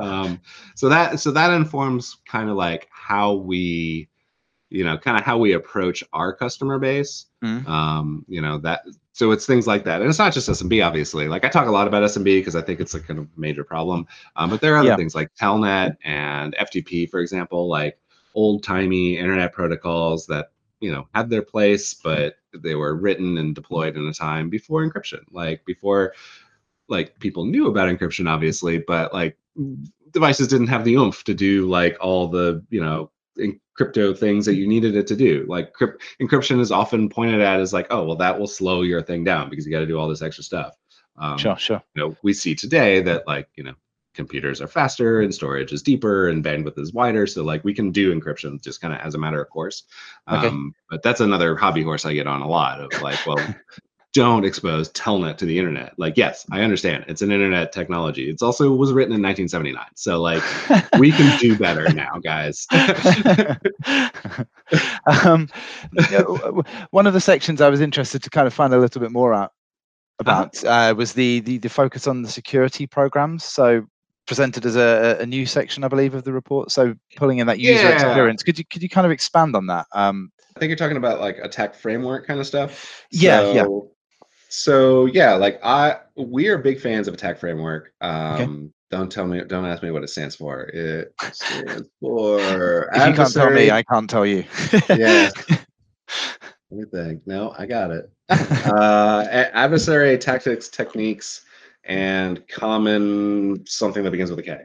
um, 0.00 0.40
so 0.74 0.88
that 0.88 1.20
so 1.20 1.30
that 1.30 1.52
informs 1.52 2.18
kind 2.26 2.50
of 2.50 2.56
like 2.56 2.88
how 2.90 3.34
we 3.34 4.08
you 4.70 4.82
know 4.82 4.98
kind 4.98 5.16
of 5.16 5.24
how 5.24 5.38
we 5.38 5.52
approach 5.52 6.02
our 6.12 6.34
customer 6.34 6.78
base. 6.78 7.26
Mm-hmm. 7.44 7.70
um, 7.70 8.24
you 8.26 8.40
know 8.40 8.58
that 8.58 8.82
so 9.12 9.30
it's 9.30 9.46
things 9.46 9.66
like 9.66 9.84
that. 9.84 10.00
And 10.00 10.10
it's 10.10 10.18
not 10.18 10.32
just 10.32 10.48
smb 10.48 10.84
obviously. 10.84 11.28
Like 11.28 11.44
i 11.44 11.48
talk 11.48 11.68
a 11.68 11.70
lot 11.70 11.86
about 11.86 12.02
smb 12.10 12.24
because 12.24 12.56
i 12.56 12.62
think 12.62 12.80
it's 12.80 12.94
a 12.94 13.00
kind 13.00 13.20
of 13.20 13.28
major 13.38 13.62
problem. 13.62 14.08
Um, 14.34 14.50
but 14.50 14.60
there 14.60 14.74
are 14.74 14.78
other 14.78 14.88
yeah. 14.88 14.96
things 14.96 15.14
like 15.14 15.32
telnet 15.40 15.96
and 16.04 16.56
ftp 16.56 17.08
for 17.10 17.20
example. 17.20 17.68
Like 17.68 17.96
old 18.36 18.62
timey 18.62 19.18
internet 19.18 19.52
protocols 19.52 20.26
that 20.26 20.50
you 20.80 20.92
know 20.92 21.08
had 21.14 21.28
their 21.28 21.42
place, 21.42 21.92
but 21.94 22.36
they 22.54 22.76
were 22.76 22.94
written 22.94 23.38
and 23.38 23.54
deployed 23.54 23.96
in 23.96 24.06
a 24.06 24.12
time 24.12 24.48
before 24.48 24.88
encryption, 24.88 25.22
like 25.32 25.64
before 25.64 26.12
like 26.88 27.18
people 27.18 27.44
knew 27.44 27.66
about 27.66 27.88
encryption, 27.88 28.28
obviously, 28.28 28.78
but 28.78 29.12
like 29.12 29.36
devices 30.12 30.46
didn't 30.46 30.68
have 30.68 30.84
the 30.84 30.94
oomph 30.94 31.24
to 31.24 31.34
do 31.34 31.66
like 31.66 31.96
all 32.00 32.28
the 32.28 32.64
you 32.70 32.80
know 32.80 33.10
crypto 33.74 34.14
things 34.14 34.46
that 34.46 34.54
you 34.54 34.66
needed 34.66 34.96
it 34.96 35.06
to 35.06 35.16
do. 35.16 35.44
Like 35.48 35.72
crypt- 35.72 36.02
encryption 36.20 36.60
is 36.60 36.72
often 36.72 37.08
pointed 37.08 37.40
at 37.40 37.60
as 37.60 37.72
like, 37.72 37.86
oh, 37.90 38.04
well, 38.04 38.16
that 38.16 38.38
will 38.38 38.46
slow 38.46 38.82
your 38.82 39.02
thing 39.02 39.24
down 39.24 39.50
because 39.50 39.66
you 39.66 39.72
got 39.72 39.80
to 39.80 39.86
do 39.86 39.98
all 39.98 40.08
this 40.08 40.22
extra 40.22 40.42
stuff. 40.42 40.74
Um, 41.18 41.36
sure, 41.38 41.56
sure. 41.56 41.82
You 41.94 42.02
know, 42.02 42.16
we 42.22 42.32
see 42.32 42.54
today 42.54 43.00
that 43.02 43.26
like 43.26 43.48
you 43.56 43.64
know 43.64 43.74
computers 44.16 44.60
are 44.60 44.66
faster 44.66 45.20
and 45.20 45.34
storage 45.34 45.72
is 45.72 45.82
deeper 45.82 46.28
and 46.28 46.44
bandwidth 46.44 46.78
is 46.78 46.92
wider. 46.92 47.26
So 47.26 47.44
like 47.44 47.62
we 47.64 47.74
can 47.74 47.92
do 47.92 48.18
encryption 48.18 48.62
just 48.62 48.80
kind 48.80 48.94
of 48.94 49.00
as 49.00 49.14
a 49.14 49.18
matter 49.18 49.40
of 49.40 49.50
course. 49.50 49.84
Okay. 50.30 50.48
Um, 50.48 50.74
but 50.90 51.02
that's 51.02 51.20
another 51.20 51.54
hobby 51.54 51.82
horse 51.82 52.04
I 52.04 52.14
get 52.14 52.26
on 52.26 52.42
a 52.42 52.48
lot 52.48 52.80
of 52.80 53.02
like, 53.02 53.24
well, 53.26 53.38
don't 54.16 54.46
expose 54.46 54.90
telnet 54.92 55.36
to 55.36 55.44
the 55.44 55.58
internet. 55.58 55.92
Like, 55.98 56.16
yes, 56.16 56.46
I 56.50 56.62
understand 56.62 57.04
it's 57.06 57.20
an 57.20 57.30
internet 57.30 57.70
technology. 57.70 58.30
It's 58.30 58.40
also 58.40 58.72
was 58.72 58.90
written 58.90 59.12
in 59.14 59.20
1979. 59.20 59.84
So 59.94 60.22
like 60.22 60.42
we 60.98 61.12
can 61.12 61.38
do 61.38 61.58
better 61.58 61.92
now, 61.92 62.18
guys. 62.24 62.66
um, 65.22 65.50
one 66.90 67.06
of 67.06 67.12
the 67.12 67.20
sections 67.20 67.60
I 67.60 67.68
was 67.68 67.82
interested 67.82 68.22
to 68.22 68.30
kind 68.30 68.46
of 68.46 68.54
find 68.54 68.72
a 68.72 68.78
little 68.78 69.02
bit 69.02 69.12
more 69.12 69.34
out 69.34 69.52
about 70.18 70.64
uh-huh. 70.64 70.92
uh, 70.92 70.94
was 70.94 71.12
the, 71.12 71.40
the 71.40 71.58
the 71.58 71.68
focus 71.68 72.06
on 72.06 72.22
the 72.22 72.30
security 72.30 72.86
programs. 72.86 73.44
So 73.44 73.86
presented 74.26 74.66
as 74.66 74.76
a, 74.76 75.18
a 75.20 75.26
new 75.26 75.46
section, 75.46 75.84
I 75.84 75.88
believe, 75.88 76.14
of 76.14 76.24
the 76.24 76.32
report. 76.32 76.70
So 76.70 76.94
pulling 77.16 77.38
in 77.38 77.46
that 77.46 77.58
user 77.58 77.82
yeah. 77.82 77.90
experience. 77.90 78.42
Could 78.42 78.58
you 78.58 78.64
could 78.64 78.82
you 78.82 78.88
kind 78.88 79.06
of 79.06 79.12
expand 79.12 79.56
on 79.56 79.66
that? 79.66 79.86
Um, 79.92 80.30
I 80.56 80.60
think 80.60 80.70
you're 80.70 80.76
talking 80.76 80.96
about 80.96 81.20
like 81.20 81.38
attack 81.38 81.74
framework 81.74 82.26
kind 82.26 82.40
of 82.40 82.46
stuff. 82.46 83.04
Yeah, 83.10 83.40
so, 83.40 83.52
yeah. 83.52 83.66
So 84.48 85.06
yeah, 85.06 85.34
like 85.34 85.60
I 85.62 85.96
we 86.16 86.48
are 86.48 86.58
big 86.58 86.80
fans 86.80 87.08
of 87.08 87.14
attack 87.14 87.38
framework. 87.38 87.92
Um, 88.00 88.40
okay. 88.40 88.72
Don't 88.90 89.10
tell 89.10 89.26
me. 89.26 89.42
Don't 89.44 89.64
ask 89.64 89.82
me 89.82 89.90
what 89.90 90.04
it 90.04 90.08
stands 90.08 90.36
for. 90.36 90.62
It 90.62 91.12
stands 91.32 91.88
for. 92.00 92.38
if 92.92 93.08
you 93.08 93.14
can't 93.14 93.32
tell 93.32 93.50
me, 93.50 93.70
I 93.70 93.82
can't 93.82 94.08
tell 94.08 94.24
you. 94.24 94.44
yeah. 94.90 95.30
Let 96.70 96.80
me 96.80 96.84
think. 96.92 97.26
No, 97.26 97.54
I 97.58 97.66
got 97.66 97.90
it. 97.90 98.10
uh, 98.28 99.24
adversary 99.30 100.18
tactics, 100.18 100.68
techniques, 100.68 101.45
and 101.86 102.46
common 102.48 103.64
something 103.66 104.02
that 104.04 104.10
begins 104.10 104.30
with 104.30 104.38
a 104.40 104.42
K. 104.42 104.60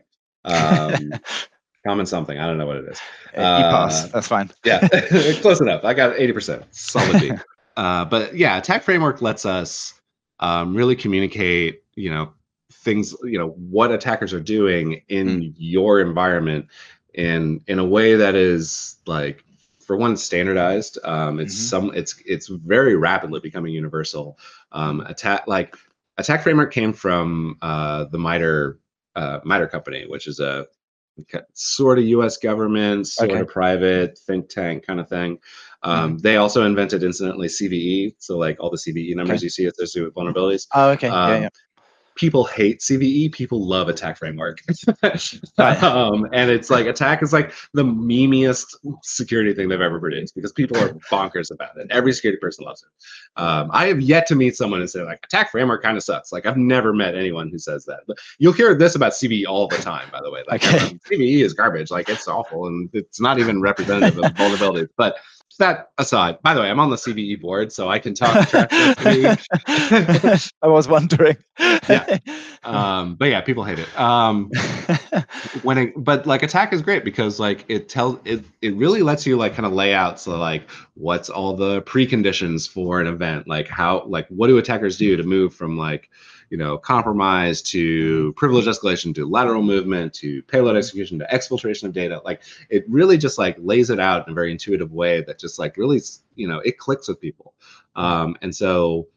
Um, 0.46 1.14
common 1.86 2.06
something. 2.06 2.38
I 2.38 2.48
don't 2.48 2.58
know 2.58 2.66
what 2.66 2.78
it 2.78 2.86
is. 2.86 3.00
Uh. 3.36 4.08
That's 4.08 4.28
fine. 4.28 4.52
yeah, 4.66 4.88
close 5.42 5.62
enough. 5.62 5.84
I 5.84 5.94
got 5.94 6.20
eighty 6.20 6.34
percent. 6.34 6.64
Solid 6.72 7.22
B. 7.22 7.32
uh, 7.78 8.06
but 8.06 8.36
yeah, 8.36 8.58
attack 8.58 8.84
framework 8.84 9.22
lets 9.22 9.46
us 9.46 9.94
um, 10.40 10.76
really 10.76 10.96
communicate. 10.96 11.84
You 11.96 12.10
know 12.12 12.34
things. 12.72 13.16
You 13.24 13.38
know 13.38 13.50
what 13.50 13.92
attackers 13.92 14.34
are 14.34 14.40
doing 14.40 15.02
in 15.10 15.28
mm. 15.28 15.54
your 15.58 16.02
environment 16.02 16.68
in 17.14 17.62
in 17.68 17.80
a 17.80 17.86
way 17.86 18.16
that 18.16 18.36
is 18.36 18.98
like 19.06 19.44
for 19.80 19.98
one 19.98 20.16
standardized 20.16 20.98
um, 21.04 21.40
it's 21.40 21.54
mm-hmm. 21.54 21.64
some 21.64 21.92
it's 21.94 22.22
it's 22.26 22.48
very 22.48 22.96
rapidly 22.96 23.42
becoming 23.42 23.74
universal 23.74 24.38
um, 24.72 25.02
attack 25.02 25.46
like 25.48 25.76
Attack 26.22 26.44
Framework 26.44 26.72
came 26.72 26.94
from 26.94 27.58
uh, 27.62 28.06
the 28.06 28.18
MITRE 28.18 28.80
uh, 29.16 29.40
MITRE 29.44 29.68
company, 29.68 30.06
which 30.08 30.28
is 30.28 30.40
a 30.40 30.68
sort 31.54 32.00
of 32.00 32.06
U.S. 32.06 32.38
government, 32.38 33.08
sort 33.08 33.32
okay. 33.32 33.40
of 33.42 33.48
private 33.48 34.18
think 34.20 34.48
tank 34.50 34.86
kind 34.86 35.00
of 35.00 35.10
thing. 35.10 35.40
Um, 35.84 36.12
mm-hmm. 36.12 36.18
They 36.20 36.38
also 36.38 36.66
invented, 36.66 37.04
incidentally, 37.04 37.48
CVE. 37.48 38.16
So 38.20 38.38
like 38.38 38.58
all 38.60 38.70
the 38.70 38.78
CVE 38.78 39.16
numbers 39.16 39.40
okay. 39.40 39.46
you 39.46 39.50
see 39.50 39.66
associated 39.66 40.06
with 40.06 40.16
vulnerabilities. 40.16 40.68
Oh, 40.74 40.90
okay. 40.92 41.10
Um, 41.10 41.30
yeah, 41.30 41.40
yeah 41.42 41.50
people 42.22 42.46
hate 42.46 42.82
CVE, 42.82 43.32
people 43.32 43.66
love 43.68 43.90
attack 43.90 44.16
framework. 44.16 44.62
um, 45.58 46.28
and 46.34 46.52
it's 46.52 46.70
like 46.70 46.86
attack 46.86 47.24
is 47.24 47.34
like 47.34 47.52
the 47.74 47.84
memeiest 47.84 48.76
security 49.02 49.56
thing 49.56 49.68
they've 49.68 49.82
ever 49.82 50.00
produced 50.00 50.36
because 50.36 50.52
people 50.52 50.78
are 50.78 50.90
bonkers 51.12 51.50
about 51.52 51.76
it. 51.78 51.88
Every 51.90 52.14
security 52.14 52.40
person 52.40 52.66
loves 52.66 52.84
it. 52.84 53.42
Um, 53.42 53.72
I 53.74 53.88
have 53.88 54.02
yet 54.02 54.28
to 54.28 54.36
meet 54.36 54.56
someone 54.56 54.82
and 54.82 54.90
say 54.90 55.02
like 55.02 55.20
attack 55.24 55.50
framework 55.50 55.82
kind 55.82 55.98
of 55.98 56.04
sucks. 56.04 56.32
Like 56.32 56.46
I've 56.46 56.58
never 56.58 56.94
met 56.94 57.16
anyone 57.16 57.50
who 57.50 57.58
says 57.58 57.86
that. 57.86 58.02
But 58.06 58.18
you'll 58.38 58.54
hear 58.54 58.76
this 58.76 58.94
about 58.94 59.14
CVE 59.14 59.48
all 59.48 59.68
the 59.68 59.78
time, 59.78 60.08
by 60.12 60.22
the 60.22 60.30
way. 60.30 60.44
Like 60.48 60.64
okay. 60.64 60.78
um, 60.78 61.00
CVE 61.10 61.44
is 61.44 61.54
garbage. 61.54 61.90
Like 61.90 62.08
it's 62.08 62.28
awful 62.28 62.68
and 62.68 62.88
it's 62.94 63.20
not 63.20 63.40
even 63.40 63.62
representative 63.62 64.20
of 64.20 64.32
vulnerabilities. 64.34 64.90
But 64.96 65.16
that 65.62 65.92
aside, 65.98 66.42
by 66.44 66.54
the 66.54 66.60
way, 66.60 66.70
I'm 66.70 66.80
on 66.80 66.90
the 66.90 66.98
CVE 66.98 67.40
board, 67.42 67.72
so 67.72 67.90
I 67.90 67.98
can 67.98 68.14
talk. 68.14 68.50
I 68.54 69.38
was 70.64 70.88
wondering. 70.88 71.38
yeah. 71.58 72.18
Um, 72.64 73.16
but 73.16 73.30
yeah, 73.30 73.42
people 73.42 73.64
hate 73.64 73.80
it. 73.80 74.00
Um, 74.00 74.52
when 75.64 75.78
it, 75.78 75.94
but 75.96 76.28
like 76.28 76.44
attack 76.44 76.74
is 76.74 76.82
great 76.82 77.04
because 77.04 77.40
like 77.40 77.66
it 77.70 77.90
tells 77.90 78.20
it 78.26 78.44
it 78.62 78.76
really 78.76 79.02
lets 79.02 79.26
you 79.26 79.38
like 79.38 79.56
kind 79.56 79.66
of 79.66 79.74
lay 79.74 79.94
out 79.94 80.20
so 80.20 80.38
like 80.38 80.70
what's 80.96 81.30
all 81.30 81.56
the 81.56 81.82
preconditions 81.84 82.70
for 82.70 83.00
an 83.00 83.08
event, 83.08 83.48
like 83.48 83.68
how 83.68 84.04
like 84.06 84.28
what 84.28 84.48
do 84.48 84.58
attackers 84.58 84.98
do 84.98 85.16
to 85.16 85.24
move 85.24 85.54
from 85.54 85.78
like 85.78 86.10
you 86.52 86.58
know, 86.58 86.78
compromise 86.78 87.62
to 87.62 88.34
privilege 88.34 88.66
escalation 88.66 89.16
to 89.16 89.26
lateral 89.26 89.64
movement 89.64 90.14
to 90.14 90.44
payload 90.44 90.76
execution 90.76 91.18
to 91.18 91.28
exfiltration 91.34 91.86
of 91.86 91.94
data. 91.94 92.22
Like 92.26 92.42
it 92.70 92.84
really 92.90 93.18
just 93.18 93.38
like 93.38 93.56
lays 93.58 93.90
it 93.90 94.02
out 94.02 94.28
in 94.28 94.34
a 94.34 94.36
very 94.36 94.52
intuitive 94.52 94.92
way 94.92 95.22
that 95.22 95.40
just 95.40 95.58
like 95.58 95.78
really, 95.78 96.02
you 96.36 96.50
know, 96.50 96.60
it 96.60 96.78
clicks 96.78 97.08
with 97.08 97.22
people. 97.22 97.54
Um, 97.96 98.36
and 98.42 98.54
so 98.54 99.08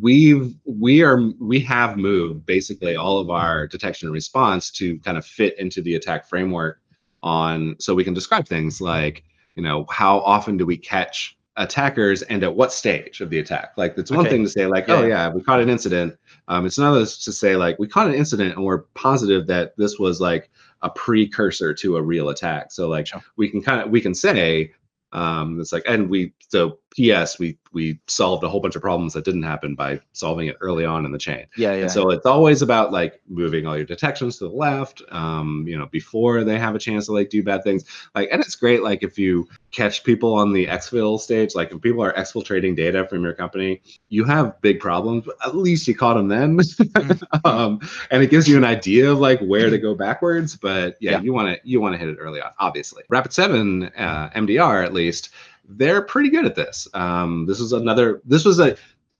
we've 0.00 0.54
we 0.66 1.02
are 1.02 1.30
we 1.40 1.60
have 1.60 1.96
moved 1.96 2.44
basically 2.44 2.94
all 2.94 3.18
of 3.18 3.30
our 3.30 3.66
detection 3.66 4.08
and 4.08 4.14
response 4.14 4.70
to 4.72 4.98
kind 4.98 5.16
of 5.16 5.24
fit 5.24 5.58
into 5.58 5.80
the 5.80 5.94
attack 5.94 6.28
framework 6.28 6.82
on 7.22 7.74
so 7.80 7.94
we 7.94 8.04
can 8.04 8.14
describe 8.14 8.46
things 8.46 8.80
like 8.80 9.24
you 9.56 9.62
know 9.62 9.84
how 9.90 10.20
often 10.20 10.56
do 10.56 10.64
we 10.64 10.76
catch 10.76 11.36
attackers 11.56 12.22
and 12.22 12.42
at 12.44 12.54
what 12.54 12.72
stage 12.72 13.20
of 13.20 13.30
the 13.30 13.38
attack 13.38 13.72
like 13.76 13.96
it's 13.96 14.10
one 14.10 14.20
okay. 14.20 14.30
thing 14.30 14.44
to 14.44 14.50
say 14.50 14.66
like 14.66 14.88
oh 14.88 15.06
yeah 15.06 15.28
we 15.28 15.42
caught 15.42 15.60
an 15.60 15.70
incident 15.70 16.16
um, 16.48 16.66
it's 16.66 16.78
another 16.78 17.00
to 17.00 17.32
say 17.32 17.56
like 17.56 17.78
we 17.78 17.88
caught 17.88 18.06
an 18.06 18.14
incident 18.14 18.54
and 18.54 18.64
we're 18.64 18.82
positive 18.94 19.46
that 19.46 19.76
this 19.76 19.98
was 19.98 20.20
like 20.20 20.50
a 20.82 20.90
precursor 20.90 21.74
to 21.74 21.96
a 21.96 22.02
real 22.02 22.28
attack. 22.28 22.72
So 22.72 22.88
like 22.88 23.06
sure. 23.06 23.22
we 23.36 23.48
can 23.48 23.62
kind 23.62 23.80
of 23.80 23.90
we 23.90 24.00
can 24.00 24.14
say 24.14 24.72
um, 25.12 25.60
it's 25.60 25.72
like 25.72 25.84
and 25.86 26.10
we 26.10 26.32
so 26.48 26.78
P.S. 26.90 27.38
we 27.38 27.58
we 27.72 27.98
solved 28.06 28.44
a 28.44 28.48
whole 28.48 28.60
bunch 28.60 28.76
of 28.76 28.82
problems 28.82 29.12
that 29.14 29.24
didn't 29.24 29.42
happen 29.42 29.74
by 29.74 30.00
solving 30.12 30.48
it 30.48 30.56
early 30.60 30.84
on 30.84 31.04
in 31.04 31.12
the 31.12 31.18
chain. 31.18 31.46
Yeah, 31.56 31.72
yeah. 31.72 31.82
And 31.82 31.90
so 31.90 32.10
it's 32.10 32.26
always 32.26 32.62
about 32.62 32.92
like 32.92 33.20
moving 33.28 33.66
all 33.66 33.76
your 33.76 33.86
detections 33.86 34.38
to 34.38 34.48
the 34.48 34.54
left, 34.54 35.02
um, 35.10 35.64
you 35.66 35.78
know, 35.78 35.86
before 35.86 36.44
they 36.44 36.58
have 36.58 36.74
a 36.74 36.78
chance 36.78 37.06
to 37.06 37.12
like 37.12 37.30
do 37.30 37.42
bad 37.42 37.64
things. 37.64 37.84
Like, 38.14 38.28
and 38.30 38.40
it's 38.40 38.56
great 38.56 38.82
like 38.82 39.02
if 39.02 39.18
you 39.18 39.48
catch 39.70 40.04
people 40.04 40.34
on 40.34 40.52
the 40.52 40.66
exfil 40.66 41.18
stage, 41.20 41.54
like 41.54 41.72
if 41.72 41.80
people 41.80 42.02
are 42.02 42.12
exfiltrating 42.14 42.74
data 42.74 43.06
from 43.08 43.22
your 43.22 43.34
company, 43.34 43.82
you 44.08 44.24
have 44.24 44.60
big 44.60 44.80
problems, 44.80 45.24
but 45.26 45.36
at 45.44 45.56
least 45.56 45.86
you 45.86 45.94
caught 45.94 46.14
them 46.14 46.28
then. 46.28 46.56
Mm-hmm. 46.56 47.36
um, 47.46 47.80
and 48.10 48.22
it 48.22 48.30
gives 48.30 48.48
you 48.48 48.56
an 48.56 48.64
idea 48.64 49.10
of 49.10 49.18
like 49.18 49.40
where 49.40 49.70
to 49.70 49.78
go 49.78 49.94
backwards. 49.94 50.56
But 50.56 50.96
yeah, 51.00 51.12
yeah. 51.12 51.20
you 51.20 51.32
want 51.32 51.48
to 51.48 51.68
you 51.68 51.80
want 51.80 51.94
to 51.94 51.98
hit 51.98 52.08
it 52.08 52.16
early 52.18 52.40
on, 52.40 52.52
obviously. 52.58 53.02
Rapid7 53.12 53.92
uh, 53.96 54.30
MDR 54.30 54.84
at 54.84 54.92
least 54.92 55.30
they're 55.68 56.02
pretty 56.02 56.30
good 56.30 56.46
at 56.46 56.54
this. 56.54 56.88
Um, 56.94 57.46
this 57.46 57.60
is 57.60 57.72
another. 57.72 58.22
This 58.24 58.44
was 58.44 58.60
a. 58.60 58.76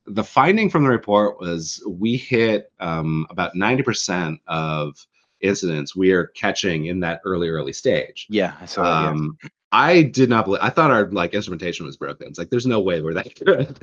The 0.09 0.22
finding 0.22 0.70
from 0.70 0.84
the 0.84 0.90
report 0.90 1.40
was 1.40 1.82
we 1.86 2.16
hit 2.16 2.70
um, 2.78 3.26
about 3.30 3.55
ninety 3.55 3.82
percent 3.82 4.40
of 4.47 5.05
incidents 5.40 5.94
we 5.94 6.12
are 6.12 6.28
catching 6.28 6.86
in 6.86 7.01
that 7.01 7.20
early 7.24 7.49
early 7.49 7.72
stage. 7.72 8.26
Yeah, 8.28 8.55
I 8.61 8.66
saw. 8.66 9.09
Um, 9.09 9.36
yeah. 9.42 9.49
I 9.77 10.05
did 10.05 10.31
not 10.31 10.47
believe. 10.47 10.62
I 10.62 10.70
thought 10.70 10.91
our 10.91 11.05
like 11.11 11.35
instrumentation 11.35 11.85
was 11.85 11.99
broken. 11.99 12.29
It's 12.29 12.39
like 12.39 12.49
there's 12.49 12.66
no 12.66 12.81
way 12.81 13.03
we're 13.03 13.12
that 13.12 13.35
good. 13.45 13.77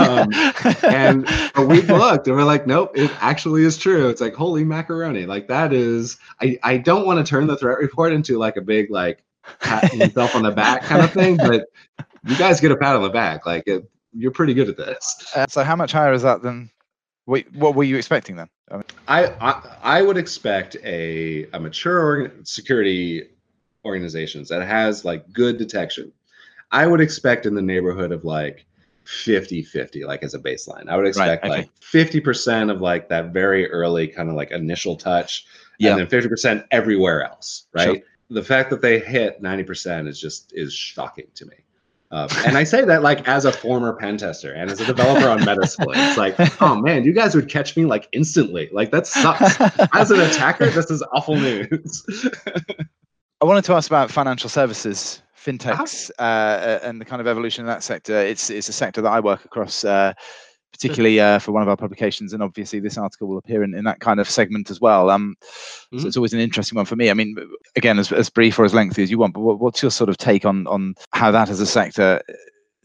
um, 0.00 0.32
and 0.90 1.28
we 1.68 1.82
looked 1.94 2.26
and 2.26 2.34
we're 2.34 2.44
like, 2.44 2.66
nope, 2.66 2.92
it 2.96 3.10
actually 3.20 3.64
is 3.64 3.76
true. 3.76 4.08
It's 4.08 4.22
like 4.22 4.34
holy 4.34 4.64
macaroni. 4.64 5.26
Like 5.26 5.46
that 5.48 5.74
is. 5.74 6.16
I 6.40 6.58
I 6.62 6.78
don't 6.78 7.04
want 7.04 7.24
to 7.24 7.28
turn 7.28 7.46
the 7.46 7.56
threat 7.56 7.78
report 7.78 8.14
into 8.14 8.38
like 8.38 8.56
a 8.56 8.62
big 8.62 8.90
like 8.90 9.22
patting 9.60 10.00
himself 10.00 10.34
on 10.34 10.42
the 10.42 10.52
back 10.52 10.84
kind 10.84 11.04
of 11.04 11.12
thing, 11.12 11.36
but 11.36 11.66
you 12.24 12.36
guys 12.36 12.58
get 12.58 12.72
a 12.72 12.76
pat 12.76 12.96
on 12.96 13.02
the 13.02 13.10
back. 13.10 13.44
Like 13.44 13.64
it, 13.66 13.86
you're 14.14 14.32
pretty 14.32 14.54
good 14.54 14.70
at 14.70 14.78
this. 14.78 15.32
Uh, 15.36 15.44
so 15.50 15.64
how 15.64 15.76
much 15.76 15.92
higher 15.92 16.14
is 16.14 16.22
that 16.22 16.40
than? 16.40 16.70
Wait, 17.26 17.54
what 17.54 17.74
were 17.74 17.84
you 17.84 17.98
expecting 17.98 18.36
then? 18.36 18.48
I 18.70 18.76
mean, 18.76 18.84
I, 19.06 19.26
I 19.26 19.76
I 19.98 20.02
would 20.02 20.16
expect 20.16 20.78
a 20.82 21.46
a 21.52 21.60
mature 21.60 22.00
organ, 22.00 22.42
security 22.46 23.28
organizations 23.84 24.48
that 24.48 24.62
has 24.62 25.04
like 25.04 25.32
good 25.32 25.58
detection. 25.58 26.12
I 26.70 26.86
would 26.86 27.00
expect 27.00 27.46
in 27.46 27.54
the 27.54 27.62
neighborhood 27.62 28.12
of 28.12 28.24
like 28.24 28.66
50 29.04 29.62
50 29.62 30.04
like 30.04 30.22
as 30.22 30.34
a 30.34 30.38
baseline. 30.38 30.88
I 30.88 30.96
would 30.96 31.06
expect 31.06 31.44
okay. 31.44 31.50
like 31.50 31.70
50% 31.80 32.70
of 32.70 32.82
like 32.82 33.08
that 33.08 33.32
very 33.32 33.70
early 33.70 34.06
kind 34.06 34.28
of 34.28 34.34
like 34.34 34.50
initial 34.50 34.96
touch 34.96 35.46
Yeah. 35.78 35.96
and 35.96 36.00
then 36.00 36.06
50% 36.06 36.66
everywhere 36.70 37.24
else, 37.24 37.66
right? 37.72 37.84
Sure. 37.84 37.96
The 38.30 38.42
fact 38.42 38.68
that 38.68 38.82
they 38.82 38.98
hit 38.98 39.42
90% 39.42 40.06
is 40.06 40.20
just 40.20 40.52
is 40.54 40.74
shocking 40.74 41.28
to 41.36 41.46
me. 41.46 41.56
Um, 42.10 42.28
and 42.46 42.56
I 42.56 42.64
say 42.64 42.84
that 42.84 43.02
like 43.02 43.26
as 43.28 43.44
a 43.44 43.52
former 43.52 43.94
pen 43.94 44.16
tester 44.16 44.52
and 44.52 44.70
as 44.70 44.80
a 44.80 44.86
developer 44.86 45.28
on 45.28 45.40
Metasploit. 45.40 45.94
It's 45.94 46.16
like, 46.18 46.34
oh 46.62 46.80
man, 46.80 47.04
you 47.04 47.12
guys 47.12 47.34
would 47.34 47.48
catch 47.48 47.76
me 47.76 47.84
like 47.84 48.08
instantly. 48.12 48.68
Like 48.72 48.90
that 48.92 49.06
sucks. 49.06 49.58
As 49.94 50.10
an 50.10 50.20
attacker, 50.20 50.70
this 50.70 50.90
is 50.90 51.02
awful 51.12 51.36
news. 51.36 52.06
I 53.40 53.44
wanted 53.44 53.64
to 53.64 53.74
ask 53.74 53.88
about 53.88 54.10
financial 54.10 54.50
services, 54.50 55.22
fintechs, 55.36 56.10
uh, 56.18 56.80
and 56.82 57.00
the 57.00 57.04
kind 57.04 57.20
of 57.20 57.26
evolution 57.28 57.62
in 57.62 57.66
that 57.68 57.84
sector. 57.84 58.18
It's 58.18 58.50
it's 58.50 58.68
a 58.68 58.72
sector 58.72 59.00
that 59.02 59.12
I 59.12 59.20
work 59.20 59.44
across, 59.44 59.84
uh, 59.84 60.12
particularly 60.72 61.20
uh, 61.20 61.38
for 61.38 61.52
one 61.52 61.62
of 61.62 61.68
our 61.68 61.76
publications, 61.76 62.32
and 62.32 62.42
obviously 62.42 62.80
this 62.80 62.98
article 62.98 63.28
will 63.28 63.38
appear 63.38 63.62
in, 63.62 63.74
in 63.74 63.84
that 63.84 64.00
kind 64.00 64.18
of 64.18 64.28
segment 64.28 64.70
as 64.70 64.80
well. 64.80 65.08
Um, 65.10 65.36
So 65.92 65.98
Mhm. 65.98 66.06
it's 66.06 66.16
always 66.16 66.32
an 66.34 66.40
interesting 66.40 66.76
one 66.76 66.84
for 66.84 66.96
me. 66.96 67.10
I 67.10 67.14
mean, 67.14 67.36
again, 67.76 67.98
as, 68.00 68.10
as 68.10 68.28
brief 68.28 68.58
or 68.58 68.64
as 68.64 68.74
lengthy 68.74 69.04
as 69.04 69.10
you 69.10 69.18
want, 69.18 69.34
but 69.34 69.40
what, 69.40 69.60
what's 69.60 69.82
your 69.82 69.92
sort 69.92 70.10
of 70.10 70.16
take 70.18 70.44
on 70.44 70.66
on 70.66 70.94
how 71.14 71.30
that 71.30 71.48
as 71.48 71.60
a 71.60 71.66
sector? 71.66 72.20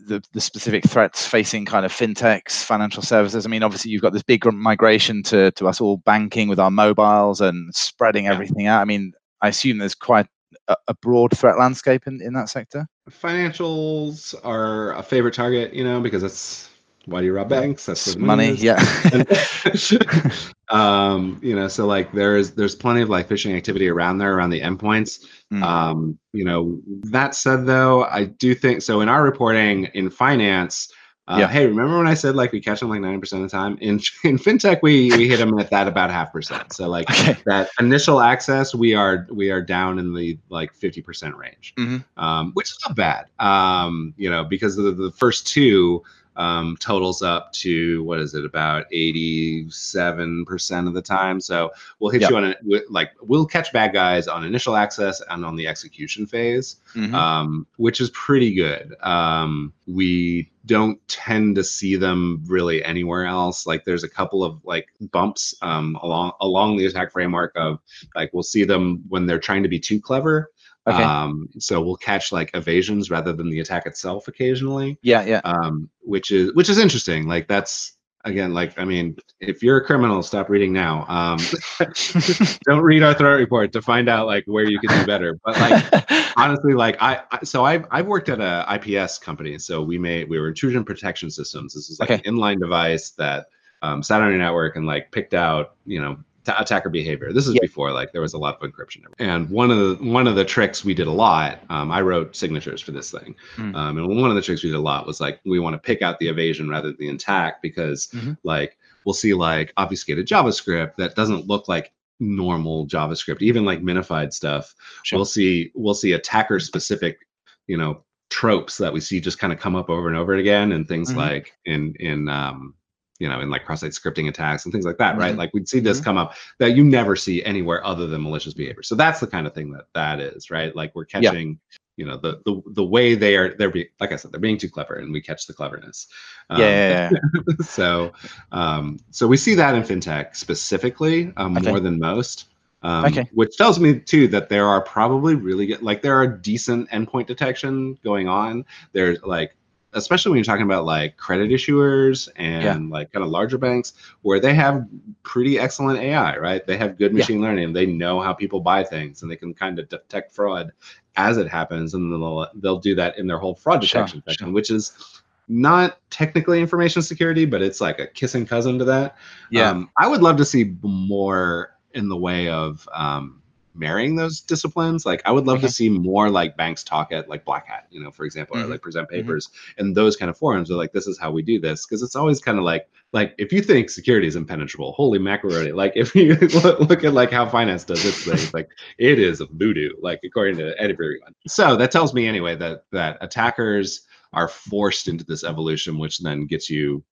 The, 0.05 0.21
the 0.33 0.41
specific 0.41 0.83
threats 0.83 1.25
facing 1.25 1.65
kind 1.65 1.85
of 1.85 1.91
fintechs, 1.91 2.63
financial 2.63 3.01
services. 3.01 3.45
I 3.45 3.49
mean, 3.49 3.63
obviously 3.63 3.89
you've 3.89 4.01
got 4.01 4.11
this 4.11 4.21
big 4.23 4.45
migration 4.53 5.23
to 5.23 5.49
to 5.51 5.67
us 5.67 5.81
all 5.81 5.97
banking 5.97 6.47
with 6.49 6.59
our 6.59 6.71
mobiles 6.71 7.41
and 7.41 7.73
spreading 7.73 8.25
Yeah. 8.25 8.33
everything 8.33 8.67
out. 8.67 8.81
I 8.81 8.85
mean, 8.85 9.13
I 9.41 9.47
assume 9.47 9.77
there's 9.79 9.95
quite 9.95 10.27
a, 10.67 10.75
a 10.87 10.93
broad 10.95 11.37
threat 11.37 11.57
landscape 11.57 12.07
in, 12.07 12.21
in 12.21 12.33
that 12.33 12.49
sector. 12.49 12.87
Financials 13.09 14.35
are 14.43 14.93
a 14.93 15.03
favorite 15.03 15.33
target, 15.33 15.73
you 15.73 15.83
know, 15.83 15.99
because 15.99 16.21
that's 16.21 16.69
why 17.05 17.19
do 17.19 17.25
you 17.25 17.33
rob 17.33 17.49
banks? 17.49 17.85
That's 17.85 18.15
money, 18.15 18.49
is. 18.49 18.63
yeah. 18.63 18.79
um, 20.69 21.39
you 21.43 21.55
know, 21.55 21.67
so 21.67 21.85
like 21.85 22.11
there's 22.13 22.51
there's 22.51 22.75
plenty 22.75 23.01
of 23.01 23.09
like 23.09 23.27
phishing 23.27 23.55
activity 23.55 23.89
around 23.89 24.19
there 24.19 24.35
around 24.35 24.51
the 24.51 24.61
endpoints. 24.61 25.25
Mm. 25.51 25.63
Um, 25.63 26.19
you 26.31 26.45
know, 26.45 26.79
that 27.03 27.35
said 27.35 27.65
though, 27.65 28.05
I 28.05 28.25
do 28.25 28.55
think 28.55 28.81
so 28.81 29.01
in 29.01 29.09
our 29.09 29.23
reporting 29.23 29.85
in 29.93 30.09
finance. 30.09 30.91
Uh, 31.27 31.37
Yeah. 31.39 31.47
Hey, 31.47 31.65
remember 31.65 31.97
when 31.97 32.07
I 32.07 32.15
said 32.15 32.35
like 32.35 32.51
we 32.51 32.59
catch 32.59 32.81
them 32.81 32.89
like 32.89 32.99
ninety 32.99 33.19
percent 33.19 33.43
of 33.43 33.49
the 33.49 33.57
time? 33.57 33.77
In 33.79 34.01
in 34.25 34.37
fintech, 34.37 34.79
we 34.81 35.09
we 35.15 35.27
hit 35.27 35.37
them 35.37 35.57
at 35.57 35.69
that 35.69 35.87
about 35.87 36.11
half 36.11 36.33
percent. 36.33 36.73
So 36.73 36.89
like 36.89 37.09
okay. 37.09 37.37
that 37.45 37.69
initial 37.79 38.19
access, 38.19 38.75
we 38.75 38.93
are 38.93 39.25
we 39.31 39.49
are 39.49 39.61
down 39.61 39.99
in 39.99 40.13
the 40.13 40.37
like 40.49 40.73
fifty 40.73 41.01
percent 41.01 41.35
range 41.37 41.73
Mhm. 41.77 42.03
um, 42.17 42.51
which 42.55 42.71
is 42.71 42.77
not 42.85 42.95
bad. 42.95 43.25
Um, 43.39 44.13
you 44.17 44.29
know, 44.29 44.43
because 44.43 44.75
the, 44.75 44.91
the 44.91 45.11
first 45.11 45.47
two 45.47 46.03
um, 46.35 46.77
totals 46.79 47.21
up 47.21 47.51
to 47.53 48.03
what 48.03 48.19
is 48.19 48.33
it 48.33 48.45
about 48.45 48.85
eighty-seven 48.91 50.45
percent 50.45 50.87
of 50.87 50.93
the 50.93 51.01
time. 51.01 51.39
So 51.39 51.71
we'll 51.99 52.11
hit 52.11 52.21
Yeah. 52.21 52.29
you 52.29 52.37
on 52.37 52.45
a 52.45 52.55
like 52.89 53.11
we'll 53.21 53.45
catch 53.45 53.71
bad 53.73 53.93
guys 53.93 54.27
on 54.27 54.43
initial 54.43 54.75
access 54.75 55.21
and 55.29 55.45
on 55.45 55.55
the 55.55 55.67
execution 55.67 56.25
phase, 56.25 56.77
Mhm. 56.95 57.13
um, 57.13 57.67
which 57.77 58.01
is 58.01 58.09
pretty 58.11 58.53
good. 58.53 58.95
Um, 59.01 59.73
we 59.87 60.49
don't 60.65 61.05
tend 61.09 61.55
to 61.57 61.63
see 61.63 61.95
them 61.97 62.41
really 62.47 62.83
anywhere 62.85 63.25
else. 63.25 63.67
Like 63.67 63.83
there's 63.83 64.03
a 64.03 64.09
couple 64.09 64.43
of 64.43 64.59
like 64.63 64.87
bumps 65.11 65.53
um, 65.61 65.97
along 66.01 66.31
along 66.41 66.77
the 66.77 66.85
attack 66.85 67.11
framework 67.11 67.51
of 67.55 67.79
like 68.15 68.31
we'll 68.33 68.43
see 68.43 68.63
them 68.63 69.03
when 69.09 69.25
they're 69.25 69.39
trying 69.39 69.63
to 69.63 69.69
be 69.69 69.79
too 69.79 69.99
clever. 69.99 70.49
Okay. 70.85 71.01
Um, 71.01 71.47
so 71.59 71.81
we'll 71.81 71.95
catch 71.95 72.31
like 72.31 72.51
evasions 72.53 73.09
rather 73.09 73.31
than 73.31 73.49
the 73.49 73.61
attack 73.61 73.85
itself 73.85 74.27
occasionally, 74.27 74.97
yeah, 75.01 75.23
yeah. 75.23 75.41
um, 75.45 75.89
which 76.01 76.31
is 76.31 76.53
which 76.55 76.69
is 76.69 76.77
interesting. 76.77 77.25
Like 77.25 77.47
that's 77.47 77.93
again, 78.25 78.53
like 78.53 78.77
I 78.77 78.83
mean, 78.83 79.15
if 79.39 79.63
you're 79.63 79.77
a 79.77 79.85
criminal, 79.85 80.21
stop 80.23 80.49
reading 80.49 80.73
now. 80.73 81.05
Um, 81.07 81.39
don't 82.65 82.81
read 82.81 83.01
our 83.01 83.13
threat 83.13 83.37
report 83.37 83.71
to 83.73 83.81
find 83.81 84.09
out 84.09 84.27
like 84.27 84.43
where 84.45 84.65
you 84.65 84.79
can 84.79 84.99
do 84.99 85.05
better. 85.05 85.39
But 85.45 85.57
like 85.59 86.33
honestly, 86.37 86.73
like 86.73 86.97
I, 87.01 87.21
I 87.31 87.43
so 87.43 87.63
I've 87.63 87.85
I've 87.91 88.07
worked 88.07 88.27
at 88.27 88.41
a 88.41 88.65
IPS 88.75 89.19
company. 89.19 89.57
So 89.59 89.81
we 89.81 89.97
made 89.97 90.29
we 90.29 90.37
were 90.37 90.49
intrusion 90.49 90.83
protection 90.83 91.31
systems. 91.31 91.73
This 91.73 91.89
is 91.89 91.99
like 91.99 92.11
Okay. 92.11 92.21
an 92.25 92.35
inline 92.35 92.59
device 92.59 93.11
that 93.11 93.45
um, 93.81 94.03
sat 94.03 94.21
on 94.21 94.29
your 94.29 94.39
network 94.39 94.75
and 94.75 94.85
like 94.85 95.11
picked 95.11 95.33
out 95.33 95.75
you 95.85 96.01
know 96.01 96.17
attacker 96.47 96.89
behavior. 96.89 97.31
This 97.33 97.47
is 97.47 97.57
before 97.59 97.91
like 97.91 98.11
there 98.11 98.21
was 98.21 98.33
a 98.33 98.37
lot 98.37 98.57
of 98.61 98.69
encryption. 98.71 99.03
And 99.19 99.49
one 99.49 99.71
of 99.71 99.77
the 99.77 100.05
one 100.05 100.27
of 100.27 100.35
the 100.35 100.45
tricks 100.45 100.83
we 100.83 100.93
did 100.93 101.07
a 101.07 101.11
lot. 101.11 101.59
Um, 101.69 101.91
I 101.91 102.01
wrote 102.01 102.35
signatures 102.35 102.81
for 102.81 102.91
this 102.91 103.11
thing, 103.11 103.35
Mm. 103.57 103.75
um, 103.75 103.97
and 103.97 104.07
one 104.21 104.29
of 104.29 104.35
the 104.35 104.41
tricks 104.41 104.63
we 104.63 104.69
did 104.69 104.75
a 104.75 104.79
lot 104.81 105.05
was 105.07 105.19
like 105.21 105.39
we 105.45 105.59
want 105.59 105.73
to 105.73 105.79
pick 105.79 106.01
out 106.01 106.19
the 106.19 106.27
evasion 106.27 106.69
rather 106.69 106.89
than 106.89 106.97
the 106.99 107.09
attack 107.09 107.61
because 107.61 108.07
Mhm. 108.13 108.37
like 108.43 108.77
we'll 109.05 109.13
see 109.13 109.33
like 109.33 109.73
obfuscated 109.77 110.27
JavaScript 110.27 110.95
that 110.97 111.15
doesn't 111.15 111.47
look 111.47 111.67
like 111.67 111.91
normal 112.19 112.87
JavaScript, 112.87 113.41
even 113.41 113.65
like 113.65 113.81
minified 113.81 114.31
stuff. 114.33 114.73
Sure. 115.03 115.17
We'll 115.17 115.25
see 115.25 115.71
we'll 115.75 115.93
see 115.93 116.13
attacker 116.13 116.59
specific, 116.59 117.19
you 117.67 117.77
know, 117.77 118.03
tropes 118.29 118.77
that 118.77 118.91
we 118.93 118.99
see 118.99 119.19
just 119.19 119.39
kind 119.39 119.51
of 119.53 119.59
come 119.59 119.75
up 119.75 119.89
over 119.89 120.07
and 120.07 120.17
over 120.17 120.33
again, 120.35 120.71
and 120.71 120.87
things 120.87 121.11
Mhm. 121.13 121.17
like 121.17 121.53
in 121.65 121.93
in 121.99 122.29
um, 122.29 122.73
you 123.19 123.29
know, 123.29 123.39
in 123.41 123.49
like 123.49 123.63
cross-site 123.65 123.91
scripting 123.91 124.27
attacks 124.27 124.65
and 124.65 124.71
things 124.71 124.85
like 124.85 124.97
that, 124.97 125.17
right? 125.17 125.33
Mhm. 125.35 125.37
Like 125.37 125.53
we'd 125.53 125.67
see 125.69 125.79
this 125.79 125.99
Mhm. 125.99 126.03
come 126.03 126.17
up 126.17 126.33
that 126.59 126.75
you 126.75 126.83
never 126.83 127.15
see 127.15 127.43
anywhere 127.45 127.85
other 127.85 128.07
than 128.07 128.21
malicious 128.23 128.53
behavior. 128.53 128.83
So 128.83 128.95
that's 128.95 129.19
the 129.19 129.27
kind 129.27 129.45
of 129.47 129.53
thing 129.53 129.71
that 129.71 129.85
that 129.93 130.19
is, 130.19 130.49
right? 130.49 130.75
Like 130.75 130.93
we're 130.95 131.05
Yeah. 131.13 131.29
catching. 131.31 131.59
You 131.95 132.05
know 132.07 132.17
the 132.17 132.41
the 132.43 132.59
the 132.71 132.83
way 132.83 133.13
they 133.13 133.35
are 133.37 133.53
they're 133.55 133.69
being 133.69 133.85
like 133.99 134.11
I 134.11 134.15
said 134.15 134.31
they're 134.31 134.39
being 134.39 134.57
too 134.57 134.67
clever 134.67 134.95
and 134.95 135.13
we 135.13 135.21
catch 135.21 135.45
the 135.45 135.53
cleverness. 135.53 136.07
yeah, 136.49 136.57
Um, 136.57 136.73
yeah, 136.73 137.09
yeah. 137.11 137.55
so 137.63 138.11
um, 138.51 138.97
so 139.11 139.27
we 139.27 139.37
see 139.37 139.53
that 139.53 139.75
in 139.75 139.83
fintech 139.83 140.35
specifically 140.35 141.31
um, 141.37 141.55
Okay. 141.57 141.69
more 141.69 141.79
than 141.79 141.99
most 141.99 142.47
um, 142.81 143.05
Okay. 143.05 143.27
which 143.31 143.55
tells 143.57 143.79
me 143.79 143.99
too 143.99 144.27
that 144.29 144.49
there 144.49 144.65
are 144.67 144.81
probably 144.81 145.35
really 145.35 145.67
good 145.67 145.83
like 145.83 146.01
there 146.01 146.17
are 146.19 146.25
decent 146.25 146.89
endpoint 146.89 147.27
detection 147.27 147.93
going 148.03 148.27
on 148.27 148.65
there's 148.91 149.21
like 149.21 149.55
especially 149.93 150.29
when 150.31 150.37
you're 150.37 150.43
talking 150.45 150.65
about 150.65 150.85
like 150.85 151.17
credit 151.17 151.49
issuers 151.51 152.29
and 152.37 152.89
like 152.89 153.11
kind 153.11 153.23
of 153.23 153.31
larger 153.31 153.57
banks 153.57 153.93
where 154.21 154.39
they 154.39 154.53
have 154.53 154.85
pretty 155.23 155.59
excellent 155.59 155.99
ai 155.99 156.37
right 156.37 156.65
they 156.67 156.77
have 156.77 156.97
good 156.97 157.11
Yeah. 157.11 157.19
machine 157.19 157.41
learning 157.41 157.73
they 157.73 157.85
know 157.85 158.19
how 158.21 158.33
people 158.33 158.59
buy 158.59 158.83
things 158.83 159.21
and 159.21 159.31
they 159.31 159.35
can 159.35 159.53
kind 159.53 159.79
of 159.79 159.89
detect 159.89 160.31
fraud 160.31 160.71
as 161.15 161.37
it 161.37 161.47
happens 161.47 161.93
and 161.93 162.11
they'll 162.11 162.47
they'll 162.55 162.79
do 162.79 162.95
that 162.95 163.17
in 163.17 163.27
their 163.27 163.37
whole 163.37 163.55
fraud 163.55 163.83
Sure, 163.83 164.01
detection 164.01 164.23
section 164.25 164.47
sure. 164.47 164.53
which 164.53 164.69
is 164.71 165.21
not 165.49 165.99
technically 166.09 166.61
information 166.61 167.01
security, 167.01 167.43
but 167.45 167.61
it's 167.61 167.81
like 167.81 167.99
a 167.99 168.07
kissing 168.07 168.45
cousin 168.45 168.79
to 168.79 168.85
that. 168.85 169.17
Yeah. 169.51 169.71
Um, 169.71 169.89
I 169.97 170.07
would 170.07 170.21
love 170.21 170.37
to 170.37 170.45
see 170.45 170.73
more 170.81 171.75
in 171.93 172.07
the 172.07 172.15
way 172.15 172.47
of 172.47 172.87
um, 172.93 173.41
marrying 173.75 174.15
those 174.15 174.39
disciplines. 174.41 175.05
Like, 175.05 175.21
I 175.25 175.31
would 175.31 175.45
love 175.45 175.57
Okay. 175.59 175.67
to 175.67 175.73
see 175.73 175.89
more 175.89 176.29
like 176.29 176.55
banks 176.57 176.83
talk 176.83 177.11
at 177.11 177.29
like 177.29 177.45
Black 177.45 177.67
Hat, 177.67 177.87
you 177.89 178.01
know, 178.01 178.11
for 178.11 178.25
example, 178.25 178.55
Mhm. 178.55 178.63
or 178.63 178.67
like 178.67 178.81
present 178.81 179.07
Mhm. 179.09 179.13
papers 179.13 179.49
and 179.77 179.95
those 179.95 180.15
kind 180.15 180.29
of 180.29 180.37
forums 180.37 180.69
are 180.71 180.75
like, 180.75 180.91
this 180.93 181.07
is 181.07 181.17
how 181.19 181.31
we 181.31 181.41
do 181.41 181.59
this. 181.59 181.85
Cause 181.85 182.01
it's 182.03 182.15
always 182.15 182.39
kind 182.39 182.57
of 182.57 182.63
like, 182.63 182.87
like 183.13 183.35
if 183.37 183.51
you 183.53 183.61
think 183.61 183.89
security 183.89 184.27
is 184.27 184.35
impenetrable, 184.35 184.91
holy 184.93 185.19
macaroni. 185.19 185.71
Like 185.71 185.93
if 185.95 186.15
you 186.15 186.35
look 186.89 187.03
at 187.03 187.13
like 187.13 187.31
how 187.31 187.47
finance 187.47 187.83
does 187.83 188.03
its 188.05 188.23
thing, 188.25 188.33
it's 188.35 188.53
like 188.53 188.69
it 188.97 189.19
is 189.19 189.41
a 189.41 189.45
voodoo, 189.47 189.89
like 190.01 190.19
according 190.23 190.57
to 190.57 190.77
everyone. 190.79 191.33
So 191.47 191.75
that 191.75 191.91
tells 191.91 192.13
me 192.13 192.27
anyway 192.27 192.55
that 192.55 192.85
that 192.91 193.17
attackers 193.21 194.01
are 194.33 194.47
forced 194.47 195.07
into 195.07 195.23
this 195.23 195.43
evolution, 195.43 195.99
which 195.99 196.19
then 196.19 196.47
gets 196.47 196.69
you 196.69 197.03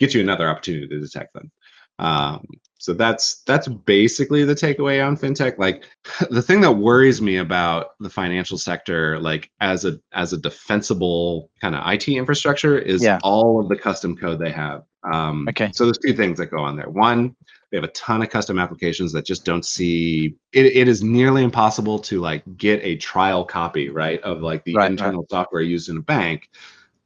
gets 0.00 0.12
you 0.14 0.20
another 0.20 0.48
opportunity 0.48 0.88
to 0.88 1.00
detect 1.00 1.32
them. 1.34 1.52
Um, 2.00 2.44
so 2.84 2.92
that's 2.92 3.36
that's 3.46 3.66
basically 3.66 4.44
the 4.44 4.54
takeaway 4.54 5.02
on 5.02 5.16
fintech. 5.16 5.56
Like 5.56 5.84
the 6.30 6.42
thing 6.42 6.60
that 6.60 6.72
worries 6.72 7.22
me 7.22 7.38
about 7.38 7.92
the 7.98 8.10
financial 8.10 8.58
sector, 8.58 9.18
like 9.18 9.50
as 9.62 9.86
a 9.86 9.98
as 10.12 10.34
a 10.34 10.36
defensible 10.36 11.50
kind 11.62 11.74
of 11.74 11.82
IT 11.90 12.08
infrastructure, 12.08 12.76
is 12.78 13.02
Yeah. 13.02 13.20
all 13.22 13.58
of 13.58 13.70
the 13.70 13.76
custom 13.76 14.14
code 14.14 14.38
they 14.38 14.50
have. 14.50 14.82
Um, 15.10 15.46
Okay. 15.48 15.70
So 15.72 15.84
there's 15.86 15.96
two 15.96 16.12
things 16.12 16.36
that 16.36 16.50
go 16.50 16.58
on 16.58 16.76
there. 16.76 16.90
One, 16.90 17.34
they 17.70 17.78
have 17.78 17.84
a 17.84 17.92
ton 17.92 18.20
of 18.22 18.28
custom 18.28 18.58
applications 18.58 19.12
that 19.14 19.24
just 19.24 19.46
don't 19.46 19.64
see. 19.64 20.36
It, 20.52 20.66
it 20.66 20.86
is 20.86 21.02
nearly 21.02 21.42
impossible 21.42 21.98
to 22.00 22.20
like 22.20 22.42
get 22.58 22.80
a 22.82 22.96
trial 22.96 23.46
copy, 23.46 23.88
right, 23.88 24.20
of 24.20 24.42
like 24.42 24.62
the 24.64 24.74
Right, 24.74 24.82
right. 24.82 24.90
internal 24.90 25.24
software 25.30 25.62
used 25.62 25.88
in 25.88 25.96
a 25.96 26.02
bank 26.02 26.50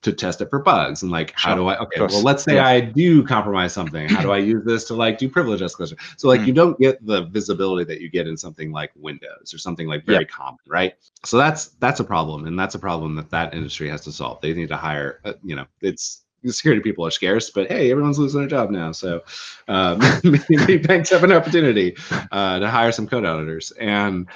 to 0.03 0.12
test 0.12 0.40
it 0.40 0.51
for 0.51 0.61
bugs 0.61 1.03
and 1.03 1.11
like 1.11 1.32
how 1.36 1.55
Sure, 1.55 1.55
do 1.55 1.66
I 1.68 1.78
okay 1.78 2.01
well 2.03 2.22
let's 2.22 2.42
say 2.44 2.59
Yeah. 2.59 2.64
I 2.64 2.80
do 2.80 3.24
compromise 3.24 3.72
something. 3.72 4.09
How 4.09 4.22
do 4.22 4.30
I 4.32 4.38
use 4.38 4.64
this 4.64 4.84
to 4.86 4.94
like 4.94 5.18
do 5.18 5.28
privilege 5.28 5.61
escalation? 5.61 5.99
So 6.16 6.28
like 6.28 6.44
Mm. 6.44 6.46
you 6.46 6.53
don't 6.53 6.78
get 6.78 7.05
the 7.05 7.24
visibility 7.24 7.84
that 7.84 8.01
you 8.01 8.09
get 8.09 8.26
in 8.26 8.36
something 8.36 8.70
like 8.70 8.92
Windows 8.96 9.53
or 9.53 9.59
something 9.59 9.88
like 9.88 10.05
very 10.07 10.26
common 10.26 10.59
right? 10.66 10.94
So 11.24 11.36
that's 11.36 11.68
that's 11.80 12.01
a 12.01 12.05
problem 12.05 12.46
and 12.46 12.59
that's 12.59 12.74
a 12.74 12.78
problem 12.78 13.16
that 13.16 13.30
that 13.30 13.55
industry 13.55 13.88
has 13.88 14.01
to 14.03 14.12
solve. 14.12 14.40
They 14.40 14.53
need 14.55 14.68
to 14.68 14.76
hire 14.76 15.20
uh, 15.24 15.34
you 15.42 15.57
know 15.57 15.66
it's 15.80 16.24
security 16.46 16.80
people 16.80 17.05
are 17.05 17.11
scarce 17.11 17.51
but 17.51 17.68
hey 17.68 17.90
everyone's 17.90 18.18
losing 18.18 18.40
their 18.40 18.49
job 18.49 18.70
now 18.70 18.92
so 18.92 19.20
um, 19.66 19.99
maybe 20.49 20.76
banks 20.78 21.11
have 21.11 21.24
an 21.24 21.32
opportunity 21.32 21.96
uh, 22.30 22.61
to 22.61 22.68
hire 22.70 22.92
some 22.92 23.07
code 23.09 23.24
editors 23.24 23.72
and 23.80 24.28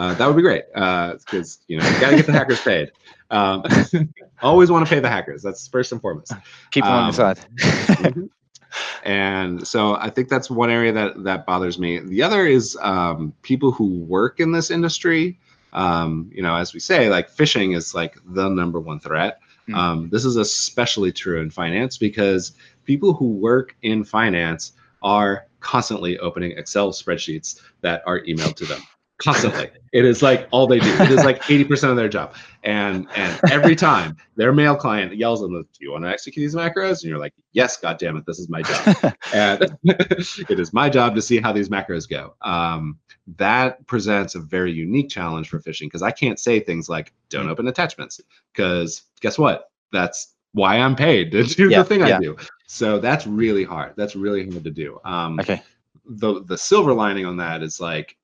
uh, 0.00 0.14
that 0.14 0.26
would 0.26 0.36
be 0.36 0.42
great 0.42 0.64
because 0.72 1.58
you 1.68 1.78
know 1.78 1.86
you 1.88 2.00
got 2.00 2.10
to 2.10 2.16
get 2.16 2.26
the 2.26 2.32
hackers 2.32 2.60
paid 2.60 2.90
um, 3.30 3.62
always 4.42 4.70
want 4.70 4.86
to 4.86 4.90
pay 4.92 5.00
the 5.00 5.08
hackers 5.08 5.42
that's 5.42 5.68
first 5.68 5.92
and 5.92 6.00
foremost 6.00 6.32
Keep 6.70 6.84
them 6.84 6.92
on 6.92 7.14
your 7.14 7.26
Um, 7.26 7.36
side. 7.36 8.30
and 9.04 9.66
so 9.66 9.96
I 9.96 10.10
think 10.10 10.28
that's 10.28 10.50
one 10.50 10.70
area 10.70 10.92
that 10.92 11.24
that 11.24 11.46
bothers 11.46 11.78
me. 11.78 11.98
The 12.00 12.22
other 12.22 12.46
is 12.46 12.76
um, 12.80 13.32
people 13.42 13.72
who 13.72 14.00
work 14.00 14.40
in 14.40 14.52
this 14.52 14.70
industry. 14.70 15.38
Um, 15.72 16.30
you 16.34 16.42
know, 16.42 16.56
as 16.56 16.74
we 16.74 16.80
say, 16.80 17.08
like 17.08 17.30
phishing 17.30 17.76
is 17.76 17.94
like 17.94 18.16
the 18.24 18.48
number 18.48 18.80
one 18.80 19.00
threat. 19.00 19.40
Mm. 19.68 19.74
Um, 19.74 20.08
this 20.10 20.24
is 20.24 20.36
especially 20.36 21.12
true 21.12 21.40
in 21.40 21.50
finance 21.50 21.96
because 21.96 22.52
people 22.84 23.12
who 23.12 23.28
work 23.28 23.76
in 23.82 24.04
finance 24.04 24.72
are 25.02 25.46
constantly 25.60 26.18
opening 26.18 26.52
Excel 26.52 26.90
spreadsheets 26.90 27.60
that 27.82 28.02
are 28.06 28.20
emailed 28.22 28.56
to 28.56 28.64
them. 28.64 28.80
Constantly, 29.20 29.68
it 29.92 30.04
is 30.04 30.22
like 30.22 30.48
all 30.50 30.66
they 30.66 30.78
do. 30.78 30.90
It 30.94 31.10
is 31.10 31.24
like 31.24 31.50
eighty 31.50 31.64
percent 31.64 31.90
of 31.90 31.96
their 31.96 32.08
job, 32.08 32.34
and 32.64 33.06
and 33.16 33.38
every 33.50 33.76
time 33.76 34.16
their 34.36 34.50
mail 34.50 34.74
client 34.74 35.14
yells 35.14 35.42
at 35.42 35.50
them, 35.50 35.62
"Do 35.62 35.84
you 35.84 35.92
want 35.92 36.04
to 36.04 36.08
execute 36.10 36.42
these 36.42 36.54
macros?" 36.54 37.02
and 37.02 37.10
you're 37.10 37.18
like, 37.18 37.34
"Yes, 37.52 37.76
God 37.76 37.98
damn 37.98 38.16
it, 38.16 38.24
this 38.24 38.38
is 38.38 38.48
my 38.48 38.62
job." 38.62 39.14
and 39.34 39.76
it 39.84 40.58
is 40.58 40.72
my 40.72 40.88
job 40.88 41.14
to 41.16 41.22
see 41.22 41.38
how 41.38 41.52
these 41.52 41.68
macros 41.68 42.08
go. 42.08 42.34
Um, 42.40 42.98
that 43.36 43.86
presents 43.86 44.36
a 44.36 44.40
very 44.40 44.72
unique 44.72 45.10
challenge 45.10 45.50
for 45.50 45.60
phishing 45.60 45.82
because 45.86 46.02
I 46.02 46.12
can't 46.12 46.40
say 46.40 46.58
things 46.58 46.88
like 46.88 47.12
"Don't 47.28 47.46
Mm. 47.46 47.50
open 47.50 47.68
attachments" 47.68 48.22
because 48.54 49.02
guess 49.20 49.38
what? 49.38 49.70
That's 49.92 50.34
why 50.52 50.78
I'm 50.78 50.96
paid 50.96 51.30
to 51.32 51.44
do 51.44 51.68
Yeah, 51.68 51.82
the 51.82 51.84
thing 51.84 52.00
yeah. 52.00 52.16
I 52.16 52.20
do. 52.20 52.36
So 52.68 52.98
that's 52.98 53.26
really 53.26 53.64
hard. 53.64 53.92
That's 53.96 54.16
really 54.16 54.48
hard 54.48 54.64
to 54.64 54.70
do. 54.70 54.98
Um, 55.04 55.38
okay. 55.40 55.62
the 56.08 56.42
the 56.44 56.56
silver 56.56 56.94
lining 56.94 57.26
on 57.26 57.36
that 57.36 57.62
is 57.62 57.80
like 57.80 58.16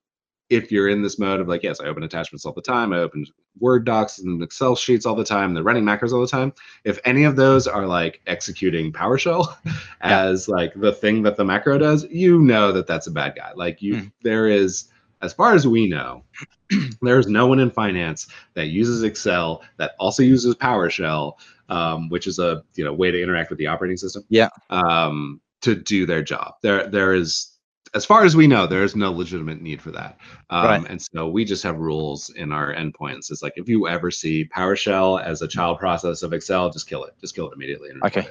if 0.49 0.70
you're 0.70 0.88
in 0.88 1.03
this 1.03 1.18
mode 1.18 1.40
of 1.40 1.49
like 1.49 1.62
yes 1.62 1.80
i 1.80 1.86
open 1.86 2.03
attachments 2.03 2.44
all 2.47 2.53
the 2.53 2.62
time 2.62 2.92
i 2.92 2.99
open 2.99 3.24
word 3.59 3.84
docs 3.84 4.18
and 4.20 4.42
excel 4.42 4.76
sheets 4.76 5.07
all 5.07 5.14
the 5.14 5.24
time 5.24 5.55
they're 5.55 5.62
running 5.62 5.82
macros 5.84 6.12
all 6.12 6.20
the 6.20 6.26
time 6.26 6.53
if 6.84 6.99
any 7.05 7.24
of 7.24 7.36
those 7.36 7.66
are 7.66 7.86
like 7.86 8.20
executing 8.26 8.92
powershell 8.92 9.57
as 10.03 10.49
like 10.49 10.72
the 10.76 10.92
thing 10.92 11.22
that 11.22 11.36
the 11.36 11.44
macro 11.44 11.78
does 11.78 12.05
you 12.11 12.40
know 12.40 12.70
that 12.72 12.86
that's 12.86 13.07
a 13.07 13.11
bad 13.11 13.34
guy 13.34 13.51
like 13.55 13.80
you 13.82 13.97
Mm. 13.97 14.12
there 14.22 14.47
is 14.49 14.88
as 15.22 15.32
far 15.32 15.55
as 15.55 15.66
we 15.66 15.88
know 15.88 16.22
there's 17.03 17.26
no 17.26 17.47
one 17.47 17.59
in 17.59 17.70
finance 17.70 18.28
that 18.55 18.66
uses 18.66 19.03
excel 19.03 19.62
that 19.78 19.92
also 19.99 20.22
uses 20.22 20.55
powershell 20.57 21.34
um, 21.68 22.09
which 22.11 22.26
is 22.28 22.38
a 22.38 22.62
you 22.74 22.84
know 22.84 22.92
way 22.92 23.11
to 23.11 23.20
interact 23.20 23.51
with 23.51 23.59
the 23.59 23.66
operating 23.66 23.97
system 23.97 24.22
Yeah. 24.28 24.49
um, 24.70 25.40
to 25.62 25.74
do 25.74 26.05
their 26.07 26.22
job 26.22 26.55
there 26.62 26.86
there 26.86 27.14
is 27.14 27.55
as 27.97 28.05
far 28.05 28.24
as 28.24 28.36
we 28.36 28.47
know, 28.47 28.66
there 28.66 28.84
is 28.84 28.94
no 28.94 29.11
legitimate 29.11 29.61
need 29.61 29.80
for 29.80 29.90
that. 29.92 30.18
Um, 30.51 30.66
Right. 30.66 30.86
And 30.90 31.01
so 31.01 31.28
we 31.28 31.44
just 31.44 31.62
have 31.62 31.78
rules 31.78 32.30
in 32.30 32.53
our 32.53 32.74
endpoints. 32.74 33.30
It's 33.30 33.42
like 33.42 33.55
if 33.57 33.68
you 33.68 33.88
ever 33.88 34.11
see 34.11 34.44
PowerShell 34.55 35.22
as 35.22 35.42
a 35.42 35.49
child 35.49 35.78
process 35.78 36.22
of 36.22 36.32
Excel, 36.32 36.70
just 36.70 36.88
kill 36.88 37.05
it. 37.05 37.14
Just 37.20 37.34
kill 37.34 37.49
it 37.49 37.55
immediately. 37.55 37.90
Okay. 38.05 38.28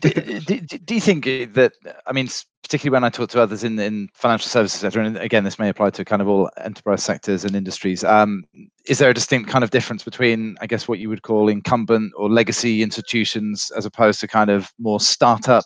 do, 0.00 0.10
do, 0.10 0.60
do- 0.60 0.78
do 0.78 0.94
you 0.94 1.00
think 1.00 1.26
uh, 1.26 1.46
that 1.54 1.72
I 2.06 2.12
mean, 2.12 2.28
particularly 2.62 2.92
when 2.94 3.04
I 3.04 3.08
talk 3.08 3.30
to 3.30 3.40
others 3.40 3.64
in 3.64 3.78
in 3.78 4.08
financial 4.12 4.48
services 4.48 4.80
sector, 4.80 5.00
and 5.00 5.16
again, 5.16 5.44
this 5.44 5.58
may 5.58 5.68
apply 5.68 5.90
to 5.90 6.04
kind 6.04 6.20
of 6.20 6.28
all 6.28 6.50
enterprise 6.58 7.02
sectors 7.02 7.44
and 7.44 7.54
industries. 7.54 8.04
Um, 8.04 8.44
is 8.86 8.98
there 8.98 9.08
a 9.10 9.14
distinct 9.14 9.48
kind 9.48 9.64
of 9.64 9.70
difference 9.70 10.02
between, 10.02 10.56
I 10.60 10.66
guess, 10.66 10.88
what 10.88 10.98
you 10.98 11.08
would 11.08 11.22
call 11.22 11.48
incumbent 11.48 12.12
or 12.16 12.28
legacy 12.28 12.82
institutions 12.82 13.70
as 13.76 13.86
opposed 13.86 14.20
to 14.20 14.28
kind 14.28 14.50
of 14.50 14.70
more 14.78 15.00
startup, 15.00 15.64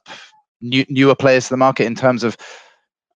new, 0.61 0.85
newer 0.89 1.14
players 1.17 1.45
to 1.45 1.51
the 1.51 1.57
market 1.57 1.87
in 1.87 1.95
terms 1.95 2.23
of 2.23 2.37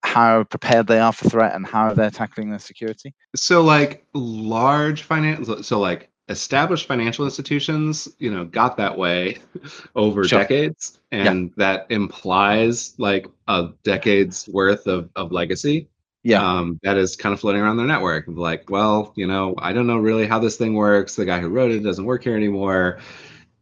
how 0.03 0.43
prepared 0.45 0.87
they 0.87 0.99
are 0.99 1.13
for 1.13 1.29
threat 1.29 1.55
and 1.55 1.65
how 1.65 1.93
they're 1.93 2.11
tackling 2.11 2.49
their 2.49 2.59
security? 2.59 3.13
so 3.35 3.61
like 3.61 4.05
large 4.13 5.03
finance, 5.03 5.49
so 5.67 5.79
like 5.79 6.09
established 6.29 6.87
financial 6.87 7.25
institutions, 7.25 8.07
you 8.19 8.31
know, 8.31 8.45
got 8.45 8.77
that 8.77 8.97
way 8.97 9.37
over 9.95 10.23
Sure. 10.23 10.39
decades, 10.39 10.99
and 11.11 11.51
that 11.57 11.85
implies 11.89 12.93
like 12.97 13.27
a 13.47 13.69
decade's 13.83 14.47
worth 14.47 14.87
of, 14.87 15.09
of 15.15 15.31
legacy. 15.31 15.87
Yeah. 16.23 16.43
um, 16.47 16.79
that 16.83 16.97
is 16.97 17.15
kind 17.15 17.33
of 17.33 17.39
floating 17.39 17.61
around 17.63 17.77
their 17.77 17.87
network. 17.87 18.25
Like, 18.27 18.69
well, 18.69 19.11
you 19.15 19.25
know, 19.25 19.55
I 19.57 19.73
don't 19.73 19.87
know 19.87 19.97
really 19.97 20.27
how 20.27 20.37
this 20.37 20.55
thing 20.55 20.75
works. 20.75 21.15
The 21.15 21.25
guy 21.25 21.39
who 21.39 21.49
wrote 21.49 21.71
it 21.71 21.79
doesn't 21.79 22.05
work 22.05 22.23
here 22.23 22.35
anymore. 22.35 22.99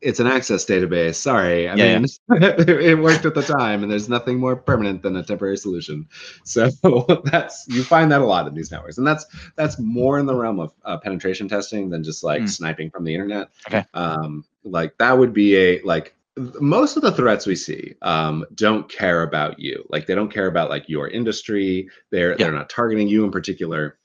It's 0.02 0.20
an 0.20 0.28
access 0.28 0.66
database. 0.66 1.16
Sorry, 1.16 1.68
I 1.68 1.76
Yeah, 1.76 2.00
mean, 2.00 2.06
it 2.30 2.98
worked 3.00 3.26
at 3.26 3.36
the 3.36 3.42
time, 3.42 3.84
and 3.84 3.92
there's 3.92 4.08
nothing 4.10 4.40
more 4.40 4.56
permanent 4.56 5.02
than 5.04 5.16
a 5.18 5.24
temporary 5.24 5.58
solution. 5.58 6.08
So 6.44 6.70
that's 7.26 7.66
you 7.68 7.84
find 7.84 8.12
that 8.12 8.22
a 8.22 8.26
lot 8.26 8.48
in 8.48 8.54
these 8.54 8.72
networks, 8.72 8.98
and 8.98 9.06
that's 9.06 9.26
that's 9.56 9.78
more 9.80 10.20
in 10.20 10.26
the 10.26 10.36
realm 10.36 10.60
of 10.60 10.74
uh, 10.86 10.98
penetration 10.98 11.50
testing 11.50 11.90
than 11.90 12.04
just 12.04 12.24
like 12.24 12.44
Mm. 12.44 12.50
sniping 12.50 12.90
from 12.92 13.04
the 13.04 13.14
internet. 13.14 13.50
Okay. 13.68 13.84
Um, 13.94 14.46
like 14.64 14.98
that 15.00 15.18
would 15.18 15.34
be 15.34 15.56
a 15.58 15.82
like 15.84 16.16
most 16.62 16.96
of 16.96 17.02
the 17.02 17.12
threats 17.12 17.46
we 17.46 17.56
see 17.56 17.96
um, 18.02 18.46
don't 18.56 18.90
care 18.90 19.24
about 19.24 19.60
you 19.60 19.84
like 19.90 20.06
they 20.06 20.16
don't 20.16 20.32
care 20.32 20.48
about 20.48 20.70
like 20.70 20.88
your 20.88 21.08
industry 21.10 21.90
they're 22.12 22.38
they're 22.38 22.52
not 22.54 22.70
targeting 22.70 23.08
you 23.08 23.26
in 23.26 23.32
particular 23.32 23.98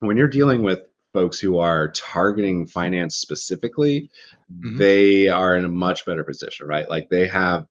when 0.00 0.16
you're 0.16 0.26
dealing 0.28 0.62
with 0.62 0.80
folks 1.12 1.38
who 1.38 1.58
are 1.58 1.88
targeting 1.92 2.66
finance 2.66 3.16
specifically 3.16 4.10
Mhm. 4.52 4.78
they 4.78 5.28
are 5.28 5.56
in 5.56 5.64
a 5.64 5.68
much 5.68 6.04
better 6.06 6.24
position 6.24 6.66
right 6.66 6.88
like 6.88 7.08
they 7.10 7.26
have 7.28 7.66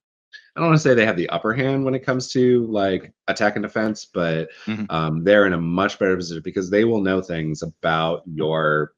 i 0.54 0.60
don't 0.60 0.68
want 0.68 0.76
to 0.78 0.82
say 0.82 0.94
they 0.94 1.06
have 1.06 1.16
the 1.16 1.28
upper 1.30 1.52
hand 1.52 1.84
when 1.84 1.94
it 1.94 2.04
comes 2.04 2.30
to 2.32 2.66
like 2.66 3.12
attack 3.26 3.56
and 3.56 3.62
defense 3.64 4.06
but 4.12 4.48
Mhm. 4.66 4.86
um, 4.90 5.24
they're 5.24 5.46
in 5.46 5.54
a 5.54 5.60
much 5.60 5.98
better 5.98 6.16
position 6.16 6.42
because 6.44 6.70
they 6.70 6.84
will 6.84 7.00
know 7.00 7.20
things 7.20 7.62
about 7.62 8.22
your 8.26 8.92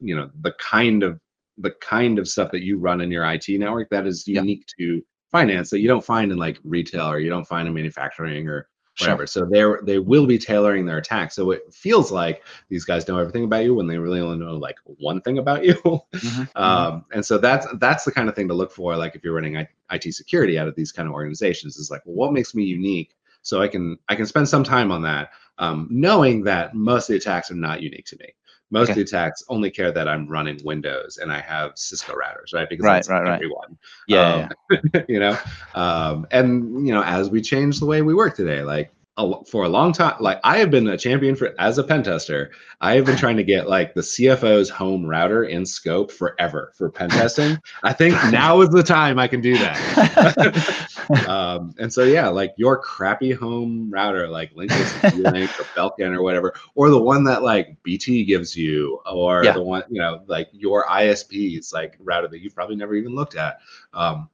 you 0.00 0.14
know 0.14 0.30
the 0.42 0.52
kind 0.52 1.02
of 1.02 1.18
the 1.58 1.70
kind 1.80 2.18
of 2.18 2.28
stuff 2.28 2.50
that 2.50 2.62
you 2.64 2.76
run 2.78 3.00
in 3.00 3.10
your 3.12 3.24
IT 3.24 3.48
network 3.58 3.88
that 3.90 4.06
is 4.06 4.26
Yeah. 4.26 4.40
unique 4.40 4.66
to 4.78 5.02
finance 5.30 5.70
that 5.70 5.80
you 5.80 5.88
don't 5.88 6.04
find 6.04 6.30
in 6.32 6.36
like 6.38 6.58
retail 6.64 7.06
or 7.06 7.18
you 7.20 7.30
don't 7.30 7.46
find 7.46 7.66
in 7.68 7.74
manufacturing 7.74 8.48
or 8.48 8.68
Sure. 8.94 9.08
whatever. 9.08 9.26
So 9.26 9.44
they're 9.44 9.80
they 9.82 9.98
will 9.98 10.24
be 10.26 10.38
tailoring 10.38 10.86
their 10.86 10.98
attack. 10.98 11.32
So 11.32 11.50
it 11.50 11.62
feels 11.72 12.12
like 12.12 12.44
these 12.68 12.84
guys 12.84 13.08
know 13.08 13.18
everything 13.18 13.44
about 13.44 13.64
you 13.64 13.74
when 13.74 13.88
they 13.88 13.98
really 13.98 14.20
only 14.20 14.38
know 14.38 14.56
like 14.56 14.76
one 14.84 15.20
thing 15.20 15.38
about 15.38 15.64
you. 15.64 15.74
Mhm, 15.74 16.02
mhm. 16.14 16.48
um, 16.60 17.04
and 17.12 17.26
so 17.26 17.36
that's 17.38 17.66
that's 17.80 18.04
the 18.04 18.12
kind 18.12 18.28
of 18.28 18.36
thing 18.36 18.46
to 18.48 18.54
look 18.54 18.70
for. 18.70 18.96
Like 18.96 19.16
if 19.16 19.24
you're 19.24 19.34
running 19.34 19.56
IT 19.56 20.14
security 20.14 20.58
out 20.58 20.68
of 20.68 20.76
these 20.76 20.92
kind 20.92 21.08
of 21.08 21.14
organizations, 21.14 21.76
is 21.76 21.90
like, 21.90 22.02
well, 22.04 22.14
what 22.14 22.32
makes 22.32 22.54
me 22.54 22.62
unique? 22.62 23.16
So 23.42 23.60
I 23.60 23.66
can 23.68 23.98
I 24.08 24.14
can 24.14 24.26
spend 24.26 24.48
some 24.48 24.62
time 24.62 24.92
on 24.92 25.02
that, 25.02 25.30
um, 25.58 25.88
knowing 25.90 26.44
that 26.44 26.74
most 26.74 27.08
of 27.08 27.14
the 27.14 27.18
attacks 27.18 27.50
are 27.50 27.56
not 27.56 27.82
unique 27.82 28.06
to 28.06 28.16
me. 28.18 28.26
Most 28.74 28.90
of 28.90 28.96
the 28.96 29.02
attacks 29.02 29.42
only 29.48 29.70
care 29.70 29.90
that 29.92 30.08
I'm 30.08 30.26
running 30.26 30.60
Windows 30.64 31.18
and 31.18 31.32
I 31.32 31.40
have 31.40 31.72
Cisco 31.76 32.12
routers, 32.12 32.52
right? 32.52 32.68
Because 32.68 32.84
Right, 32.84 32.96
that's 32.96 33.08
right, 33.08 33.22
right. 33.22 33.34
everyone 33.34 33.78
yeah, 34.06 34.48
um, 34.70 34.78
you 35.08 35.18
know 35.18 35.38
um, 35.74 36.26
and 36.30 36.86
you 36.86 36.92
know 36.92 37.02
as 37.02 37.30
we 37.30 37.40
change 37.40 37.80
the 37.80 37.86
way 37.86 38.02
we 38.02 38.14
work 38.14 38.36
today 38.36 38.62
like 38.62 38.93
a, 39.16 39.44
for 39.44 39.64
a 39.64 39.68
long 39.68 39.92
time 39.92 40.14
like 40.20 40.40
i 40.42 40.56
have 40.58 40.70
been 40.70 40.88
a 40.88 40.96
champion 40.98 41.36
for 41.36 41.54
as 41.60 41.78
a 41.78 41.84
pen 41.84 42.02
tester 42.02 42.50
i 42.80 42.94
have 42.94 43.04
been 43.04 43.16
trying 43.16 43.36
to 43.36 43.44
get 43.44 43.68
like 43.68 43.94
the 43.94 44.00
cfo's 44.00 44.68
home 44.68 45.04
router 45.06 45.44
in 45.44 45.64
scope 45.64 46.10
forever 46.10 46.72
for 46.76 46.90
pen 46.90 47.08
testing 47.10 47.56
i 47.84 47.92
think 47.92 48.14
now 48.32 48.60
is 48.60 48.70
the 48.70 48.82
time 48.82 49.18
i 49.18 49.28
can 49.28 49.40
do 49.40 49.56
that 49.56 50.88
um, 51.28 51.74
and 51.78 51.92
so 51.92 52.02
yeah 52.04 52.28
like 52.28 52.52
your 52.56 52.76
crappy 52.78 53.30
home 53.32 53.88
router 53.90 54.26
like 54.28 54.52
linksys 54.54 55.14
link 55.32 55.50
or 55.60 55.64
belkin 55.76 56.12
or 56.14 56.22
whatever 56.22 56.52
or 56.74 56.90
the 56.90 56.98
one 57.00 57.22
that 57.24 57.42
like 57.42 57.76
bt 57.82 58.24
gives 58.24 58.56
you 58.56 59.00
or 59.06 59.44
Yeah. 59.44 59.52
the 59.52 59.62
one 59.62 59.84
you 59.88 60.00
know 60.00 60.22
like 60.26 60.48
your 60.52 60.84
isps 60.86 61.72
like 61.72 61.96
router 62.00 62.28
that 62.28 62.40
you've 62.40 62.54
probably 62.54 62.76
never 62.76 62.94
even 62.94 63.14
looked 63.14 63.36
at 63.36 63.58
um, 63.92 64.28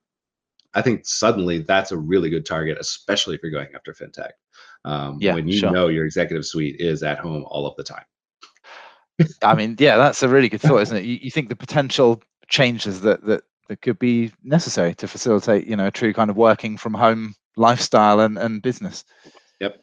I 0.74 0.82
think 0.82 1.04
suddenly 1.04 1.58
that's 1.58 1.92
a 1.92 1.98
really 1.98 2.30
good 2.30 2.46
target, 2.46 2.78
especially 2.80 3.34
if 3.34 3.42
you're 3.42 3.52
going 3.52 3.68
after 3.74 3.92
fintech. 3.92 4.30
Um, 4.84 5.18
Yeah, 5.20 5.34
when 5.34 5.48
you 5.48 5.58
sure. 5.58 5.70
know 5.70 5.88
your 5.88 6.04
executive 6.04 6.46
suite 6.46 6.76
is 6.80 7.02
at 7.02 7.18
home 7.18 7.44
all 7.46 7.66
of 7.66 7.76
the 7.76 7.84
time. 7.84 8.04
I 9.42 9.54
mean, 9.54 9.76
yeah, 9.78 9.96
that's 9.96 10.22
a 10.22 10.28
really 10.28 10.48
good 10.48 10.60
thought, 10.62 10.80
isn't 10.80 10.96
it? 10.96 11.04
You, 11.04 11.18
you 11.22 11.30
think 11.30 11.48
the 11.48 11.56
potential 11.56 12.22
changes 12.48 13.00
that 13.02 13.24
that 13.26 13.42
that 13.68 13.82
could 13.82 13.98
be 13.98 14.32
necessary 14.42 14.94
to 14.94 15.06
facilitate, 15.06 15.66
you 15.66 15.76
know, 15.76 15.86
a 15.86 15.90
true 15.90 16.12
kind 16.12 16.30
of 16.30 16.36
working 16.36 16.76
from 16.76 16.94
home 16.94 17.34
lifestyle 17.56 18.20
and 18.20 18.38
and 18.38 18.62
business. 18.62 19.04
Yep, 19.60 19.82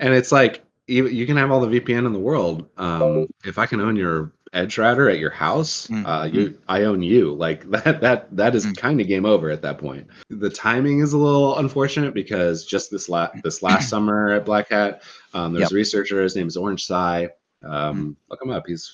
and 0.00 0.14
it's 0.14 0.32
like 0.32 0.64
you, 0.86 1.06
you 1.08 1.26
can 1.26 1.36
have 1.36 1.50
all 1.50 1.60
the 1.60 1.80
VPN 1.80 2.06
in 2.06 2.12
the 2.12 2.18
world. 2.18 2.68
Um, 2.76 3.26
if 3.44 3.58
I 3.58 3.66
can 3.66 3.80
own 3.80 3.96
your 3.96 4.32
edge 4.56 4.78
router 4.78 5.08
at 5.10 5.18
your 5.18 5.30
house, 5.30 5.86
Mm, 5.88 6.04
uh, 6.06 6.24
you 6.24 6.58
I 6.68 6.82
own 6.84 7.02
you. 7.02 7.34
Like 7.34 7.68
that 7.70 8.00
that 8.00 8.34
that 8.36 8.54
is 8.54 8.66
Mm. 8.66 8.76
kind 8.76 9.00
of 9.00 9.06
game 9.06 9.26
over 9.26 9.50
at 9.50 9.62
that 9.62 9.78
point. 9.78 10.06
The 10.30 10.50
timing 10.50 11.00
is 11.00 11.12
a 11.12 11.18
little 11.18 11.58
unfortunate 11.58 12.14
because 12.14 12.64
just 12.64 12.90
this 12.90 13.08
last 13.08 13.42
this 13.44 13.62
last 13.62 13.88
summer 13.94 14.30
at 14.32 14.44
Black 14.44 14.70
Hat, 14.70 15.02
um, 15.34 15.52
there's 15.52 15.64
Yep. 15.64 15.72
a 15.72 15.74
researcher. 15.74 16.22
His 16.22 16.34
name 16.36 16.48
is 16.48 16.56
Orange 16.56 16.84
Tsai. 16.86 17.28
Um, 17.64 18.16
Look 18.30 18.42
him 18.42 18.50
up. 18.50 18.64
He's 18.66 18.90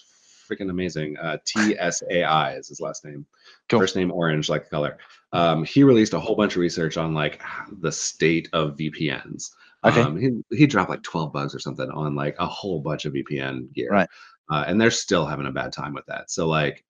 freaking 0.51 0.71
amazing. 0.71 1.17
Uh, 1.19 1.39
T 1.45 1.77
S 1.79 2.03
A 2.11 2.25
I 2.25 2.55
is 2.55 2.69
his 2.69 2.81
last 2.81 3.05
name. 3.05 3.25
Cool. 3.69 3.81
First 3.81 3.97
name 3.97 4.11
Orange, 4.11 4.49
like 4.49 4.65
the 4.65 4.71
color. 4.71 4.99
Um, 5.33 5.65
he 5.65 5.83
released 5.83 6.13
a 6.13 6.21
whole 6.21 6.37
bunch 6.37 6.57
of 6.57 6.61
research 6.61 6.97
on 6.99 7.15
like 7.15 7.41
the 7.81 7.91
state 7.93 8.49
of 8.53 8.77
VPNs. 8.77 9.51
Okay. 9.85 10.01
Um, 10.01 10.17
he 10.17 10.57
he 10.57 10.67
dropped 10.67 10.91
like 10.91 11.03
12 11.03 11.33
bugs 11.33 11.55
or 11.55 11.59
something 11.59 11.91
on 11.91 12.15
like 12.15 12.37
a 12.39 12.47
whole 12.47 12.81
bunch 12.81 13.05
of 13.05 13.15
VPN 13.15 13.73
gear. 13.73 13.91
Right. 13.91 14.09
Uh, 14.53 14.65
and 14.67 14.81
they're 14.81 14.91
still 14.91 15.27
having 15.27 15.47
a 15.47 15.51
bad 15.53 15.73
time 15.73 15.95
with 15.95 16.07
that. 16.07 16.31
So 16.31 16.47
like 16.49 16.85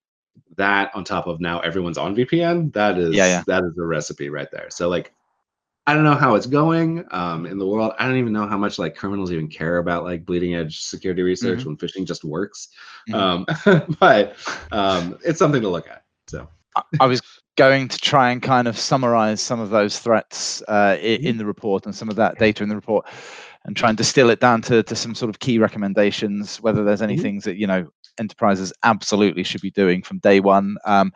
that 0.56 0.90
on 0.94 1.04
top 1.04 1.26
of 1.26 1.40
now 1.40 1.60
everyone's 1.60 1.98
on 1.98 2.14
VPN, 2.16 2.72
that 2.72 2.98
is 2.98 3.14
Yeah, 3.14 3.26
yeah. 3.26 3.42
that 3.46 3.64
is 3.64 3.74
the 3.76 3.84
recipe 3.86 4.28
right 4.30 4.50
there. 4.50 4.70
So 4.70 4.88
like 4.88 5.14
I 5.86 5.94
don't 5.94 6.04
know 6.04 6.14
how 6.14 6.34
it's 6.36 6.46
going 6.46 7.04
um, 7.10 7.46
in 7.46 7.58
the 7.58 7.66
world. 7.66 7.92
I 7.98 8.06
don't 8.06 8.16
even 8.16 8.32
know 8.32 8.46
how 8.46 8.58
much 8.58 8.78
like 8.78 8.96
criminals 8.96 9.32
even 9.32 9.48
care 9.48 9.78
about 9.78 10.04
like 10.04 10.24
bleeding 10.24 10.54
edge 10.54 10.80
security 10.80 11.22
research 11.22 11.60
Mhm. 11.60 11.66
when 11.66 11.76
phishing 11.76 12.06
just 12.06 12.24
works. 12.24 12.68
Mhm. 13.08 13.14
Um, 13.14 13.96
but 14.00 14.36
um, 14.70 15.18
it's 15.24 15.38
something 15.38 15.62
to 15.62 15.68
look 15.68 15.88
at. 15.88 16.04
So 16.28 16.48
I- 17.00 17.06
was 17.06 17.20
going 17.56 17.88
to 17.88 17.98
try 17.98 18.30
and 18.30 18.40
kind 18.42 18.68
of 18.68 18.78
summarize 18.78 19.40
some 19.40 19.60
of 19.60 19.70
those 19.70 19.98
threats 19.98 20.62
uh, 20.68 20.96
Mm-hmm. 21.00 21.26
in 21.26 21.36
the 21.36 21.44
report 21.46 21.86
and 21.86 21.94
some 21.94 22.08
of 22.08 22.16
that 22.16 22.38
data 22.38 22.62
in 22.62 22.68
the 22.68 22.76
report 22.76 23.06
and 23.64 23.76
try 23.76 23.88
and 23.88 23.98
distill 23.98 24.30
it 24.30 24.40
down 24.40 24.60
to, 24.62 24.82
to 24.82 24.96
some 24.96 25.14
sort 25.14 25.28
of 25.30 25.38
key 25.38 25.58
recommendations, 25.58 26.60
whether 26.60 26.84
there's 26.84 27.02
any 27.02 27.16
Mhm. 27.16 27.22
things 27.22 27.44
that, 27.44 27.56
you 27.56 27.66
know, 27.66 27.86
enterprises 28.18 28.72
absolutely 28.82 29.42
should 29.42 29.60
be 29.62 29.70
doing 29.70 30.02
from 30.02 30.18
day 30.18 30.40
one. 30.40 30.76
Um, 30.84 31.12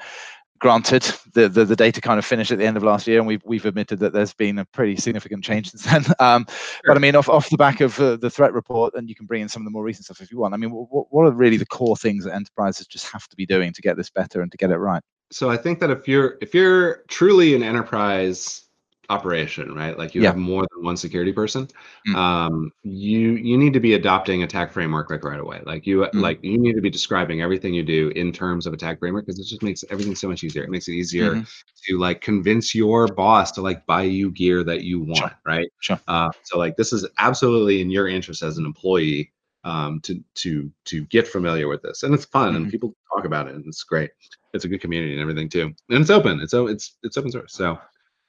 granted, 0.58 1.02
the, 1.34 1.48
the, 1.50 1.66
the 1.66 1.76
data 1.76 2.00
kind 2.00 2.18
of 2.18 2.24
finished 2.24 2.50
at 2.50 2.56
the 2.58 2.64
end 2.64 2.78
of 2.78 2.82
last 2.82 3.06
year 3.06 3.18
and 3.18 3.26
we've, 3.26 3.42
we've 3.44 3.66
admitted 3.66 3.98
that 3.98 4.14
there's 4.14 4.32
been 4.32 4.58
a 4.58 4.64
pretty 4.64 4.96
significant 4.96 5.44
change 5.44 5.70
since 5.72 5.84
then. 5.84 6.04
Um, 6.18 6.46
But 6.86 6.96
I 6.96 7.00
mean, 7.00 7.14
off, 7.14 7.28
off 7.28 7.50
the 7.50 7.58
back 7.58 7.80
of 7.82 8.00
uh, 8.00 8.16
the 8.16 8.30
threat 8.30 8.54
report, 8.54 8.94
and 8.94 9.08
you 9.08 9.14
can 9.14 9.26
bring 9.26 9.42
in 9.42 9.48
some 9.48 9.60
of 9.62 9.64
the 9.66 9.70
more 9.70 9.84
recent 9.84 10.06
stuff 10.06 10.22
if 10.22 10.30
you 10.32 10.38
want. 10.38 10.54
I 10.54 10.56
mean, 10.56 10.70
what, 10.70 11.06
what 11.10 11.26
are 11.26 11.32
really 11.32 11.58
the 11.58 11.66
core 11.66 11.96
things 11.96 12.24
that 12.24 12.34
enterprises 12.34 12.86
just 12.86 13.10
have 13.12 13.28
to 13.28 13.36
be 13.36 13.44
doing 13.44 13.72
to 13.74 13.82
get 13.82 13.96
this 13.96 14.08
better 14.08 14.40
and 14.40 14.50
to 14.52 14.56
get 14.56 14.70
it 14.70 14.78
right? 14.78 15.02
so 15.32 15.50
I 15.50 15.56
think 15.56 15.80
that 15.80 15.90
if 15.90 16.06
you're 16.06 16.38
if 16.40 16.54
you're 16.54 17.02
truly 17.08 17.56
an 17.56 17.64
enterprise 17.64 18.65
operation, 19.10 19.74
right? 19.74 19.96
Like 19.98 20.14
you 20.14 20.22
Yeah. 20.22 20.28
have 20.28 20.36
more 20.36 20.66
than 20.74 20.84
one 20.84 20.96
security 20.96 21.32
person, 21.32 21.68
Mm. 22.06 22.18
um, 22.18 22.70
you 22.82 23.32
you 23.32 23.56
need 23.58 23.72
to 23.74 23.80
be 23.80 23.94
adopting 23.94 24.42
attack 24.42 24.72
framework 24.72 25.10
like 25.10 25.24
right 25.24 25.40
away. 25.40 25.62
Like 25.66 25.86
you 25.86 26.08
Mm. 26.14 26.20
like 26.20 26.38
you 26.42 26.58
need 26.58 26.74
to 26.74 26.80
be 26.82 26.90
describing 26.90 27.42
everything 27.42 27.74
you 27.74 27.82
do 27.84 28.08
in 28.10 28.32
terms 28.32 28.66
of 28.66 28.72
attack 28.74 28.98
framework 28.98 29.26
because 29.26 29.38
it 29.40 29.46
just 29.48 29.62
makes 29.62 29.84
everything 29.90 30.14
so 30.14 30.28
much 30.28 30.44
easier. 30.44 30.62
It 30.64 30.70
makes 30.70 30.88
it 30.88 30.92
easier 30.92 31.40
Mhm. 31.40 31.46
to 31.86 31.98
like 31.98 32.20
convince 32.20 32.74
your 32.74 33.08
boss 33.08 33.52
to 33.52 33.60
like 33.62 33.84
buy 33.86 34.02
you 34.02 34.30
gear 34.32 34.64
that 34.64 34.82
you 34.82 35.00
want, 35.00 35.32
Sure. 35.32 35.38
right? 35.46 35.68
Sure. 35.80 36.00
Uh, 36.08 36.30
so 36.42 36.58
like 36.58 36.76
this 36.76 36.92
is 36.92 37.06
absolutely 37.18 37.80
in 37.80 37.90
your 37.90 38.08
interest 38.08 38.42
as 38.42 38.58
an 38.58 38.66
employee 38.66 39.32
um, 39.64 40.00
to 40.02 40.22
to 40.36 40.70
to 40.86 41.04
get 41.06 41.26
familiar 41.26 41.68
with 41.68 41.82
this, 41.82 42.02
and 42.04 42.14
it's 42.14 42.24
fun, 42.26 42.54
and 42.56 42.68
Mhm. 42.68 42.70
people 42.70 42.94
talk 43.14 43.24
about 43.24 43.48
it, 43.48 43.54
and 43.56 43.64
it's 43.66 43.82
great. 43.82 44.10
It's 44.52 44.64
a 44.64 44.68
good 44.68 44.80
community 44.80 45.12
and 45.12 45.20
everything 45.20 45.48
too, 45.48 45.64
and 45.90 46.00
it's 46.00 46.10
open. 46.10 46.40
It's 46.40 46.54
it's 46.54 46.96
it's 47.02 47.16
open 47.16 47.32
source, 47.32 47.52
so 47.54 47.78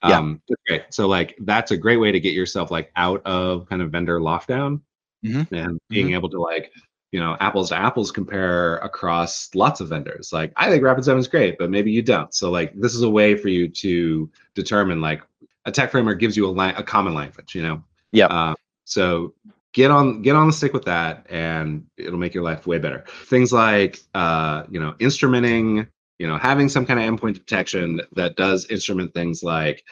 Yeah. 0.06 0.18
um, 0.20 0.42
great. 0.68 0.84
So 0.92 1.08
like 1.08 1.36
that's 1.40 1.72
a 1.72 1.78
great 1.78 1.98
way 1.98 2.12
to 2.12 2.20
get 2.20 2.34
yourself 2.34 2.70
like 2.72 2.92
out 2.96 3.22
of 3.26 3.68
kind 3.68 3.82
of 3.82 3.92
vendor 3.92 4.20
lockdown, 4.20 4.82
Mhm. 5.26 5.52
and 5.52 5.80
being 5.90 6.14
able 6.14 6.30
to 6.30 6.40
like 6.40 6.72
you 7.12 7.20
know 7.20 7.36
apples 7.40 7.70
to 7.70 7.76
apples 7.76 8.12
compare 8.12 8.78
across 8.78 9.50
lots 9.56 9.80
of 9.82 9.88
vendors. 9.90 10.32
Like 10.32 10.52
I 10.56 10.70
think 10.70 10.84
Rapid7 10.84 11.18
is 11.18 11.28
great, 11.28 11.58
but 11.58 11.70
maybe 11.72 11.92
you 11.92 12.02
don't. 12.04 12.34
So 12.34 12.52
like 12.52 12.74
this 12.80 12.94
is 12.94 13.02
a 13.02 13.10
way 13.10 13.36
for 13.36 13.48
you 13.50 13.68
to 13.70 14.30
determine 14.56 15.02
like 15.02 15.22
attack 15.66 15.90
framework 15.92 16.20
gives 16.20 16.38
you 16.38 16.46
a 16.48 16.52
line 16.52 16.76
a 16.78 16.84
common 16.84 17.14
language, 17.14 17.56
you 17.56 17.64
know. 17.64 17.84
Yeah. 18.12 18.28
Uh, 18.28 18.54
so 18.86 19.34
get 19.74 19.90
on 19.92 20.22
get 20.22 20.36
on 20.36 20.48
the 20.48 20.54
stick 20.54 20.74
with 20.74 20.86
that 20.86 21.26
and 21.30 21.86
it'll 21.98 22.18
make 22.20 22.34
your 22.34 22.44
life 22.44 22.66
way 22.66 22.78
better 22.80 23.04
things 23.26 23.52
like 23.54 24.00
uh 24.16 24.64
you 24.72 24.80
know 24.80 24.94
instrumenting 25.00 25.88
you 26.20 26.28
know 26.28 26.38
having 26.38 26.70
some 26.70 26.86
kind 26.86 27.00
of 27.00 27.06
endpoint 27.06 27.34
detection 27.36 28.02
that 28.14 28.36
does 28.36 28.66
instrument 28.68 29.14
things 29.14 29.44
like 29.44 29.84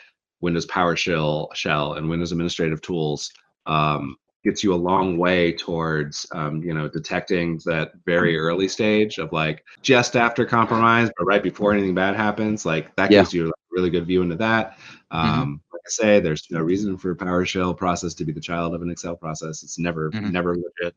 windows 0.42 0.66
powershell 0.66 1.54
shell 1.56 1.94
and 1.94 2.10
windows 2.10 2.32
administrative 2.32 2.82
tools 2.82 3.32
um, 3.68 4.16
gets 4.44 4.64
you 4.64 4.74
a 4.74 4.76
long 4.76 5.18
way 5.18 5.52
towards 5.54 6.26
um, 6.34 6.62
you 6.62 6.74
know 6.74 6.88
detecting 6.88 7.60
that 7.66 7.92
very 8.06 8.38
early 8.38 8.68
stage 8.68 9.18
of 9.18 9.32
like 9.32 9.64
just 9.82 10.16
after 10.16 10.46
compromise 10.46 11.10
but 11.18 11.26
right 11.26 11.42
before 11.44 11.74
anything 11.74 11.96
bad 11.96 12.16
happens 12.16 12.66
like 12.66 12.96
that 12.96 13.12
Yeah. 13.12 13.22
gives 13.22 13.34
you 13.34 13.48
a 13.48 13.52
really 13.72 13.90
good 13.90 14.06
view 14.06 14.22
into 14.22 14.36
that. 14.36 14.78
Um, 15.12 15.62
like 15.74 15.82
i 15.86 15.90
say 15.90 16.20
there's 16.20 16.46
no 16.52 16.62
reason 16.62 16.98
for 16.98 17.12
a 17.12 17.16
powershell 17.16 17.76
process 17.76 18.14
to 18.16 18.26
be 18.26 18.32
the 18.32 18.40
child 18.42 18.74
of 18.76 18.82
an 18.82 18.90
excel 18.90 19.16
process. 19.16 19.64
It's 19.64 19.80
never 19.80 20.12
Mhm. 20.12 20.32
never 20.32 20.56
legit. 20.56 20.96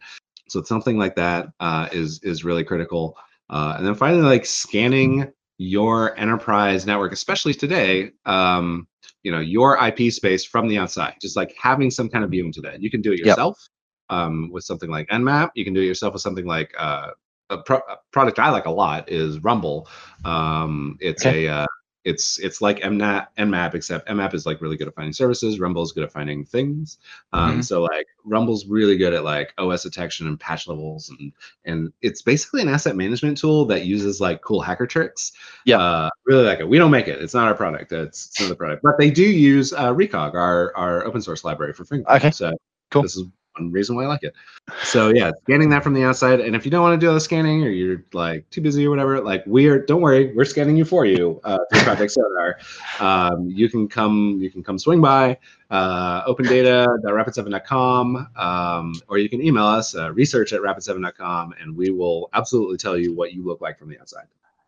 So 0.49 0.63
something 0.63 0.99
like 0.99 1.15
that 1.17 1.49
uh, 1.61 1.89
is 1.93 2.21
is 2.23 2.45
really 2.45 2.65
critical 2.65 3.17
uh, 3.51 3.75
and 3.77 3.87
then 3.87 3.95
finally 3.95 4.23
like 4.23 4.47
scanning 4.47 5.31
your 5.59 6.17
enterprise 6.19 6.87
network 6.87 7.13
especially 7.13 7.55
today 7.55 8.11
um, 8.27 8.87
you 9.23 9.33
know 9.33 9.41
your 9.41 9.77
ip 9.87 10.13
space 10.13 10.45
from 10.45 10.69
the 10.69 10.79
outside 10.79 11.15
just 11.21 11.37
like 11.37 11.55
having 11.61 11.91
some 11.91 12.09
kind 12.09 12.25
of 12.25 12.31
view 12.31 12.45
into 12.45 12.61
that 12.61 12.81
you 12.81 12.91
can 12.91 13.01
do 13.01 13.13
it 13.13 13.19
Yep. 13.23 13.27
yourself 13.27 13.69
um, 14.11 14.51
with 14.53 14.65
something 14.65 14.91
like 14.91 15.09
nmap 15.09 15.51
you 15.55 15.65
can 15.65 15.75
do 15.75 15.81
it 15.81 15.87
yourself 15.87 16.13
with 16.13 16.23
something 16.23 16.47
like 16.47 16.73
uh, 16.79 17.11
a, 17.51 17.59
pro- 17.59 17.79
a 17.79 17.97
product 18.13 18.39
i 18.39 18.51
like 18.51 18.67
a 18.67 18.71
lot 18.71 19.09
is 19.11 19.39
rumble 19.41 19.89
um, 20.25 20.97
it's 21.01 21.27
Okay. 21.27 21.47
a 21.47 21.49
uh, 21.49 21.67
it's 22.09 22.39
it's 22.39 22.61
like 22.61 22.81
mnap 22.81 23.29
nmap 23.39 23.75
except 23.75 24.09
nmap 24.09 24.33
is 24.35 24.47
like 24.47 24.61
really 24.61 24.77
good 24.77 24.89
at 24.89 24.95
finding 24.95 25.13
services 25.13 25.61
rumble 25.61 25.83
is 25.83 25.93
good 25.93 26.05
at 26.05 26.11
finding 26.13 26.45
things 26.45 26.99
um, 27.33 27.59
Mhm. 27.59 27.65
so 27.65 27.83
like 27.83 28.07
rumble's 28.25 28.67
really 28.67 28.97
good 28.97 29.13
at 29.13 29.25
like 29.25 29.53
os 29.59 29.83
detection 29.83 30.27
and 30.27 30.41
patch 30.41 30.67
levels 30.67 31.11
and 31.11 31.33
and 31.65 31.93
it's 32.03 32.23
basically 32.23 32.63
an 32.63 32.69
asset 32.69 32.97
management 32.97 33.37
tool 33.37 33.65
that 33.67 33.85
uses 33.85 34.21
like 34.21 34.41
cool 34.43 34.61
hacker 34.61 34.87
tricks 34.87 35.33
Yeah. 35.65 35.79
uh, 35.79 36.11
really 36.27 36.45
like 36.45 36.61
it 36.61 36.69
we 36.69 36.79
don't 36.79 36.91
make 36.91 37.09
it 37.09 37.21
it's 37.23 37.35
not 37.35 37.47
our 37.47 37.55
product 37.55 37.93
it's, 37.93 38.27
it's 38.29 38.41
another 38.41 38.55
product 38.55 38.83
but 38.83 38.99
they 38.99 39.11
do 39.11 39.23
use 39.25 39.73
uh, 39.73 39.93
recog 39.93 40.35
our 40.35 40.75
our 40.77 41.05
open 41.05 41.21
source 41.21 41.45
library 41.45 41.73
for 41.73 41.85
fingerprint 41.85 42.23
Okay. 42.25 42.31
so 42.31 42.57
Cool. 42.91 43.03
this 43.03 43.17
is 43.17 43.25
one 43.59 43.71
reason 43.71 43.97
why 43.97 44.05
i 44.05 44.07
like 44.07 44.23
it 44.23 44.35
so 44.83 45.09
yeah 45.09 45.31
scanning 45.43 45.69
that 45.69 45.83
from 45.83 45.95
the 45.95 46.05
outside 46.05 46.41
and 46.41 46.55
if 46.55 46.65
you 46.65 46.71
don't 46.71 46.83
want 46.83 46.99
to 46.99 47.05
do 47.05 47.09
all 47.09 47.15
the 47.15 47.21
scanning 47.21 47.65
or 47.65 47.69
you're 47.69 48.05
like 48.13 48.49
too 48.51 48.61
busy 48.61 48.87
or 48.87 48.91
whatever 48.91 49.21
like 49.21 49.43
we're 49.47 49.85
don't 49.85 50.01
worry 50.01 50.33
we're 50.35 50.45
scanning 50.45 50.77
you 50.77 50.85
for 50.85 51.05
you 51.05 51.41
uh, 51.45 51.59
through 51.73 51.83
project 51.83 52.13
sonar 52.13 52.59
um, 53.01 53.49
you 53.49 53.69
can 53.69 53.89
come 53.89 54.39
you 54.41 54.51
can 54.51 54.63
come 54.63 54.79
swing 54.79 55.01
by 55.01 55.37
uh, 55.71 56.25
opendata.rapid7.com 56.27 58.29
um, 58.37 58.95
or 59.09 59.19
you 59.19 59.29
can 59.29 59.43
email 59.43 59.67
us 59.67 59.95
uh, 59.95 60.13
research 60.13 60.53
at 60.53 60.61
rapid7.com 60.61 61.55
and 61.61 61.77
we 61.77 61.91
will 61.91 62.31
absolutely 62.33 62.77
tell 62.77 62.97
you 62.97 63.15
what 63.15 63.33
you 63.33 63.45
look 63.45 63.61
like 63.61 63.79
from 63.79 63.89
the 63.89 63.99
outside 64.01 64.27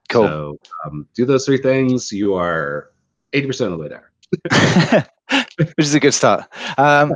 Cool. 0.08 0.26
so 0.26 0.58
um, 0.84 1.06
do 1.14 1.24
those 1.24 1.46
three 1.46 1.58
things 1.58 2.12
you 2.12 2.34
are 2.34 2.90
80% 3.32 3.66
of 3.66 3.70
the 3.70 3.78
way 3.78 3.88
there 3.88 4.10
Which 5.56 5.72
is 5.78 5.94
a 5.94 6.00
good 6.00 6.14
start. 6.14 6.44
Um, 6.78 7.14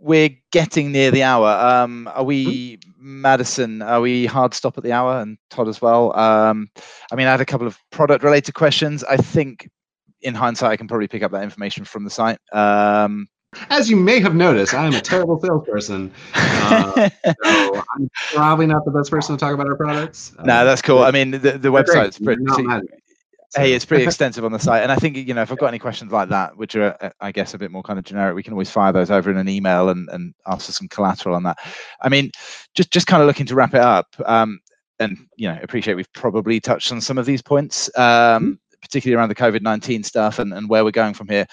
we're 0.00 0.30
getting 0.52 0.92
near 0.92 1.10
the 1.10 1.22
hour. 1.22 1.48
Um, 1.48 2.10
are 2.14 2.24
we, 2.24 2.78
Madison? 2.98 3.82
Are 3.82 4.00
we 4.00 4.26
hard 4.26 4.54
stop 4.54 4.78
at 4.78 4.84
the 4.84 4.92
hour? 4.92 5.20
And 5.20 5.38
Todd 5.50 5.68
as 5.68 5.80
well. 5.80 6.16
Um, 6.18 6.68
I 7.12 7.16
mean, 7.16 7.26
I 7.26 7.32
had 7.32 7.40
a 7.40 7.46
couple 7.46 7.66
of 7.66 7.78
product 7.90 8.24
related 8.24 8.54
questions. 8.54 9.04
I 9.04 9.16
think, 9.16 9.68
in 10.22 10.34
hindsight, 10.34 10.70
I 10.70 10.76
can 10.76 10.88
probably 10.88 11.08
pick 11.08 11.22
up 11.22 11.32
that 11.32 11.42
information 11.42 11.84
from 11.84 12.04
the 12.04 12.10
site. 12.10 12.38
Um, 12.52 13.28
as 13.70 13.88
you 13.88 13.96
may 13.96 14.20
have 14.20 14.34
noticed 14.34 14.74
i'm 14.74 14.92
a 14.92 15.00
terrible 15.00 15.40
salesperson 15.40 16.12
uh, 16.34 17.08
so 17.24 17.82
i'm 17.94 18.10
probably 18.34 18.66
not 18.66 18.84
the 18.84 18.90
best 18.90 19.10
person 19.10 19.34
to 19.34 19.40
talk 19.40 19.54
about 19.54 19.66
our 19.66 19.76
products 19.76 20.34
no, 20.44 20.64
that's 20.64 20.82
cool. 20.82 21.02
I 21.02 21.10
mean, 21.10 21.30
the, 21.30 21.52
the 21.52 21.70
website's 21.70 22.20
You're 22.20 22.36
pretty. 22.36 22.86
Not 23.54 23.60
mad 23.60 23.62
at 23.62 23.64
me. 23.64 23.70
Hey, 23.70 23.74
it's 23.76 23.84
pretty 23.84 24.04
extensive 24.04 24.44
on 24.44 24.52
the 24.52 24.58
site, 24.58 24.82
and 24.82 24.92
I 24.92 24.96
think 24.96 25.16
you 25.16 25.34
know 25.34 25.42
if 25.42 25.52
I've 25.52 25.58
got 25.58 25.68
any 25.68 25.78
questions 25.78 26.12
like 26.12 26.28
that, 26.30 26.56
which 26.56 26.74
are 26.76 26.96
uh, 27.00 27.10
I 27.20 27.32
guess 27.32 27.54
a 27.54 27.58
bit 27.58 27.70
more 27.70 27.82
kind 27.82 27.98
of 27.98 28.04
generic, 28.04 28.34
we 28.34 28.42
can 28.42 28.52
always 28.52 28.70
fire 28.70 28.92
those 28.92 29.10
over 29.10 29.30
in 29.30 29.36
an 29.36 29.48
email 29.48 29.88
and 29.88 30.08
and 30.10 30.34
ask 30.46 30.66
for 30.66 30.72
some 30.72 30.88
collateral 30.88 31.34
on 31.34 31.42
that. 31.44 31.58
I 32.02 32.08
mean, 32.08 32.30
just 32.74 32.92
just 32.92 33.06
kind 33.06 33.22
of 33.22 33.26
looking 33.26 33.46
to 33.46 33.54
wrap 33.54 33.74
it 33.74 33.80
up, 33.80 34.14
um, 34.24 34.60
and 34.98 35.16
you 35.36 35.48
know 35.48 35.58
appreciate 35.62 35.94
we've 35.94 36.12
probably 36.12 36.60
touched 36.60 36.92
on 36.92 37.00
some 37.00 37.18
of 37.18 37.26
these 37.26 37.42
points, 37.42 37.90
um, 37.98 38.58
particularly 38.80 39.16
around 39.18 39.28
the 39.28 39.34
COVID 39.34 39.62
nineteen 39.62 40.02
stuff 40.02 40.38
and 40.38 40.52
and 40.52 40.68
where 40.68 40.84
we're 40.84 40.90
going 40.90 41.14
from 41.14 41.28
here. 41.28 41.46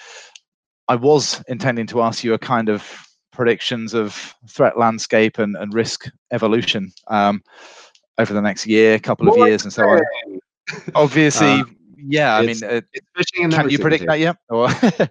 I 0.88 0.96
was 0.96 1.42
intending 1.48 1.86
to 1.88 2.02
ask 2.02 2.22
you 2.22 2.34
a 2.34 2.38
kind 2.38 2.68
of 2.68 2.84
predictions 3.32 3.94
of 3.94 4.34
threat 4.48 4.78
landscape 4.78 5.38
and, 5.38 5.56
and 5.56 5.74
risk 5.74 6.08
evolution 6.30 6.92
um, 7.08 7.42
over 8.18 8.32
the 8.32 8.40
next 8.40 8.66
year, 8.66 8.98
couple 8.98 9.28
of 9.28 9.36
More 9.36 9.48
years, 9.48 9.64
and 9.64 9.72
so 9.72 9.88
on. 9.88 10.00
Obviously, 10.94 11.60
Uh, 11.60 11.64
yeah. 12.08 12.36
I 12.36 12.40
mean, 12.42 12.50
it's- 12.50 12.62
uh, 12.62 12.80
It's 12.92 13.06
phishing 13.16 13.44
and 13.44 13.52
can 13.52 13.70
you 13.70 13.78
predict 13.78 14.06
that 14.06 14.18
yet? 14.18 14.36
Or 14.48 14.68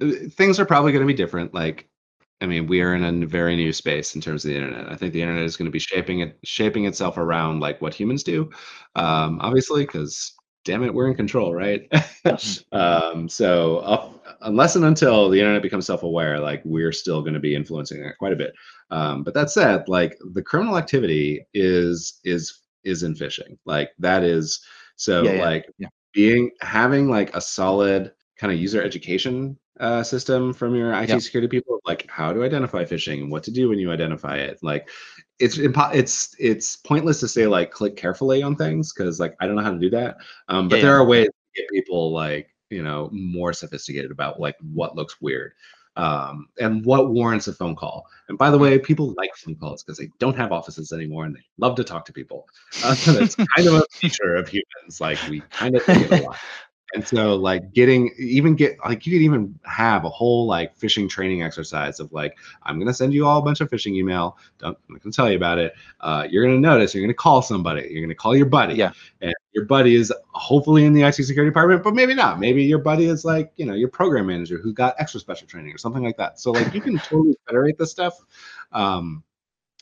Things 0.30 0.60
are 0.60 0.66
probably 0.66 0.92
going 0.92 1.02
to 1.02 1.06
be 1.06 1.14
different. 1.16 1.54
Like 1.54 1.88
I 2.40 2.46
mean, 2.46 2.68
we 2.68 2.82
are 2.82 2.94
in 2.94 3.02
a 3.24 3.26
very 3.26 3.56
new 3.56 3.72
space 3.72 4.14
in 4.14 4.20
terms 4.20 4.44
of 4.44 4.50
the 4.50 4.56
internet. 4.56 4.90
I 4.92 4.94
think 4.94 5.12
the 5.12 5.22
internet 5.22 5.42
is 5.44 5.56
going 5.56 5.66
to 5.66 5.72
be 5.72 5.80
shaping 5.80 6.20
it, 6.20 6.38
shaping 6.44 6.84
itself 6.84 7.18
around 7.18 7.58
like 7.60 7.80
what 7.82 7.94
humans 7.94 8.22
do, 8.22 8.48
um, 8.94 9.40
obviously, 9.40 9.84
because 9.84 10.34
damn 10.64 10.84
it, 10.84 10.94
we're 10.94 11.08
in 11.08 11.16
control, 11.16 11.52
right? 11.52 11.90
um, 12.72 13.28
so 13.28 14.20
unless 14.42 14.76
and 14.76 14.84
until 14.84 15.28
the 15.28 15.38
internet 15.40 15.62
becomes 15.62 15.86
self-aware, 15.86 16.38
like 16.38 16.62
we're 16.64 16.92
still 16.92 17.22
going 17.22 17.34
to 17.34 17.40
be 17.40 17.54
influencing 17.56 18.04
it 18.04 18.14
quite 18.18 18.32
a 18.32 18.36
bit. 18.36 18.52
Um, 18.90 19.24
but 19.24 19.34
that 19.34 19.50
said, 19.50 19.88
like 19.88 20.16
the 20.32 20.42
criminal 20.42 20.78
activity 20.78 21.44
is 21.54 22.20
is 22.24 22.60
is 22.84 23.02
in 23.02 23.14
phishing. 23.14 23.58
Like 23.66 23.90
that 23.98 24.22
is 24.22 24.60
so 24.96 25.24
Yeah, 25.24 25.32
yeah, 25.34 25.44
like 25.44 25.66
yeah. 25.78 25.88
Being 26.12 26.50
having 26.60 27.08
like 27.08 27.34
a 27.36 27.40
solid 27.40 28.12
kind 28.36 28.52
of 28.52 28.58
user 28.58 28.82
education 28.82 29.58
uh, 29.80 30.02
system 30.02 30.52
from 30.52 30.74
your 30.74 30.92
IT 30.92 31.08
Yep. 31.08 31.20
security 31.20 31.48
people, 31.48 31.80
like 31.86 32.08
how 32.10 32.32
to 32.32 32.42
identify 32.44 32.84
phishing 32.84 33.22
and 33.22 33.30
what 33.30 33.42
to 33.44 33.50
do 33.50 33.68
when 33.68 33.78
you 33.78 33.90
identify 33.92 34.36
it. 34.36 34.58
Like 34.62 34.88
it's 35.38 35.58
impo- 35.58 35.94
it's 35.94 36.34
it's 36.38 36.76
pointless 36.76 37.20
to 37.20 37.28
say 37.28 37.46
like 37.46 37.70
click 37.70 37.96
carefully 37.96 38.42
on 38.42 38.56
things 38.56 38.92
because 38.92 39.20
like 39.20 39.34
I 39.40 39.46
don't 39.46 39.56
know 39.56 39.62
how 39.62 39.72
to 39.72 39.78
do 39.78 39.90
that. 39.90 40.16
Um, 40.48 40.68
but 40.68 40.76
Yeah, 40.76 40.82
there 40.82 40.92
yeah. 40.92 40.96
are 40.96 41.04
ways 41.06 41.26
to 41.28 41.62
get 41.62 41.70
people 41.70 42.12
like 42.12 42.50
you 42.70 42.82
know 42.82 43.08
more 43.12 43.52
sophisticated 43.52 44.10
about 44.10 44.40
like 44.40 44.56
what 44.60 44.96
looks 44.96 45.20
weird 45.20 45.52
um, 45.98 46.48
and 46.60 46.84
what 46.84 47.10
warrants 47.10 47.48
a 47.48 47.52
phone 47.52 47.74
call. 47.74 48.06
And 48.28 48.38
by 48.38 48.50
the 48.50 48.58
way, 48.58 48.78
people 48.78 49.14
like 49.18 49.34
phone 49.34 49.56
calls 49.56 49.82
because 49.82 49.98
they 49.98 50.10
don't 50.18 50.36
have 50.36 50.52
offices 50.52 50.92
anymore 50.92 51.24
and 51.24 51.34
they 51.34 51.42
love 51.58 51.74
to 51.76 51.84
talk 51.84 52.06
to 52.06 52.12
people. 52.12 52.48
Uh, 52.84 52.94
that's 53.06 53.34
kind 53.34 53.66
of 53.66 53.74
a 53.74 53.84
feature 53.92 54.36
of 54.36 54.48
humans. 54.48 55.00
Like 55.00 55.18
we 55.28 55.40
kind 55.50 55.74
of 55.74 55.82
think 55.82 56.12
it 56.12 56.20
a 56.20 56.24
lot. 56.28 56.38
And 56.94 57.06
so, 57.06 57.36
like, 57.36 57.74
getting 57.74 58.14
even 58.18 58.54
get 58.54 58.78
like 58.84 59.06
you 59.06 59.12
could 59.12 59.22
even 59.22 59.58
have 59.64 60.04
a 60.04 60.08
whole 60.08 60.46
like 60.46 60.76
phishing 60.78 61.08
training 61.08 61.42
exercise 61.42 62.00
of 62.00 62.10
like, 62.12 62.38
I'm 62.62 62.78
gonna 62.78 62.94
send 62.94 63.12
you 63.12 63.26
all 63.26 63.38
a 63.38 63.42
bunch 63.42 63.60
of 63.60 63.68
phishing 63.68 63.94
email. 63.94 64.38
Don't, 64.58 64.76
I'm 64.88 64.94
not 64.94 65.02
gonna 65.02 65.12
tell 65.12 65.30
you 65.30 65.36
about 65.36 65.58
it. 65.58 65.74
Uh, 66.00 66.26
you're 66.30 66.44
gonna 66.44 66.58
notice. 66.58 66.94
You're 66.94 67.04
gonna 67.04 67.12
call 67.12 67.42
somebody. 67.42 67.88
You're 67.90 68.00
gonna 68.00 68.14
call 68.14 68.34
your 68.34 68.46
buddy. 68.46 68.74
Yeah. 68.74 68.92
And 69.20 69.34
your 69.52 69.66
buddy 69.66 69.96
is 69.96 70.12
hopefully 70.28 70.86
in 70.86 70.94
the 70.94 71.02
IT 71.02 71.14
security 71.14 71.50
department, 71.50 71.82
but 71.82 71.94
maybe 71.94 72.14
not. 72.14 72.40
Maybe 72.40 72.64
your 72.64 72.78
buddy 72.78 73.06
is 73.06 73.24
like, 73.24 73.52
you 73.56 73.66
know, 73.66 73.74
your 73.74 73.88
program 73.88 74.26
manager 74.26 74.58
who 74.58 74.72
got 74.72 74.94
extra 74.98 75.20
special 75.20 75.46
training 75.46 75.74
or 75.74 75.78
something 75.78 76.02
like 76.02 76.16
that. 76.16 76.40
So 76.40 76.52
like, 76.52 76.72
you 76.72 76.80
can 76.80 76.98
totally 76.98 77.36
federate 77.46 77.76
this 77.76 77.90
stuff. 77.90 78.18
Um, 78.72 79.24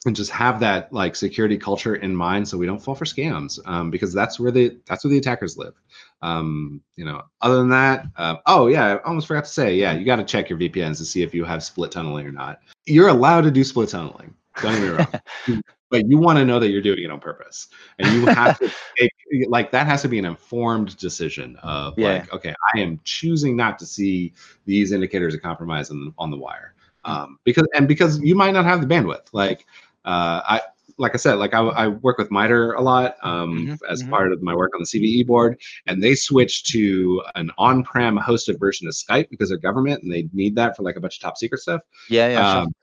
and 0.06 0.16
just 0.16 0.30
have 0.30 0.60
that 0.60 0.92
like 0.92 1.14
security 1.16 1.58
culture 1.58 1.96
in 1.96 2.14
mind 2.14 2.48
so 2.48 2.56
we 2.56 2.66
don't 2.66 2.78
fall 2.82 2.94
for 2.94 3.04
scams 3.04 3.58
um, 3.66 3.90
because 3.90 4.12
that's 4.12 4.38
where 4.40 4.50
the 4.50 4.76
that's 4.86 5.04
where 5.04 5.10
the 5.10 5.18
attackers 5.18 5.56
live. 5.56 5.74
Um, 6.22 6.80
you 6.96 7.04
know 7.04 7.22
other 7.42 7.56
than 7.56 7.68
that 7.70 8.06
uh, 8.16 8.36
oh 8.46 8.68
yeah 8.68 8.86
i 8.86 9.02
almost 9.02 9.26
forgot 9.26 9.44
to 9.44 9.50
say 9.50 9.74
yeah 9.76 9.92
you 9.92 10.04
got 10.06 10.16
to 10.16 10.24
check 10.24 10.48
your 10.48 10.58
vpns 10.58 10.96
to 10.96 11.04
see 11.04 11.22
if 11.22 11.34
you 11.34 11.44
have 11.44 11.62
split 11.62 11.90
tunneling 11.92 12.26
or 12.26 12.32
not. 12.32 12.60
You're 12.86 13.08
allowed 13.08 13.42
to 13.42 13.50
do 13.50 13.62
split 13.64 13.90
tunneling 13.90 14.34
don't 14.62 14.72
get 14.72 14.82
me 14.82 14.88
wrong. 14.88 15.62
But 15.88 16.08
you 16.08 16.18
want 16.18 16.36
to 16.40 16.44
know 16.44 16.58
that 16.58 16.70
you're 16.70 16.82
doing 16.82 17.04
it 17.04 17.10
on 17.12 17.20
purpose 17.20 17.68
and 18.00 18.12
you 18.12 18.26
have 18.26 18.58
to 18.58 18.72
take 18.98 19.12
like 19.48 19.70
that 19.70 19.86
has 19.86 20.02
to 20.02 20.08
be 20.08 20.18
an 20.18 20.24
informed 20.24 20.96
decision 20.96 21.56
of 21.62 21.96
Yeah. 21.96 22.08
like 22.08 22.32
okay 22.32 22.54
i 22.74 22.80
am 22.80 22.98
choosing 23.04 23.54
not 23.56 23.78
to 23.78 23.86
see 23.86 24.32
these 24.64 24.90
indicators 24.90 25.32
of 25.34 25.42
compromise 25.42 25.90
on, 25.92 26.12
on 26.18 26.32
the 26.32 26.36
wire 26.36 26.74
um, 27.04 27.38
because 27.44 27.68
and 27.74 27.86
because 27.86 28.18
you 28.20 28.34
might 28.34 28.50
not 28.50 28.64
have 28.64 28.80
the 28.80 28.86
bandwidth 28.86 29.26
like 29.32 29.64
uh, 30.06 30.40
I 30.44 30.62
like 30.98 31.12
I 31.14 31.18
said, 31.18 31.34
like 31.34 31.52
I, 31.52 31.60
I 31.60 31.88
work 31.88 32.16
with 32.16 32.30
MITRE 32.30 32.72
a 32.72 32.80
lot 32.80 33.16
um, 33.22 33.66
Mhm, 33.66 33.78
as 33.90 34.02
mhm. 34.02 34.08
part 34.10 34.32
of 34.32 34.42
my 34.42 34.54
work 34.54 34.72
on 34.74 34.80
the 34.80 34.86
CVE 34.86 35.26
board, 35.26 35.60
and 35.86 36.02
they 36.02 36.14
switched 36.14 36.66
to 36.68 37.22
an 37.34 37.50
on-prem 37.58 38.16
hosted 38.16 38.58
version 38.58 38.88
of 38.88 38.94
Skype 38.94 39.28
because 39.28 39.50
they're 39.50 39.58
government 39.58 40.02
and 40.02 40.10
they 40.10 40.28
need 40.32 40.54
that 40.56 40.74
for 40.76 40.84
like 40.84 40.96
a 40.96 41.00
bunch 41.00 41.16
of 41.16 41.20
top 41.20 41.36
secret 41.36 41.60
stuff. 41.60 41.82
Yeah, 42.08 42.28
yeah. 42.28 42.52
sure. 42.52 42.62
Um, 42.62 42.74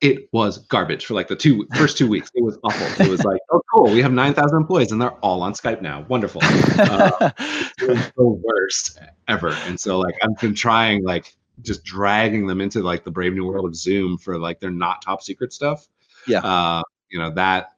it 0.00 0.28
was 0.32 0.58
garbage 0.58 1.06
for 1.06 1.14
like 1.14 1.28
the 1.28 1.36
two 1.36 1.64
first 1.76 1.96
two 1.96 2.08
weeks. 2.08 2.30
It 2.34 2.42
was 2.42 2.58
awful. 2.64 3.04
It 3.06 3.08
was 3.08 3.22
like, 3.22 3.40
oh, 3.52 3.62
cool, 3.72 3.84
we 3.84 4.02
have 4.02 4.12
nine 4.12 4.34
thousand 4.34 4.56
employees 4.56 4.90
and 4.90 5.00
they're 5.00 5.12
all 5.18 5.42
on 5.42 5.52
Skype 5.52 5.80
now. 5.80 6.04
Wonderful. 6.08 6.40
uh, 6.44 7.30
it 7.38 7.88
was 7.88 8.10
the 8.16 8.26
worst 8.26 8.98
ever. 9.28 9.50
And 9.66 9.78
so 9.78 10.00
like 10.00 10.16
I've 10.22 10.36
been 10.40 10.54
trying 10.54 11.04
like 11.04 11.32
just 11.62 11.84
dragging 11.84 12.48
them 12.48 12.60
into 12.60 12.82
like 12.82 13.04
the 13.04 13.12
brave 13.12 13.34
new 13.34 13.46
world 13.46 13.64
of 13.64 13.76
Zoom 13.76 14.18
for 14.18 14.38
like 14.38 14.58
their 14.58 14.72
not 14.72 15.02
top 15.02 15.22
secret 15.22 15.52
stuff. 15.52 15.86
Yeah. 16.26 16.40
Uh, 16.40 16.82
you 17.10 17.18
know 17.18 17.30
that 17.30 17.70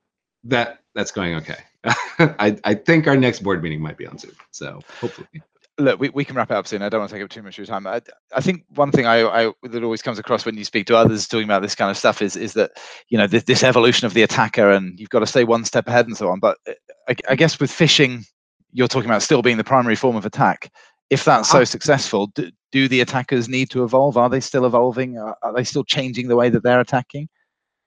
that 0.44 0.80
that's 0.94 1.10
going 1.10 1.34
okay. 1.36 1.58
I 2.18 2.56
I 2.64 2.74
think 2.74 3.06
our 3.06 3.16
next 3.16 3.42
board 3.42 3.62
meeting 3.62 3.80
might 3.80 3.96
be 3.96 4.06
on 4.06 4.18
Zoom. 4.18 4.32
So 4.50 4.80
hopefully. 5.00 5.28
Look, 5.76 5.98
we, 5.98 6.08
we 6.10 6.24
can 6.24 6.36
wrap 6.36 6.52
it 6.52 6.56
up 6.56 6.68
soon. 6.68 6.82
I 6.82 6.88
don't 6.88 7.00
want 7.00 7.10
to 7.10 7.16
take 7.16 7.24
up 7.24 7.30
too 7.30 7.42
much 7.42 7.54
of 7.54 7.58
your 7.58 7.66
time. 7.66 7.84
I, 7.84 8.00
I 8.32 8.40
think 8.40 8.62
one 8.76 8.92
thing 8.92 9.06
I, 9.06 9.24
I 9.24 9.52
that 9.64 9.82
always 9.82 10.02
comes 10.02 10.20
across 10.20 10.46
when 10.46 10.56
you 10.56 10.64
speak 10.64 10.86
to 10.86 10.96
others 10.96 11.26
talking 11.26 11.46
about 11.46 11.62
this 11.62 11.74
kind 11.74 11.90
of 11.90 11.96
stuff 11.98 12.22
is 12.22 12.36
is 12.36 12.52
that 12.52 12.78
you 13.08 13.18
know 13.18 13.26
this, 13.26 13.42
this 13.42 13.64
evolution 13.64 14.06
of 14.06 14.14
the 14.14 14.22
attacker 14.22 14.70
and 14.70 15.00
you've 15.00 15.08
got 15.10 15.18
to 15.18 15.26
stay 15.26 15.42
one 15.42 15.64
step 15.64 15.88
ahead 15.88 16.06
and 16.06 16.16
so 16.16 16.28
on. 16.28 16.38
But 16.38 16.58
uh, 16.68 16.74
I, 17.08 17.16
I 17.30 17.34
guess 17.34 17.58
with 17.58 17.72
phishing, 17.72 18.24
you're 18.72 18.86
talking 18.86 19.10
about 19.10 19.22
still 19.22 19.42
being 19.42 19.56
the 19.56 19.64
primary 19.64 19.96
form 19.96 20.14
of 20.14 20.24
attack. 20.24 20.70
If 21.10 21.24
that's 21.24 21.50
so 21.50 21.56
Uh-huh. 21.58 21.64
successful, 21.64 22.28
do, 22.28 22.50
do 22.70 22.86
the 22.86 23.00
attackers 23.00 23.48
need 23.48 23.68
to 23.70 23.82
evolve? 23.82 24.16
Are 24.16 24.30
they 24.30 24.40
still 24.40 24.64
evolving? 24.66 25.18
Are, 25.18 25.36
are 25.42 25.52
they 25.52 25.64
still 25.64 25.84
changing 25.84 26.28
the 26.28 26.36
way 26.36 26.50
that 26.50 26.62
they're 26.62 26.80
attacking? 26.80 27.28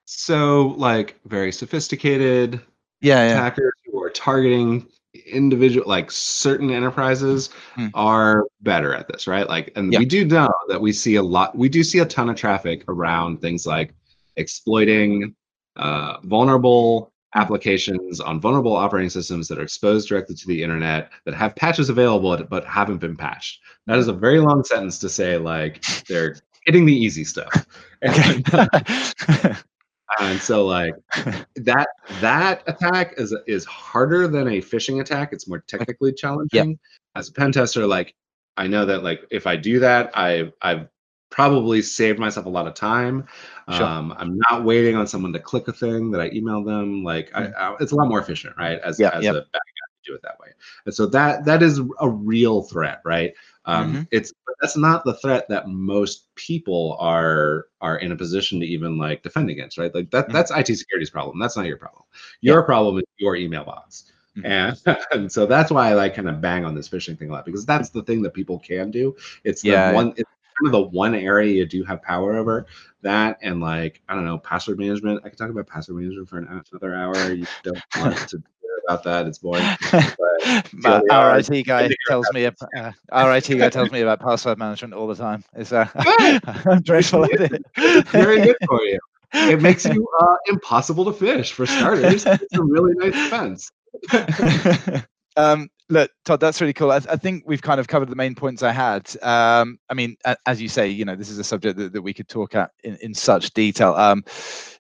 So 0.10 0.74
like 0.78 1.20
very 1.26 1.52
sophisticated 1.52 2.62
Yeah, 3.02 3.28
yeah. 3.28 3.32
attackers 3.34 3.74
who 3.86 4.02
are 4.02 4.10
targeting 4.10 4.88
individual 5.26 5.86
like 5.88 6.10
certain 6.12 6.72
enterprises 6.72 7.50
Hmm. 7.76 7.88
are 7.94 8.46
better 8.62 8.94
at 8.94 9.08
this 9.10 9.28
right 9.28 9.48
like 9.50 9.72
and 9.76 9.92
Yeah. 9.92 10.00
we 10.00 10.06
do 10.06 10.24
know 10.26 10.50
that 10.70 10.80
we 10.80 10.94
see 10.94 11.16
a 11.16 11.24
lot 11.24 11.58
we 11.58 11.68
do 11.70 11.84
see 11.84 12.00
a 12.00 12.06
ton 12.06 12.30
of 12.30 12.36
traffic 12.38 12.84
around 12.88 13.42
things 13.42 13.66
like 13.68 13.94
exploiting 14.38 15.36
uh, 15.76 16.18
vulnerable 16.24 17.12
applications 17.36 18.22
on 18.22 18.40
vulnerable 18.40 18.76
operating 18.76 19.10
systems 19.10 19.48
that 19.50 19.60
are 19.60 19.64
exposed 19.64 20.08
directly 20.08 20.36
to 20.36 20.48
the 20.48 20.64
internet 20.64 21.12
that 21.26 21.34
have 21.34 21.56
patches 21.56 21.90
available 21.90 22.38
but 22.50 22.64
haven't 22.64 22.98
been 23.00 23.16
patched 23.18 23.60
that 23.88 23.98
is 23.98 24.08
a 24.08 24.14
very 24.14 24.40
long 24.40 24.64
sentence 24.64 25.00
to 25.00 25.10
say 25.10 25.38
like 25.38 25.84
they're 26.08 26.38
hitting 26.66 26.86
the 26.86 26.96
easy 26.96 27.24
stuff 27.26 27.66
Okay. 28.06 28.44
and 30.20 30.40
so 30.40 30.66
like 30.66 30.94
that 31.56 31.88
that 32.22 32.64
attack 32.68 33.14
is 33.18 33.36
is 33.48 33.66
harder 33.66 34.28
than 34.28 34.48
a 34.48 34.62
phishing 34.62 35.02
attack. 35.02 35.34
It's 35.34 35.48
more 35.48 35.64
technically 35.68 36.14
challenging. 36.14 36.80
As 37.16 37.30
a 37.30 37.34
pen 37.34 37.52
tester 37.52 37.86
like 37.88 38.14
i 38.58 38.68
know 38.68 38.86
that 38.86 39.04
like 39.04 39.22
if 39.32 39.48
i 39.48 39.56
do 39.56 39.80
that 39.80 40.12
i 40.16 40.52
i've 40.62 40.88
probably 41.30 41.82
saved 41.82 42.20
myself 42.20 42.46
a 42.46 42.50
lot 42.50 42.68
of 42.68 42.74
time. 42.74 43.28
Sure. 43.72 43.86
um 43.86 44.14
i'm 44.18 44.40
not 44.50 44.64
waiting 44.64 44.96
on 44.96 45.06
someone 45.08 45.34
to 45.34 45.40
click 45.40 45.68
a 45.68 45.74
thing 45.74 46.12
that 46.12 46.22
i 46.22 46.30
email 46.30 46.64
them. 46.64 47.04
Like 47.04 47.30
I, 47.36 47.48
I, 47.48 47.76
it's 47.80 47.92
a 47.92 47.96
lot 47.96 48.08
more 48.08 48.20
efficient 48.22 48.56
right 48.58 48.80
as, 48.80 49.00
Yeah, 49.00 49.10
as 49.14 49.24
yeah. 49.24 49.32
a 49.32 49.34
bad 49.34 49.44
guy 49.44 49.60
to 49.60 49.67
do 50.08 50.16
it 50.16 50.22
that 50.24 50.40
way. 50.40 50.50
And 50.86 50.94
so 50.94 51.06
that 51.08 51.46
that 51.46 51.62
is 51.64 51.82
a 52.00 52.10
real 52.10 52.64
threat 52.64 53.02
right? 53.06 53.34
Um 53.66 54.00
Mhm. 54.00 54.08
it's 54.12 54.34
that's 54.62 54.78
not 54.78 55.04
the 55.06 55.14
threat 55.16 55.48
that 55.50 55.68
most 55.68 56.34
people 56.36 56.98
are 57.00 57.68
are 57.82 57.98
in 57.98 58.12
a 58.12 58.16
position 58.16 58.60
to 58.60 58.66
even 58.66 58.98
like 58.98 59.24
defend 59.24 59.50
against 59.50 59.78
right? 59.78 59.94
Like 59.94 60.10
that 60.12 60.30
Mhm. 60.30 60.34
that's 60.34 60.52
IT 60.52 60.76
security's 60.76 61.10
problem. 61.12 61.40
That's 61.40 61.58
not 61.58 61.66
your 61.68 61.78
problem. 61.78 62.04
Your 62.42 62.64
problem 62.64 62.98
is 63.00 63.04
your 63.18 63.36
email 63.36 63.64
box 63.66 64.12
Mhm. 64.38 64.46
and, 64.46 64.82
and 65.12 65.32
so 65.32 65.46
that's 65.46 65.72
why 65.72 65.90
I 65.90 65.94
like 65.94 66.16
kind 66.16 66.30
of 66.30 66.42
bang 66.42 66.66
on 66.66 66.76
this 66.76 66.90
phishing 66.90 67.18
thing 67.18 67.30
a 67.30 67.34
lot 67.34 67.46
because 67.46 67.66
that's 67.66 67.90
the 67.90 68.04
thing 68.04 68.22
that 68.24 68.34
people 68.34 68.60
can 68.60 68.92
do. 68.92 69.16
It's 69.44 69.64
the 69.64 69.72
Yeah, 69.72 69.92
yeah. 69.92 69.94
one 69.94 70.10
it's 70.18 70.30
kind 70.60 70.68
of 70.68 70.72
the 70.72 70.98
one 70.98 71.16
area 71.16 71.54
you 71.54 71.66
do 71.66 71.84
have 71.84 72.02
power 72.02 72.36
over. 72.38 72.66
That 73.02 73.38
and 73.42 73.62
like 73.62 74.02
I 74.10 74.16
don't 74.16 74.26
know 74.26 74.38
password 74.40 74.80
management. 74.80 75.22
I 75.26 75.30
could 75.30 75.38
talk 75.38 75.50
about 75.50 75.68
password 75.68 75.98
management 75.98 76.30
for 76.30 76.38
an, 76.40 76.64
another 76.72 76.96
hour. 76.96 77.32
You 77.34 77.48
don't 77.64 77.84
want 77.94 78.28
to 78.30 78.42
about 78.88 79.04
that 79.04 79.28
it's 79.28 79.40
boring 79.40 79.66
but 80.82 81.04
they 81.04 81.10
our 81.10 81.42
guy 81.42 81.90
tells 82.08 82.32
me 82.34 82.46
uh, 82.46 82.92
our 83.12 83.38
IT 83.38 83.48
guy 83.48 83.70
tells 83.70 83.92
me 83.92 84.02
about 84.02 84.20
password 84.20 84.58
management 84.58 84.94
all 84.94 85.08
the 85.08 85.16
time. 85.16 85.44
It's 85.56 85.72
uh, 85.72 85.88
I'm 86.66 86.82
grateful 86.82 87.24
I 87.26 87.28
did. 87.28 87.64
it's 87.76 88.12
very 88.12 88.42
good 88.42 88.58
for 88.68 88.82
you. 88.84 89.00
It 89.34 89.62
makes 89.62 89.84
you 89.84 90.08
uh, 90.22 90.36
impossible 90.48 91.04
to 91.04 91.12
phish 91.12 91.52
for 91.52 91.66
starters. 91.66 92.26
It's 92.26 92.58
a 92.58 92.64
really 92.64 92.94
nice 92.96 93.12
defense. 93.12 93.72
um, 95.36 95.70
look, 95.90 96.10
Todd, 96.24 96.40
that's 96.40 96.62
really 96.62 96.72
cool. 96.72 96.92
I, 96.92 97.02
I 97.10 97.18
think 97.18 97.44
we've 97.46 97.62
kind 97.62 97.82
of 97.82 97.90
covered 97.90 98.08
the 98.08 98.16
main 98.16 98.36
points 98.36 98.64
I 98.64 98.72
had. 98.72 99.14
Um, 99.22 99.80
I 99.90 99.96
mean, 99.96 100.16
as 100.46 100.62
you 100.62 100.70
say, 100.70 100.88
you 100.88 101.04
know, 101.04 101.18
this 101.18 101.30
is 101.30 101.40
a 101.40 101.44
subject 101.44 101.78
that, 101.78 101.92
that 101.92 102.02
we 102.02 102.14
could 102.14 102.30
talk 102.30 102.56
at 102.56 102.72
in, 102.86 102.96
in 103.02 103.14
such 103.14 103.52
detail. 103.52 103.96
Um, 103.96 104.24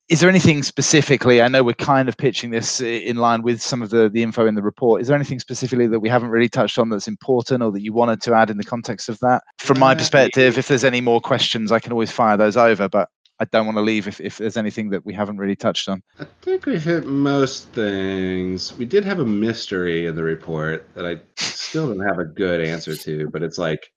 is 0.09 0.21
there 0.21 0.29
anything 0.29 0.63
specifically? 0.63 1.41
I 1.41 1.49
know 1.49 1.63
we're 1.63 1.73
kind 1.73 2.07
of 2.07 2.15
pitching 2.15 2.49
this 2.49 2.79
in 2.79 3.17
line 3.17 3.41
with 3.41 3.61
some 3.61 3.81
of 3.81 3.89
the, 3.89 4.07
the 4.07 4.23
info 4.23 4.47
in 4.47 4.55
the 4.55 4.61
report. 4.61 5.01
Is 5.01 5.07
there 5.07 5.15
anything 5.15 5.39
specifically 5.39 5.87
that 5.87 5.99
we 5.99 6.07
haven't 6.07 6.29
really 6.29 6.47
touched 6.47 6.77
on 6.77 6.89
that's 6.89 7.07
important 7.09 7.61
or 7.61 7.71
that 7.73 7.81
you 7.81 7.91
wanted 7.91 8.21
to 8.21 8.33
add 8.33 8.49
in 8.49 8.57
the 8.57 8.63
context 8.63 9.09
of 9.09 9.19
that? 9.19 9.43
From 9.59 9.79
my 9.79 9.91
Uh, 9.91 9.95
perspective, 9.95 10.57
if 10.57 10.67
there's 10.69 10.85
any 10.85 11.01
more 11.01 11.19
questions, 11.19 11.71
I 11.71 11.79
can 11.79 11.91
always 11.91 12.09
fire 12.11 12.37
those 12.37 12.55
over, 12.55 12.87
but 12.87 13.09
I 13.39 13.45
don't 13.45 13.65
want 13.65 13.77
to 13.77 13.81
leave 13.81 14.07
if, 14.07 14.21
if 14.21 14.37
there's 14.37 14.57
anything 14.57 14.89
that 14.91 15.05
we 15.05 15.13
haven't 15.13 15.37
really 15.37 15.55
touched 15.57 15.89
on. 15.89 16.01
I 16.19 16.25
think 16.41 16.65
we 16.65 16.79
hit 16.79 17.05
most 17.05 17.67
things. 17.73 18.75
We 18.77 18.85
did 18.85 19.03
have 19.03 19.19
a 19.19 19.25
mystery 19.25 20.07
in 20.07 20.15
the 20.15 20.23
report 20.23 20.87
that 20.95 21.05
I 21.05 21.19
still 21.35 21.87
don't 21.93 22.07
have 22.07 22.17
a 22.19 22.25
good 22.25 22.61
answer 22.61 22.95
to, 22.95 23.29
but 23.29 23.43
it's 23.43 23.57
like 23.57 23.91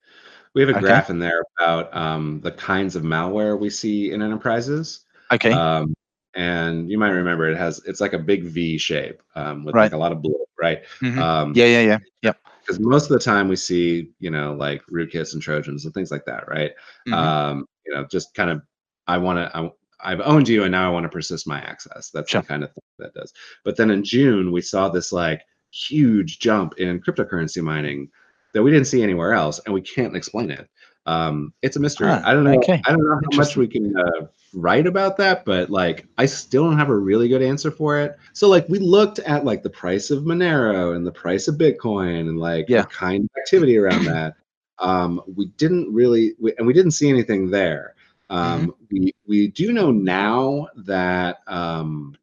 We 0.54 0.62
have 0.62 0.70
a 0.70 0.72
Okay. 0.72 0.80
graph 0.80 1.10
in 1.10 1.20
there 1.20 1.44
about 1.60 1.96
um, 1.96 2.40
the 2.42 2.50
kinds 2.50 2.96
of 2.96 3.04
malware 3.04 3.56
we 3.56 3.70
see 3.70 4.10
in 4.10 4.20
enterprises. 4.20 5.06
Okay. 5.32 5.52
Um, 5.52 5.94
and 6.34 6.90
you 6.90 6.98
might 6.98 7.10
remember 7.10 7.48
it 7.48 7.56
has 7.56 7.80
it's 7.86 8.00
like 8.00 8.12
a 8.12 8.18
big 8.18 8.44
V 8.44 8.78
shape 8.78 9.22
um, 9.34 9.64
with 9.64 9.74
Right. 9.74 9.84
like 9.84 9.92
a 9.92 9.96
lot 9.98 10.12
of 10.12 10.22
blue, 10.22 10.36
right? 10.60 10.80
Mhm. 11.00 11.18
Um, 11.18 11.52
yeah, 11.54 11.66
yeah, 11.66 11.80
yeah. 11.82 11.98
Yep. 12.22 12.36
because 12.60 12.78
most 12.80 13.04
of 13.10 13.18
the 13.18 13.24
time 13.24 13.48
we 13.48 13.56
see 13.56 14.10
you 14.20 14.30
know 14.30 14.54
like 14.54 14.82
rootkits 14.86 15.32
and 15.34 15.42
trojans 15.42 15.84
and 15.84 15.94
things 15.94 16.10
like 16.10 16.24
that 16.26 16.46
right 16.48 16.72
Mhm. 17.08 17.14
um 17.14 17.66
you 17.86 17.94
know 17.94 18.04
just 18.10 18.34
kind 18.34 18.50
of 18.50 18.62
i 19.06 19.16
want 19.18 19.38
to 19.38 19.72
i've 20.04 20.20
owned 20.20 20.48
you 20.48 20.62
and 20.64 20.70
now 20.72 20.86
i 20.88 20.92
want 20.92 21.04
to 21.04 21.08
persist 21.08 21.46
my 21.46 21.58
access 21.60 22.10
that's 22.10 22.30
Sure. 22.30 22.42
the 22.42 22.46
kind 22.46 22.62
of 22.62 22.70
thing 22.72 22.82
that 22.98 23.14
does 23.14 23.32
but 23.64 23.76
then 23.76 23.90
in 23.90 24.04
june 24.04 24.52
we 24.52 24.60
saw 24.60 24.88
this 24.88 25.10
like 25.12 25.42
huge 25.72 26.38
jump 26.38 26.74
in 26.78 27.00
cryptocurrency 27.00 27.62
mining 27.62 28.08
that 28.52 28.62
we 28.62 28.70
didn't 28.70 28.86
see 28.86 29.02
anywhere 29.02 29.32
else 29.32 29.58
and 29.64 29.74
we 29.74 29.80
can't 29.80 30.14
explain 30.16 30.50
it 30.50 30.68
um 31.06 31.52
it's 31.62 31.76
a 31.76 31.80
mystery 31.80 32.08
Ah, 32.08 32.22
i 32.24 32.32
don't 32.34 32.44
know 32.44 32.58
okay. 32.58 32.80
i 32.86 32.90
don't 32.90 33.02
know 33.02 33.20
how 33.30 33.36
much 33.36 33.56
we 33.56 33.66
can 33.66 33.96
uh, 33.96 34.26
write 34.52 34.86
about 34.86 35.16
that 35.16 35.44
but 35.44 35.70
like 35.70 36.06
i 36.18 36.24
still 36.26 36.64
don't 36.64 36.78
have 36.78 36.88
a 36.90 36.96
really 36.96 37.28
good 37.28 37.42
answer 37.42 37.70
for 37.70 37.98
it 37.98 38.16
so 38.32 38.48
like 38.48 38.68
we 38.68 38.78
looked 38.78 39.18
at 39.20 39.44
like 39.44 39.62
the 39.62 39.70
price 39.70 40.10
of 40.10 40.24
monero 40.24 40.94
and 40.96 41.06
the 41.06 41.12
price 41.12 41.48
of 41.48 41.56
bitcoin 41.56 42.20
and 42.28 42.38
like 42.38 42.68
Yeah. 42.68 42.84
the 42.84 42.86
kind 42.86 43.24
of 43.24 43.30
activity 43.38 43.76
around 43.76 44.04
that 44.04 44.34
um 44.78 45.20
we 45.36 45.46
didn't 45.56 45.92
really 45.92 46.34
we, 46.40 46.52
and 46.58 46.66
we 46.66 46.72
didn't 46.72 46.92
see 46.92 47.08
anything 47.08 47.50
there 47.50 47.94
um 48.30 48.72
Mm-hmm. 48.72 48.90
we 48.90 49.12
we 49.26 49.48
do 49.48 49.72
know 49.72 49.90
now 49.90 50.66
that 50.76 51.38
um 51.46 52.14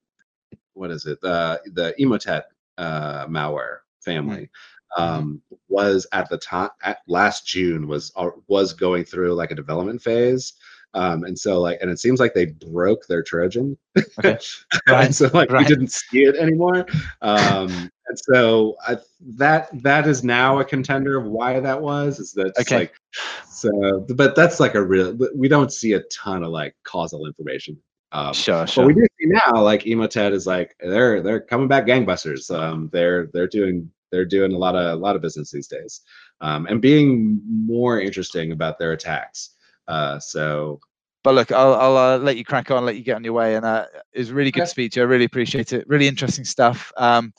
what 0.73 0.91
is 0.91 1.05
it 1.05 1.19
the 1.21 1.59
the 1.73 1.93
emotet 1.99 2.43
uh 2.77 3.25
malware 3.27 3.77
family 4.01 4.49
Mm-hmm. 4.97 4.97
um 4.97 5.41
was 5.69 6.07
at 6.11 6.29
the 6.29 6.37
time 6.37 6.69
at 6.83 6.97
last 7.07 7.45
june 7.47 7.87
was 7.87 8.11
uh, 8.15 8.29
was 8.47 8.73
going 8.73 9.03
through 9.03 9.33
like 9.33 9.51
a 9.51 9.55
development 9.55 10.01
phase 10.01 10.53
um 10.93 11.23
and 11.23 11.37
so 11.37 11.59
like 11.59 11.77
and 11.81 11.91
it 11.91 11.99
seems 11.99 12.19
like 12.19 12.33
they 12.33 12.45
broke 12.45 13.05
their 13.07 13.21
trojan 13.23 13.77
Okay. 14.19 14.37
Right, 14.87 15.05
and 15.05 15.15
so 15.15 15.29
like 15.33 15.51
right. 15.51 15.59
we 15.59 15.65
didn't 15.65 15.91
see 15.91 16.23
it 16.23 16.35
anymore 16.35 16.85
um 17.21 17.89
and 18.07 18.17
so 18.17 18.75
I, 18.87 18.97
that 19.35 19.69
that 19.83 20.07
is 20.07 20.23
now 20.23 20.59
a 20.59 20.65
contender 20.65 21.17
of 21.17 21.25
why 21.25 21.59
that 21.59 21.81
was 21.81 22.19
is 22.19 22.31
that 22.33 22.53
Okay. 22.59 22.77
like 22.77 22.93
so 23.47 24.05
but 24.15 24.35
that's 24.35 24.59
like 24.59 24.75
a 24.75 24.83
real 24.83 25.17
we 25.35 25.47
don't 25.47 25.73
see 25.73 25.93
a 25.93 26.01
ton 26.03 26.43
of 26.43 26.51
like 26.51 26.75
causal 26.83 27.25
information 27.25 27.77
um 28.13 28.33
Sure, 28.33 28.61
but 28.65 28.69
sure. 28.69 28.85
we 28.85 28.93
do 28.93 29.01
see 29.19 29.27
now 29.27 29.61
like 29.61 29.83
emotet 29.83 30.31
is 30.31 30.47
like 30.47 30.75
they're 30.79 31.21
they're 31.21 31.41
coming 31.41 31.67
back 31.67 31.85
gangbusters 31.85 32.49
um 32.57 32.89
they're 32.93 33.27
they're 33.33 33.47
doing 33.47 33.91
they're 34.11 34.25
doing 34.25 34.53
a 34.53 34.57
lot 34.57 34.75
of 34.75 34.93
a 34.93 34.95
lot 34.95 35.17
of 35.17 35.21
business 35.21 35.51
these 35.51 35.67
days 35.67 36.01
um 36.39 36.65
and 36.67 36.81
being 36.81 37.41
more 37.45 37.99
interesting 37.99 38.53
about 38.53 38.79
their 38.79 38.93
attacks 38.93 39.55
uh 39.87 40.19
so 40.19 40.79
But 41.23 41.35
look, 41.35 41.51
I'll, 41.51 41.73
I'll 41.75 41.97
uh, 41.97 42.17
let 42.19 42.37
you 42.37 42.45
crack 42.45 42.71
on, 42.71 42.85
let 42.85 42.95
you 42.95 43.03
get 43.03 43.15
on 43.15 43.23
your 43.23 43.33
way. 43.33 43.55
And 43.55 43.65
uh, 43.65 43.85
it 44.13 44.19
was 44.19 44.31
really 44.31 44.51
good 44.51 44.61
to 44.61 44.63
Okay. 44.65 44.69
speak 44.71 44.91
to 44.93 44.99
you. 44.99 45.03
I 45.05 45.09
really 45.09 45.25
appreciate 45.25 45.73
it. 45.73 45.85
Really 45.87 46.07
interesting 46.07 46.45
stuff. 46.45 46.91
Um, 46.97 47.33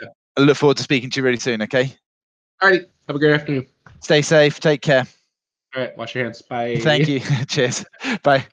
Yeah. 0.00 0.08
I 0.36 0.40
look 0.42 0.56
forward 0.56 0.76
to 0.78 0.82
speaking 0.82 1.10
to 1.10 1.20
you 1.20 1.24
really 1.24 1.38
soon. 1.38 1.60
Okay. 1.62 1.92
All 2.62 2.70
right. 2.70 2.82
have 3.08 3.16
a 3.16 3.18
great 3.18 3.34
afternoon 3.34 3.66
Stay 4.00 4.22
safe. 4.22 4.60
Take 4.60 4.80
care. 4.82 5.04
all 5.74 5.82
right 5.82 5.96
wash 5.98 6.14
your 6.14 6.24
hands 6.24 6.42
bye 6.42 6.76
Thank 6.80 7.08
you. 7.08 7.20
Cheers. 7.48 7.84
Bye. 8.22 8.46